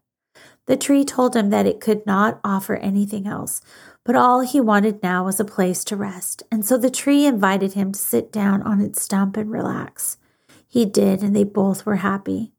The 0.68 0.78
tree 0.78 1.04
told 1.04 1.36
him 1.36 1.50
that 1.50 1.66
it 1.66 1.82
could 1.82 2.06
not 2.06 2.40
offer 2.46 2.78
anything 2.78 3.28
else, 3.28 3.60
but 4.06 4.16
all 4.16 4.40
he 4.40 4.62
wanted 4.62 5.04
now 5.04 5.26
was 5.26 5.38
a 5.38 5.44
place 5.44 5.84
to 5.84 5.98
rest, 5.98 6.44
and 6.50 6.66
so 6.66 6.78
the 6.78 6.90
tree 6.90 7.26
invited 7.26 7.74
him 7.74 7.92
to 7.92 8.00
sit 8.00 8.32
down 8.32 8.62
on 8.62 8.80
its 8.80 9.02
stump 9.02 9.36
and 9.36 9.52
relax. 9.52 10.18
He 10.66 10.86
did, 10.86 11.24
and 11.24 11.36
they 11.36 11.44
both 11.44 11.86
were 11.86 11.98
happy. 11.98 12.54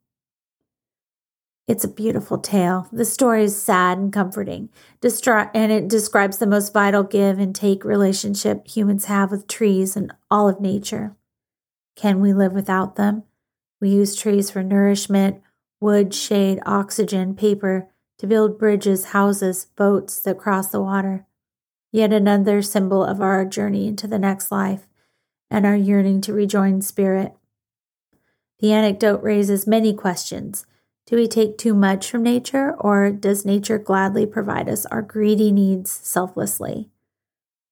It's 1.68 1.84
a 1.84 1.88
beautiful 1.88 2.38
tale. 2.38 2.88
The 2.90 3.04
story 3.04 3.44
is 3.44 3.60
sad 3.60 3.98
and 3.98 4.10
comforting, 4.10 4.70
and 5.02 5.70
it 5.70 5.86
describes 5.86 6.38
the 6.38 6.46
most 6.46 6.72
vital 6.72 7.02
give 7.02 7.38
and 7.38 7.54
take 7.54 7.84
relationship 7.84 8.66
humans 8.66 9.04
have 9.04 9.30
with 9.30 9.46
trees 9.46 9.94
and 9.94 10.10
all 10.30 10.48
of 10.48 10.62
nature. 10.62 11.14
Can 11.94 12.20
we 12.20 12.32
live 12.32 12.54
without 12.54 12.96
them? 12.96 13.24
We 13.82 13.90
use 13.90 14.16
trees 14.16 14.50
for 14.50 14.62
nourishment, 14.62 15.42
wood, 15.78 16.14
shade, 16.14 16.58
oxygen, 16.64 17.34
paper, 17.34 17.88
to 18.16 18.26
build 18.26 18.58
bridges, 18.58 19.06
houses, 19.06 19.66
boats 19.76 20.20
that 20.20 20.38
cross 20.38 20.68
the 20.68 20.80
water. 20.80 21.26
Yet 21.92 22.14
another 22.14 22.62
symbol 22.62 23.04
of 23.04 23.20
our 23.20 23.44
journey 23.44 23.86
into 23.86 24.06
the 24.06 24.18
next 24.18 24.50
life 24.50 24.88
and 25.50 25.66
our 25.66 25.76
yearning 25.76 26.22
to 26.22 26.32
rejoin 26.32 26.80
spirit. 26.80 27.34
The 28.60 28.72
anecdote 28.72 29.22
raises 29.22 29.66
many 29.66 29.92
questions. 29.92 30.64
Do 31.08 31.16
we 31.16 31.26
take 31.26 31.56
too 31.56 31.72
much 31.72 32.10
from 32.10 32.22
nature, 32.22 32.74
or 32.78 33.10
does 33.10 33.46
nature 33.46 33.78
gladly 33.78 34.26
provide 34.26 34.68
us 34.68 34.84
our 34.86 35.00
greedy 35.00 35.50
needs 35.50 35.90
selflessly? 35.90 36.90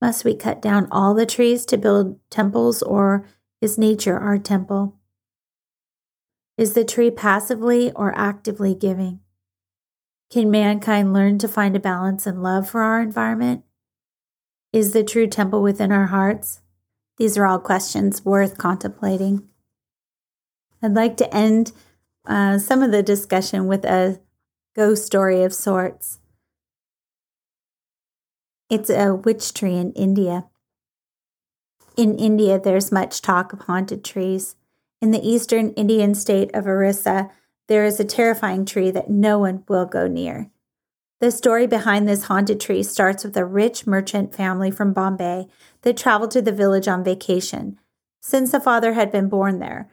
Must 0.01 0.25
we 0.25 0.35
cut 0.35 0.63
down 0.63 0.89
all 0.91 1.13
the 1.13 1.27
trees 1.27 1.67
to 1.67 1.77
build 1.77 2.19
temples, 2.31 2.83
or 2.83 3.27
is 3.61 3.77
nature 3.77 4.19
our 4.19 4.39
temple? 4.39 4.97
Is 6.57 6.73
the 6.73 6.83
tree 6.83 7.11
passively 7.11 7.93
or 7.93 8.19
actively 8.19 8.75
giving? 8.75 9.21
Can 10.31 10.51
mankind 10.51 11.13
learn 11.13 11.37
to 11.41 11.47
find 11.47 11.77
a 11.77 11.81
balance 11.81 12.27
and 12.27 12.43
love 12.43 12.71
for 12.71 12.81
our 12.81 13.03
environment? 13.03 13.65
Is 14.73 14.93
the 14.93 15.05
true 15.05 15.27
temple 15.27 15.63
within 15.63 15.93
our 15.93 16.07
hearts? 16.07 16.63
These 17.19 17.37
are 17.37 17.45
all 17.45 17.59
questions 17.59 18.25
worth 18.25 18.57
contemplating. 18.57 19.47
I'd 20.83 20.95
like 20.95 21.19
to 21.19 21.35
end 21.35 21.73
uh, 22.27 22.59
some 22.59 22.83
of 22.83 22.91
the 22.91 23.03
discussion 23.03 23.67
with 23.67 23.85
a 23.85 24.21
ghost 24.75 25.07
story 25.07 25.43
of 25.43 25.55
sorts. 25.55 26.19
It's 28.69 28.91
a 28.91 29.15
witch 29.15 29.55
tree 29.55 29.77
in 29.77 29.93
India. 29.93 30.47
In 31.97 32.19
India, 32.19 32.59
there's 32.59 32.93
much 32.93 33.23
talk 33.23 33.53
of 33.53 33.61
haunted 33.61 34.05
trees. 34.05 34.57
In 35.01 35.13
the 35.13 35.27
eastern 35.27 35.71
Indian 35.71 36.15
state 36.15 36.51
of 36.53 36.67
Orissa, 36.67 37.31
there 37.69 37.85
is 37.85 38.01
a 38.01 38.05
terrifying 38.05 38.65
tree 38.65 38.91
that 38.91 39.11
no 39.11 39.39
one 39.39 39.65
will 39.69 39.87
go 39.87 40.07
near. 40.07 40.51
The 41.21 41.31
story 41.31 41.67
behind 41.67 42.07
this 42.07 42.25
haunted 42.25 42.61
tree 42.61 42.83
starts 42.83 43.25
with 43.25 43.37
a 43.37 43.45
rich 43.45 43.87
merchant 43.87 44.35
family 44.35 44.71
from 44.71 44.93
Bombay 44.93 45.49
that 45.83 45.97
traveled 45.97 46.31
to 46.33 46.43
the 46.43 46.53
village 46.53 46.89
on 46.89 47.03
vacation. 47.03 47.79
Since 48.21 48.53
the 48.53 48.61
father 48.61 48.93
had 48.93 49.11
been 49.11 49.29
born 49.29 49.59
there, 49.59 49.89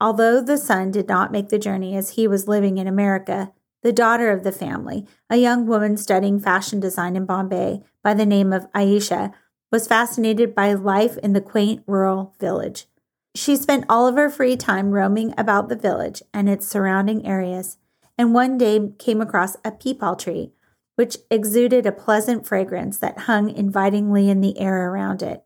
Although 0.00 0.42
the 0.42 0.58
son 0.58 0.90
did 0.90 1.08
not 1.08 1.32
make 1.32 1.48
the 1.48 1.58
journey 1.58 1.96
as 1.96 2.10
he 2.10 2.28
was 2.28 2.48
living 2.48 2.76
in 2.76 2.86
America, 2.86 3.52
the 3.82 3.92
daughter 3.92 4.30
of 4.30 4.42
the 4.42 4.52
family, 4.52 5.06
a 5.30 5.36
young 5.36 5.66
woman 5.66 5.96
studying 5.96 6.38
fashion 6.38 6.80
design 6.80 7.16
in 7.16 7.24
Bombay 7.24 7.82
by 8.02 8.14
the 8.14 8.26
name 8.26 8.52
of 8.52 8.70
Aisha, 8.72 9.32
was 9.72 9.88
fascinated 9.88 10.54
by 10.54 10.74
life 10.74 11.16
in 11.18 11.32
the 11.32 11.40
quaint 11.40 11.82
rural 11.86 12.34
village. 12.38 12.86
She 13.34 13.56
spent 13.56 13.84
all 13.88 14.06
of 14.06 14.16
her 14.16 14.30
free 14.30 14.56
time 14.56 14.90
roaming 14.90 15.34
about 15.38 15.68
the 15.68 15.76
village 15.76 16.22
and 16.32 16.48
its 16.48 16.66
surrounding 16.66 17.26
areas, 17.26 17.78
and 18.18 18.34
one 18.34 18.58
day 18.58 18.92
came 18.98 19.20
across 19.20 19.56
a 19.56 19.72
peepal 19.72 20.18
tree, 20.18 20.52
which 20.96 21.18
exuded 21.30 21.86
a 21.86 21.92
pleasant 21.92 22.46
fragrance 22.46 22.98
that 22.98 23.20
hung 23.20 23.50
invitingly 23.50 24.28
in 24.28 24.40
the 24.40 24.58
air 24.58 24.90
around 24.90 25.22
it. 25.22 25.44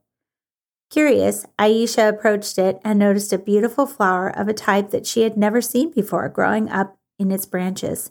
Curious, 0.90 1.46
Aisha 1.56 2.08
approached 2.08 2.58
it 2.58 2.80
and 2.84 2.98
noticed 2.98 3.32
a 3.32 3.38
beautiful 3.38 3.86
flower 3.86 4.28
of 4.28 4.48
a 4.48 4.52
type 4.52 4.90
that 4.90 5.06
she 5.06 5.22
had 5.22 5.36
never 5.36 5.62
seen 5.62 5.92
before 5.92 6.28
growing 6.28 6.68
up 6.68 6.98
in 7.16 7.30
its 7.30 7.46
branches. 7.46 8.10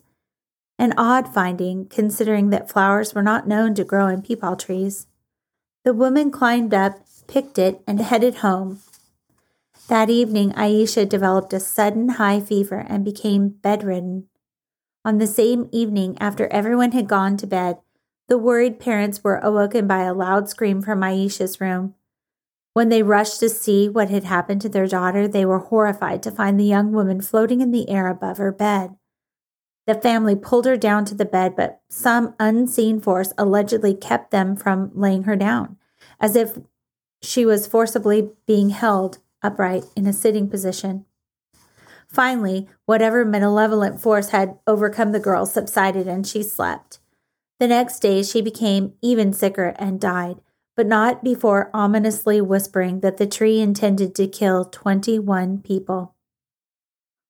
An 0.78 0.94
odd 0.98 1.34
finding, 1.34 1.88
considering 1.88 2.52
that 2.52 2.70
flowers 2.70 3.14
were 3.14 3.22
not 3.22 3.50
known 3.50 3.76
to 3.76 3.84
grow 3.84 4.08
in 4.08 4.22
peepal 4.22 4.58
trees. 4.58 5.08
The 5.84 5.94
woman 5.94 6.32
climbed 6.32 6.74
up, 6.74 7.06
picked 7.28 7.58
it, 7.58 7.82
and 7.86 8.00
headed 8.00 8.36
home. 8.36 8.80
That 9.90 10.10
evening, 10.10 10.54
Aisha 10.54 11.10
developed 11.10 11.52
a 11.52 11.60
sudden 11.60 12.10
high 12.10 12.40
fever 12.40 12.86
and 12.88 13.04
became 13.04 13.50
bedridden. 13.50 14.30
On 15.04 15.18
the 15.18 15.28
same 15.28 15.68
evening, 15.74 16.18
after 16.22 16.48
everyone 16.48 16.94
had 16.94 17.10
gone 17.10 17.36
to 17.38 17.48
bed, 17.48 17.80
the 18.28 18.38
worried 18.38 18.80
parents 18.80 19.22
were 19.22 19.40
awoken 19.40 19.86
by 19.86 20.04
a 20.04 20.14
loud 20.14 20.48
scream 20.48 20.82
from 20.82 21.02
Aisha's 21.02 21.60
room. 21.60 21.96
When 22.74 22.90
they 22.90 23.04
rushed 23.04 23.40
to 23.40 23.50
see 23.50 23.90
what 23.90 24.10
had 24.10 24.24
happened 24.24 24.62
to 24.62 24.70
their 24.70 24.88
daughter, 24.88 25.28
they 25.28 25.46
were 25.46 25.60
horrified 25.60 26.22
to 26.24 26.32
find 26.32 26.60
the 26.60 26.66
young 26.66 26.92
woman 26.92 27.22
floating 27.22 27.62
in 27.62 27.72
the 27.72 27.90
air 27.90 28.08
above 28.08 28.38
her 28.38 28.52
bed. 28.52 28.96
The 29.88 29.96
family 29.96 30.36
pulled 30.36 30.66
her 30.66 30.78
down 30.78 31.06
to 31.06 31.16
the 31.16 31.26
bed, 31.26 31.56
but 31.56 31.82
some 31.90 32.36
unseen 32.40 33.00
force 33.00 33.34
allegedly 33.38 33.96
kept 33.96 34.30
them 34.30 34.56
from 34.56 34.92
laying 34.94 35.24
her 35.24 35.36
down, 35.36 35.78
as 36.20 36.36
if 36.36 36.60
she 37.22 37.46
was 37.46 37.66
forcibly 37.68 38.30
being 38.46 38.70
held 38.70 39.18
upright 39.42 39.86
in 39.96 40.06
a 40.06 40.14
sitting 40.14 40.48
position. 40.48 41.06
Finally, 42.08 42.68
whatever 42.86 43.26
malevolent 43.26 44.02
force 44.02 44.30
had 44.30 44.58
overcome 44.68 45.12
the 45.12 45.20
girl 45.20 45.46
subsided 45.46 46.08
and 46.08 46.26
she 46.26 46.44
slept. 46.44 47.00
The 47.60 47.68
next 47.68 48.00
day, 48.00 48.24
she 48.24 48.42
became 48.42 48.94
even 49.02 49.34
sicker 49.34 49.76
and 49.78 50.00
died, 50.00 50.38
but 50.80 50.88
not 50.88 51.22
before 51.26 51.70
ominously 51.74 52.40
whispering 52.40 53.02
that 53.02 53.18
the 53.18 53.28
tree 53.28 53.60
intended 53.60 54.16
to 54.16 54.26
kill 54.26 54.64
21 54.64 55.58
people. 55.58 56.16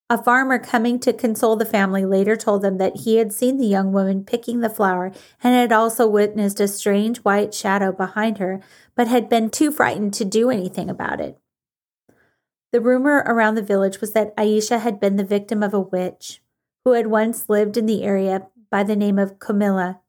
A 0.08 0.22
farmer 0.22 0.60
coming 0.60 1.00
to 1.00 1.12
console 1.12 1.56
the 1.56 1.66
family 1.66 2.06
later 2.06 2.36
told 2.36 2.62
them 2.62 2.78
that 2.78 2.98
he 2.98 3.16
had 3.16 3.34
seen 3.34 3.58
the 3.58 3.66
young 3.66 3.92
woman 3.92 4.24
picking 4.24 4.60
the 4.60 4.70
flower 4.70 5.12
and 5.44 5.56
had 5.56 5.72
also 5.72 6.08
witnessed 6.08 6.60
a 6.60 6.68
strange 6.68 7.18
white 7.22 7.52
shadow 7.56 7.92
behind 7.92 8.38
her, 8.38 8.62
but 8.94 9.08
had 9.08 9.28
been 9.28 9.50
too 9.50 9.72
frightened 9.72 10.14
to 10.14 10.26
do 10.26 10.52
anything 10.52 10.88
about 10.88 11.20
it. 11.20 11.40
The 12.72 12.82
rumor 12.82 13.24
around 13.26 13.56
the 13.56 13.64
village 13.64 14.00
was 14.00 14.12
that 14.12 14.38
Aisha 14.38 14.80
had 14.80 15.00
been 15.00 15.16
the 15.16 15.24
victim 15.24 15.64
of 15.64 15.74
a 15.74 15.80
witch 15.80 16.40
who 16.86 16.92
had 16.92 17.08
once 17.08 17.50
lived 17.50 17.78
in 17.78 17.88
the 17.88 18.04
area 18.04 18.46
by 18.70 18.84
the 18.84 18.96
name 18.96 19.18
of 19.18 19.40
Camilla. 19.40 20.02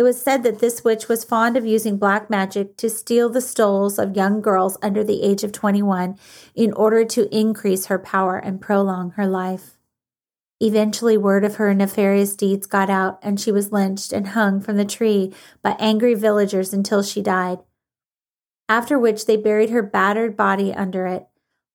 It 0.00 0.04
was 0.04 0.18
said 0.18 0.44
that 0.44 0.60
this 0.60 0.82
witch 0.82 1.08
was 1.08 1.24
fond 1.24 1.58
of 1.58 1.66
using 1.66 1.98
black 1.98 2.30
magic 2.30 2.78
to 2.78 2.88
steal 2.88 3.28
the 3.28 3.42
souls 3.42 3.98
of 3.98 4.16
young 4.16 4.40
girls 4.40 4.78
under 4.80 5.04
the 5.04 5.22
age 5.22 5.44
of 5.44 5.52
21 5.52 6.16
in 6.54 6.72
order 6.72 7.04
to 7.04 7.28
increase 7.36 7.84
her 7.84 7.98
power 7.98 8.38
and 8.38 8.62
prolong 8.62 9.10
her 9.10 9.26
life. 9.26 9.76
Eventually, 10.58 11.18
word 11.18 11.44
of 11.44 11.56
her 11.56 11.74
nefarious 11.74 12.34
deeds 12.34 12.66
got 12.66 12.88
out, 12.88 13.18
and 13.20 13.38
she 13.38 13.52
was 13.52 13.72
lynched 13.72 14.10
and 14.10 14.28
hung 14.28 14.62
from 14.62 14.78
the 14.78 14.86
tree 14.86 15.34
by 15.60 15.76
angry 15.78 16.14
villagers 16.14 16.72
until 16.72 17.02
she 17.02 17.20
died. 17.20 17.58
After 18.70 18.98
which, 18.98 19.26
they 19.26 19.36
buried 19.36 19.68
her 19.68 19.82
battered 19.82 20.34
body 20.34 20.72
under 20.72 21.04
it. 21.04 21.26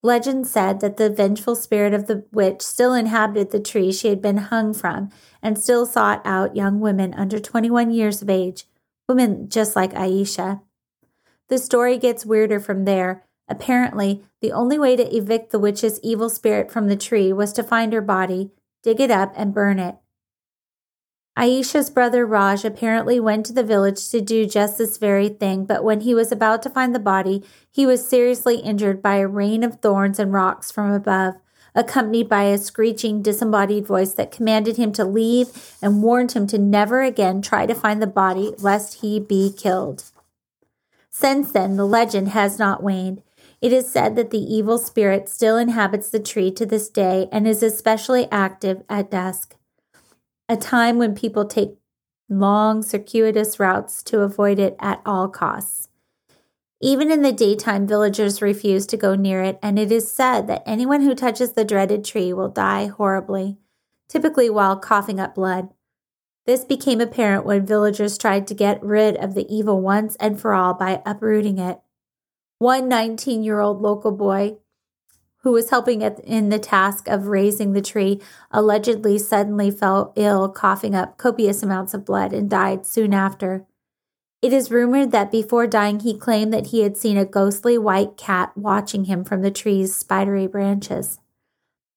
Legend 0.02 0.46
said 0.46 0.80
that 0.80 0.96
the 0.96 1.10
vengeful 1.10 1.56
spirit 1.56 1.92
of 1.92 2.06
the 2.06 2.24
witch 2.30 2.62
still 2.62 2.94
inhabited 2.94 3.50
the 3.50 3.60
tree 3.60 3.92
she 3.92 4.08
had 4.08 4.22
been 4.22 4.36
hung 4.36 4.72
from 4.72 5.10
and 5.42 5.58
still 5.58 5.86
sought 5.86 6.22
out 6.24 6.56
young 6.56 6.80
women 6.80 7.14
under 7.14 7.40
21 7.40 7.90
years 7.90 8.22
of 8.22 8.30
age, 8.30 8.64
women 9.08 9.48
just 9.48 9.74
like 9.74 9.92
Aisha. 9.94 10.60
The 11.48 11.58
story 11.58 11.98
gets 11.98 12.26
weirder 12.26 12.60
from 12.60 12.84
there. 12.84 13.24
Apparently, 13.48 14.24
the 14.40 14.52
only 14.52 14.78
way 14.78 14.96
to 14.96 15.16
evict 15.16 15.50
the 15.50 15.58
witch's 15.58 16.00
evil 16.02 16.28
spirit 16.28 16.70
from 16.70 16.88
the 16.88 16.96
tree 16.96 17.32
was 17.32 17.52
to 17.54 17.62
find 17.62 17.92
her 17.92 18.00
body, 18.00 18.50
dig 18.82 19.00
it 19.00 19.10
up, 19.10 19.32
and 19.36 19.54
burn 19.54 19.78
it. 19.78 19.96
Aisha's 21.36 21.90
brother 21.90 22.24
Raj 22.24 22.64
apparently 22.64 23.20
went 23.20 23.44
to 23.46 23.52
the 23.52 23.62
village 23.62 24.08
to 24.08 24.22
do 24.22 24.46
just 24.46 24.78
this 24.78 24.96
very 24.96 25.28
thing, 25.28 25.66
but 25.66 25.84
when 25.84 26.00
he 26.00 26.14
was 26.14 26.32
about 26.32 26.62
to 26.62 26.70
find 26.70 26.94
the 26.94 26.98
body, 26.98 27.44
he 27.70 27.84
was 27.84 28.08
seriously 28.08 28.56
injured 28.56 29.02
by 29.02 29.16
a 29.16 29.28
rain 29.28 29.62
of 29.62 29.80
thorns 29.80 30.18
and 30.18 30.32
rocks 30.32 30.70
from 30.70 30.90
above, 30.90 31.34
accompanied 31.74 32.30
by 32.30 32.44
a 32.44 32.56
screeching, 32.56 33.20
disembodied 33.20 33.86
voice 33.86 34.14
that 34.14 34.32
commanded 34.32 34.78
him 34.78 34.92
to 34.92 35.04
leave 35.04 35.76
and 35.82 36.02
warned 36.02 36.32
him 36.32 36.46
to 36.46 36.56
never 36.56 37.02
again 37.02 37.42
try 37.42 37.66
to 37.66 37.74
find 37.74 38.00
the 38.00 38.06
body 38.06 38.54
lest 38.56 39.02
he 39.02 39.20
be 39.20 39.52
killed. 39.54 40.04
Since 41.10 41.52
then, 41.52 41.76
the 41.76 41.86
legend 41.86 42.28
has 42.28 42.58
not 42.58 42.82
waned. 42.82 43.22
It 43.60 43.74
is 43.74 43.90
said 43.90 44.16
that 44.16 44.30
the 44.30 44.38
evil 44.38 44.78
spirit 44.78 45.28
still 45.28 45.58
inhabits 45.58 46.08
the 46.08 46.18
tree 46.18 46.50
to 46.52 46.64
this 46.64 46.88
day 46.88 47.28
and 47.30 47.46
is 47.46 47.62
especially 47.62 48.26
active 48.30 48.82
at 48.88 49.10
dusk 49.10 49.55
a 50.48 50.56
time 50.56 50.98
when 50.98 51.14
people 51.14 51.44
take 51.44 51.76
long, 52.28 52.82
circuitous 52.82 53.58
routes 53.58 54.02
to 54.04 54.20
avoid 54.20 54.58
it 54.58 54.76
at 54.80 55.00
all 55.04 55.28
costs. 55.28 55.88
Even 56.80 57.10
in 57.10 57.22
the 57.22 57.32
daytime, 57.32 57.86
villagers 57.86 58.42
refuse 58.42 58.86
to 58.86 58.96
go 58.96 59.14
near 59.14 59.42
it, 59.42 59.58
and 59.62 59.78
it 59.78 59.90
is 59.90 60.10
said 60.10 60.46
that 60.46 60.62
anyone 60.66 61.00
who 61.02 61.14
touches 61.14 61.52
the 61.52 61.64
dreaded 61.64 62.04
tree 62.04 62.32
will 62.32 62.48
die 62.48 62.86
horribly, 62.86 63.56
typically 64.08 64.50
while 64.50 64.76
coughing 64.76 65.18
up 65.18 65.34
blood. 65.34 65.70
This 66.44 66.64
became 66.64 67.00
apparent 67.00 67.44
when 67.44 67.66
villagers 67.66 68.18
tried 68.18 68.46
to 68.46 68.54
get 68.54 68.82
rid 68.82 69.16
of 69.16 69.34
the 69.34 69.52
evil 69.52 69.80
once 69.80 70.16
and 70.16 70.38
for 70.38 70.54
all 70.54 70.74
by 70.74 71.02
uprooting 71.04 71.58
it. 71.58 71.80
One 72.58 72.88
19 72.88 73.42
year 73.42 73.58
old 73.58 73.82
local 73.82 74.12
boy 74.12 74.58
who 75.46 75.52
was 75.52 75.70
helping 75.70 76.02
in 76.02 76.48
the 76.48 76.58
task 76.58 77.06
of 77.06 77.28
razing 77.28 77.72
the 77.72 77.80
tree, 77.80 78.20
allegedly 78.50 79.16
suddenly 79.16 79.70
fell 79.70 80.12
ill, 80.16 80.48
coughing 80.48 80.92
up 80.92 81.16
copious 81.18 81.62
amounts 81.62 81.94
of 81.94 82.04
blood, 82.04 82.32
and 82.32 82.50
died 82.50 82.84
soon 82.84 83.14
after. 83.14 83.64
It 84.42 84.52
is 84.52 84.72
rumored 84.72 85.12
that 85.12 85.30
before 85.30 85.68
dying, 85.68 86.00
he 86.00 86.18
claimed 86.18 86.52
that 86.52 86.66
he 86.66 86.80
had 86.80 86.96
seen 86.96 87.16
a 87.16 87.24
ghostly 87.24 87.78
white 87.78 88.16
cat 88.16 88.56
watching 88.56 89.04
him 89.04 89.22
from 89.22 89.42
the 89.42 89.52
tree's 89.52 89.94
spidery 89.94 90.48
branches. 90.48 91.20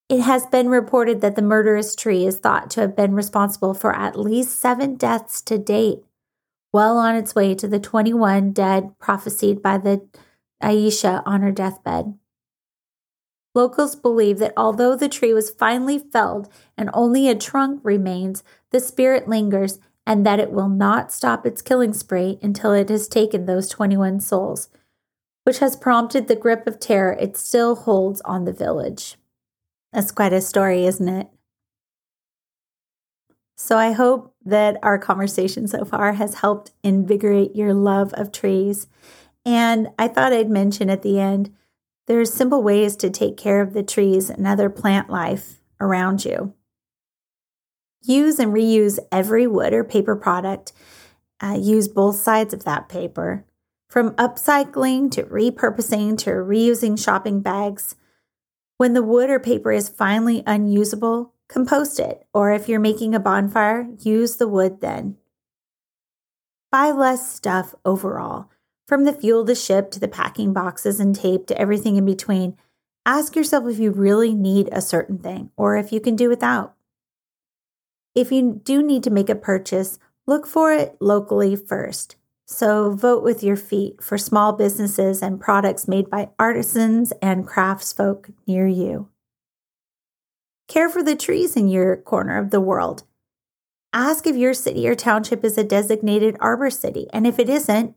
It 0.08 0.20
has 0.20 0.46
been 0.46 0.68
reported 0.68 1.20
that 1.20 1.34
the 1.34 1.42
murderous 1.42 1.96
tree 1.96 2.24
is 2.24 2.38
thought 2.38 2.70
to 2.70 2.80
have 2.82 2.94
been 2.94 3.16
responsible 3.16 3.74
for 3.74 3.92
at 3.96 4.16
least 4.16 4.60
seven 4.60 4.94
deaths 4.94 5.42
to 5.42 5.58
date, 5.58 6.04
well 6.72 6.98
on 6.98 7.16
its 7.16 7.34
way 7.34 7.56
to 7.56 7.66
the 7.66 7.80
21 7.80 8.52
dead 8.52 8.96
prophesied 9.00 9.60
by 9.60 9.76
the 9.76 10.06
Aisha 10.62 11.24
on 11.26 11.40
her 11.40 11.50
deathbed. 11.50 12.14
Locals 13.54 13.96
believe 13.96 14.38
that 14.38 14.52
although 14.56 14.94
the 14.94 15.08
tree 15.08 15.34
was 15.34 15.50
finally 15.50 15.98
felled 15.98 16.48
and 16.76 16.88
only 16.94 17.28
a 17.28 17.34
trunk 17.34 17.80
remains, 17.82 18.44
the 18.70 18.80
spirit 18.80 19.28
lingers 19.28 19.78
and 20.06 20.24
that 20.24 20.40
it 20.40 20.52
will 20.52 20.68
not 20.68 21.12
stop 21.12 21.44
its 21.44 21.62
killing 21.62 21.92
spree 21.92 22.38
until 22.42 22.72
it 22.72 22.88
has 22.88 23.08
taken 23.08 23.46
those 23.46 23.68
21 23.68 24.20
souls, 24.20 24.68
which 25.44 25.58
has 25.58 25.76
prompted 25.76 26.28
the 26.28 26.36
grip 26.36 26.66
of 26.66 26.78
terror 26.78 27.16
it 27.20 27.36
still 27.36 27.74
holds 27.74 28.20
on 28.22 28.44
the 28.44 28.52
village. 28.52 29.16
That's 29.92 30.12
quite 30.12 30.32
a 30.32 30.40
story, 30.40 30.86
isn't 30.86 31.08
it? 31.08 31.28
So 33.56 33.76
I 33.76 33.92
hope 33.92 34.34
that 34.44 34.78
our 34.82 34.98
conversation 34.98 35.68
so 35.68 35.84
far 35.84 36.14
has 36.14 36.34
helped 36.34 36.70
invigorate 36.82 37.54
your 37.54 37.74
love 37.74 38.14
of 38.14 38.32
trees. 38.32 38.86
And 39.44 39.88
I 39.98 40.08
thought 40.08 40.32
I'd 40.32 40.48
mention 40.48 40.88
at 40.88 41.02
the 41.02 41.20
end 41.20 41.54
there 42.10 42.18
are 42.18 42.24
simple 42.24 42.60
ways 42.60 42.96
to 42.96 43.08
take 43.08 43.36
care 43.36 43.60
of 43.60 43.72
the 43.72 43.84
trees 43.84 44.30
and 44.30 44.44
other 44.44 44.68
plant 44.68 45.08
life 45.08 45.60
around 45.80 46.24
you. 46.24 46.52
Use 48.02 48.40
and 48.40 48.52
reuse 48.52 48.98
every 49.12 49.46
wood 49.46 49.72
or 49.72 49.84
paper 49.84 50.16
product. 50.16 50.72
Uh, 51.40 51.56
use 51.56 51.86
both 51.86 52.16
sides 52.16 52.52
of 52.52 52.64
that 52.64 52.88
paper. 52.88 53.44
From 53.88 54.10
upcycling 54.16 55.12
to 55.12 55.22
repurposing 55.22 56.18
to 56.18 56.30
reusing 56.30 57.00
shopping 57.00 57.42
bags. 57.42 57.94
When 58.76 58.94
the 58.94 59.04
wood 59.04 59.30
or 59.30 59.38
paper 59.38 59.70
is 59.70 59.88
finally 59.88 60.42
unusable, 60.48 61.34
compost 61.48 62.00
it. 62.00 62.26
Or 62.34 62.50
if 62.50 62.68
you're 62.68 62.80
making 62.80 63.14
a 63.14 63.20
bonfire, 63.20 63.88
use 64.00 64.34
the 64.34 64.48
wood 64.48 64.80
then. 64.80 65.16
Buy 66.72 66.90
less 66.90 67.32
stuff 67.32 67.72
overall. 67.84 68.50
From 68.90 69.04
the 69.04 69.12
fuel 69.12 69.44
to 69.44 69.54
ship 69.54 69.92
to 69.92 70.00
the 70.00 70.08
packing 70.08 70.52
boxes 70.52 70.98
and 70.98 71.14
tape 71.14 71.46
to 71.46 71.56
everything 71.56 71.94
in 71.94 72.04
between, 72.04 72.56
ask 73.06 73.36
yourself 73.36 73.68
if 73.68 73.78
you 73.78 73.92
really 73.92 74.34
need 74.34 74.68
a 74.72 74.82
certain 74.82 75.16
thing 75.16 75.52
or 75.56 75.76
if 75.76 75.92
you 75.92 76.00
can 76.00 76.16
do 76.16 76.28
without. 76.28 76.74
If 78.16 78.32
you 78.32 78.60
do 78.64 78.82
need 78.82 79.04
to 79.04 79.10
make 79.10 79.28
a 79.28 79.36
purchase, 79.36 80.00
look 80.26 80.44
for 80.44 80.72
it 80.72 80.96
locally 81.00 81.54
first. 81.54 82.16
So 82.46 82.90
vote 82.90 83.22
with 83.22 83.44
your 83.44 83.54
feet 83.54 84.02
for 84.02 84.18
small 84.18 84.54
businesses 84.54 85.22
and 85.22 85.40
products 85.40 85.86
made 85.86 86.10
by 86.10 86.30
artisans 86.36 87.12
and 87.22 87.46
craftsfolk 87.46 88.30
near 88.44 88.66
you. 88.66 89.08
Care 90.66 90.88
for 90.88 91.04
the 91.04 91.14
trees 91.14 91.56
in 91.56 91.68
your 91.68 91.96
corner 91.96 92.38
of 92.38 92.50
the 92.50 92.60
world. 92.60 93.04
Ask 93.92 94.26
if 94.26 94.34
your 94.34 94.52
city 94.52 94.88
or 94.88 94.96
township 94.96 95.44
is 95.44 95.56
a 95.56 95.62
designated 95.62 96.36
arbor 96.40 96.70
city, 96.70 97.06
and 97.12 97.24
if 97.24 97.38
it 97.38 97.48
isn't, 97.48 97.94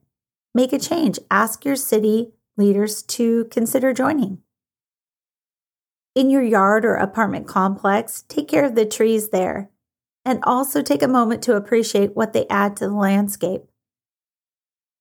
Make 0.53 0.73
a 0.73 0.79
change. 0.79 1.19
Ask 1.31 1.65
your 1.65 1.75
city 1.75 2.33
leaders 2.57 3.01
to 3.03 3.45
consider 3.45 3.93
joining. 3.93 4.39
In 6.15 6.29
your 6.29 6.43
yard 6.43 6.85
or 6.85 6.95
apartment 6.95 7.47
complex, 7.47 8.23
take 8.27 8.47
care 8.47 8.63
of 8.63 8.75
the 8.75 8.85
trees 8.85 9.29
there 9.29 9.71
and 10.23 10.39
also 10.43 10.81
take 10.81 11.01
a 11.01 11.07
moment 11.07 11.41
to 11.43 11.55
appreciate 11.55 12.15
what 12.15 12.33
they 12.33 12.47
add 12.49 12.77
to 12.77 12.87
the 12.87 12.93
landscape. 12.93 13.63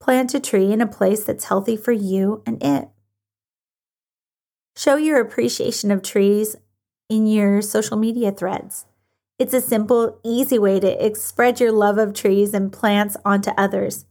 Plant 0.01 0.35
a 0.35 0.41
tree 0.41 0.73
in 0.73 0.81
a 0.81 0.87
place 0.87 1.25
that's 1.25 1.45
healthy 1.45 1.77
for 1.77 1.93
you 1.93 2.43
and 2.47 2.63
it. 2.63 2.89
Show 4.75 4.97
your 4.97 5.21
appreciation 5.21 5.91
of 5.91 6.03
trees 6.03 6.57
in 7.11 7.27
your 7.27 7.61
social 7.61 7.99
media 7.99 8.33
threads. 8.33 8.87
It's 9.39 9.55
a 9.55 9.61
simple, 9.61 10.19
easy 10.25 10.59
way 10.59 10.81
to 10.81 11.15
spread 11.15 11.61
your 11.61 11.73
love 11.73 11.99
of 11.99 12.15
trees 12.15 12.55
and 12.55 12.73
plants 12.73 13.17
onto 13.25 13.51
others. 13.51 14.07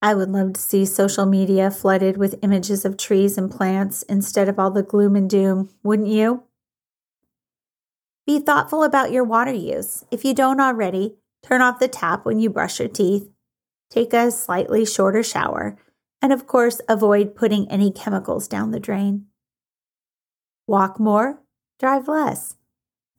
I 0.00 0.14
would 0.14 0.30
love 0.30 0.52
to 0.52 0.60
see 0.60 0.84
social 0.84 1.26
media 1.26 1.70
flooded 1.70 2.16
with 2.16 2.38
images 2.42 2.84
of 2.84 2.96
trees 2.96 3.36
and 3.36 3.50
plants 3.50 4.02
instead 4.04 4.48
of 4.48 4.58
all 4.58 4.70
the 4.70 4.82
gloom 4.82 5.16
and 5.16 5.28
doom, 5.28 5.70
wouldn't 5.82 6.08
you? 6.08 6.44
Be 8.24 8.38
thoughtful 8.38 8.84
about 8.84 9.10
your 9.10 9.24
water 9.24 9.52
use. 9.52 10.04
If 10.10 10.24
you 10.24 10.34
don't 10.34 10.60
already, 10.60 11.16
turn 11.42 11.62
off 11.62 11.80
the 11.80 11.88
tap 11.88 12.24
when 12.24 12.38
you 12.38 12.48
brush 12.48 12.78
your 12.78 12.88
teeth, 12.88 13.28
take 13.90 14.12
a 14.12 14.30
slightly 14.30 14.84
shorter 14.84 15.22
shower, 15.22 15.76
and 16.22 16.32
of 16.32 16.46
course, 16.46 16.80
avoid 16.88 17.34
putting 17.34 17.68
any 17.70 17.90
chemicals 17.90 18.46
down 18.46 18.70
the 18.70 18.78
drain. 18.78 19.26
Walk 20.66 21.00
more, 21.00 21.42
drive 21.80 22.06
less. 22.06 22.54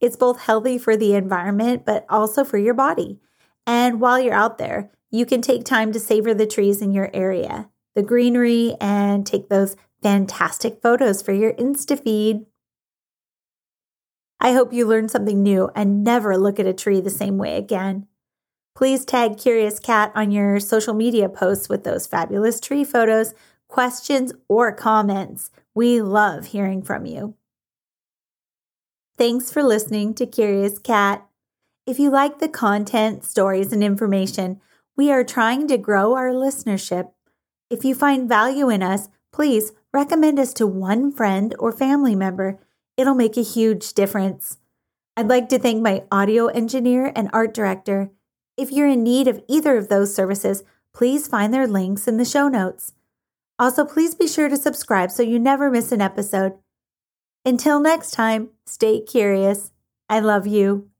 It's 0.00 0.16
both 0.16 0.40
healthy 0.40 0.78
for 0.78 0.96
the 0.96 1.14
environment, 1.14 1.84
but 1.84 2.06
also 2.08 2.42
for 2.44 2.56
your 2.56 2.74
body. 2.74 3.18
And 3.66 4.00
while 4.00 4.18
you're 4.18 4.32
out 4.32 4.56
there, 4.56 4.90
you 5.10 5.26
can 5.26 5.42
take 5.42 5.64
time 5.64 5.92
to 5.92 6.00
savor 6.00 6.32
the 6.34 6.46
trees 6.46 6.80
in 6.80 6.92
your 6.92 7.10
area, 7.12 7.68
the 7.94 8.02
greenery, 8.02 8.76
and 8.80 9.26
take 9.26 9.48
those 9.48 9.76
fantastic 10.02 10.80
photos 10.80 11.20
for 11.20 11.32
your 11.32 11.52
Insta 11.54 12.02
feed. 12.02 12.46
I 14.40 14.52
hope 14.52 14.72
you 14.72 14.86
learned 14.86 15.10
something 15.10 15.42
new 15.42 15.70
and 15.74 16.02
never 16.02 16.38
look 16.38 16.58
at 16.58 16.66
a 16.66 16.72
tree 16.72 17.00
the 17.00 17.10
same 17.10 17.36
way 17.36 17.56
again. 17.56 18.06
Please 18.74 19.04
tag 19.04 19.36
Curious 19.36 19.78
Cat 19.78 20.12
on 20.14 20.30
your 20.30 20.58
social 20.60 20.94
media 20.94 21.28
posts 21.28 21.68
with 21.68 21.84
those 21.84 22.06
fabulous 22.06 22.60
tree 22.60 22.84
photos, 22.84 23.34
questions, 23.68 24.32
or 24.48 24.72
comments. 24.72 25.50
We 25.74 26.00
love 26.00 26.46
hearing 26.46 26.82
from 26.82 27.04
you. 27.04 27.34
Thanks 29.18 29.50
for 29.50 29.62
listening 29.62 30.14
to 30.14 30.24
Curious 30.24 30.78
Cat. 30.78 31.26
If 31.86 31.98
you 31.98 32.10
like 32.10 32.38
the 32.38 32.48
content, 32.48 33.24
stories, 33.24 33.72
and 33.72 33.84
information, 33.84 34.60
we 34.96 35.10
are 35.10 35.24
trying 35.24 35.66
to 35.68 35.78
grow 35.78 36.14
our 36.14 36.30
listenership. 36.30 37.10
If 37.70 37.84
you 37.84 37.94
find 37.94 38.28
value 38.28 38.68
in 38.68 38.82
us, 38.82 39.08
please 39.32 39.72
recommend 39.92 40.38
us 40.38 40.52
to 40.54 40.66
one 40.66 41.12
friend 41.12 41.54
or 41.58 41.72
family 41.72 42.14
member. 42.14 42.58
It'll 42.96 43.14
make 43.14 43.36
a 43.36 43.42
huge 43.42 43.94
difference. 43.94 44.58
I'd 45.16 45.28
like 45.28 45.48
to 45.50 45.58
thank 45.58 45.82
my 45.82 46.04
audio 46.10 46.46
engineer 46.46 47.12
and 47.14 47.30
art 47.32 47.54
director. 47.54 48.10
If 48.56 48.70
you're 48.70 48.88
in 48.88 49.02
need 49.02 49.28
of 49.28 49.42
either 49.48 49.76
of 49.76 49.88
those 49.88 50.14
services, 50.14 50.62
please 50.92 51.26
find 51.26 51.52
their 51.52 51.66
links 51.66 52.08
in 52.08 52.16
the 52.16 52.24
show 52.24 52.48
notes. 52.48 52.92
Also, 53.58 53.84
please 53.84 54.14
be 54.14 54.26
sure 54.26 54.48
to 54.48 54.56
subscribe 54.56 55.10
so 55.10 55.22
you 55.22 55.38
never 55.38 55.70
miss 55.70 55.92
an 55.92 56.00
episode. 56.00 56.54
Until 57.44 57.80
next 57.80 58.12
time, 58.12 58.50
stay 58.66 59.00
curious. 59.00 59.72
I 60.08 60.20
love 60.20 60.46
you. 60.46 60.90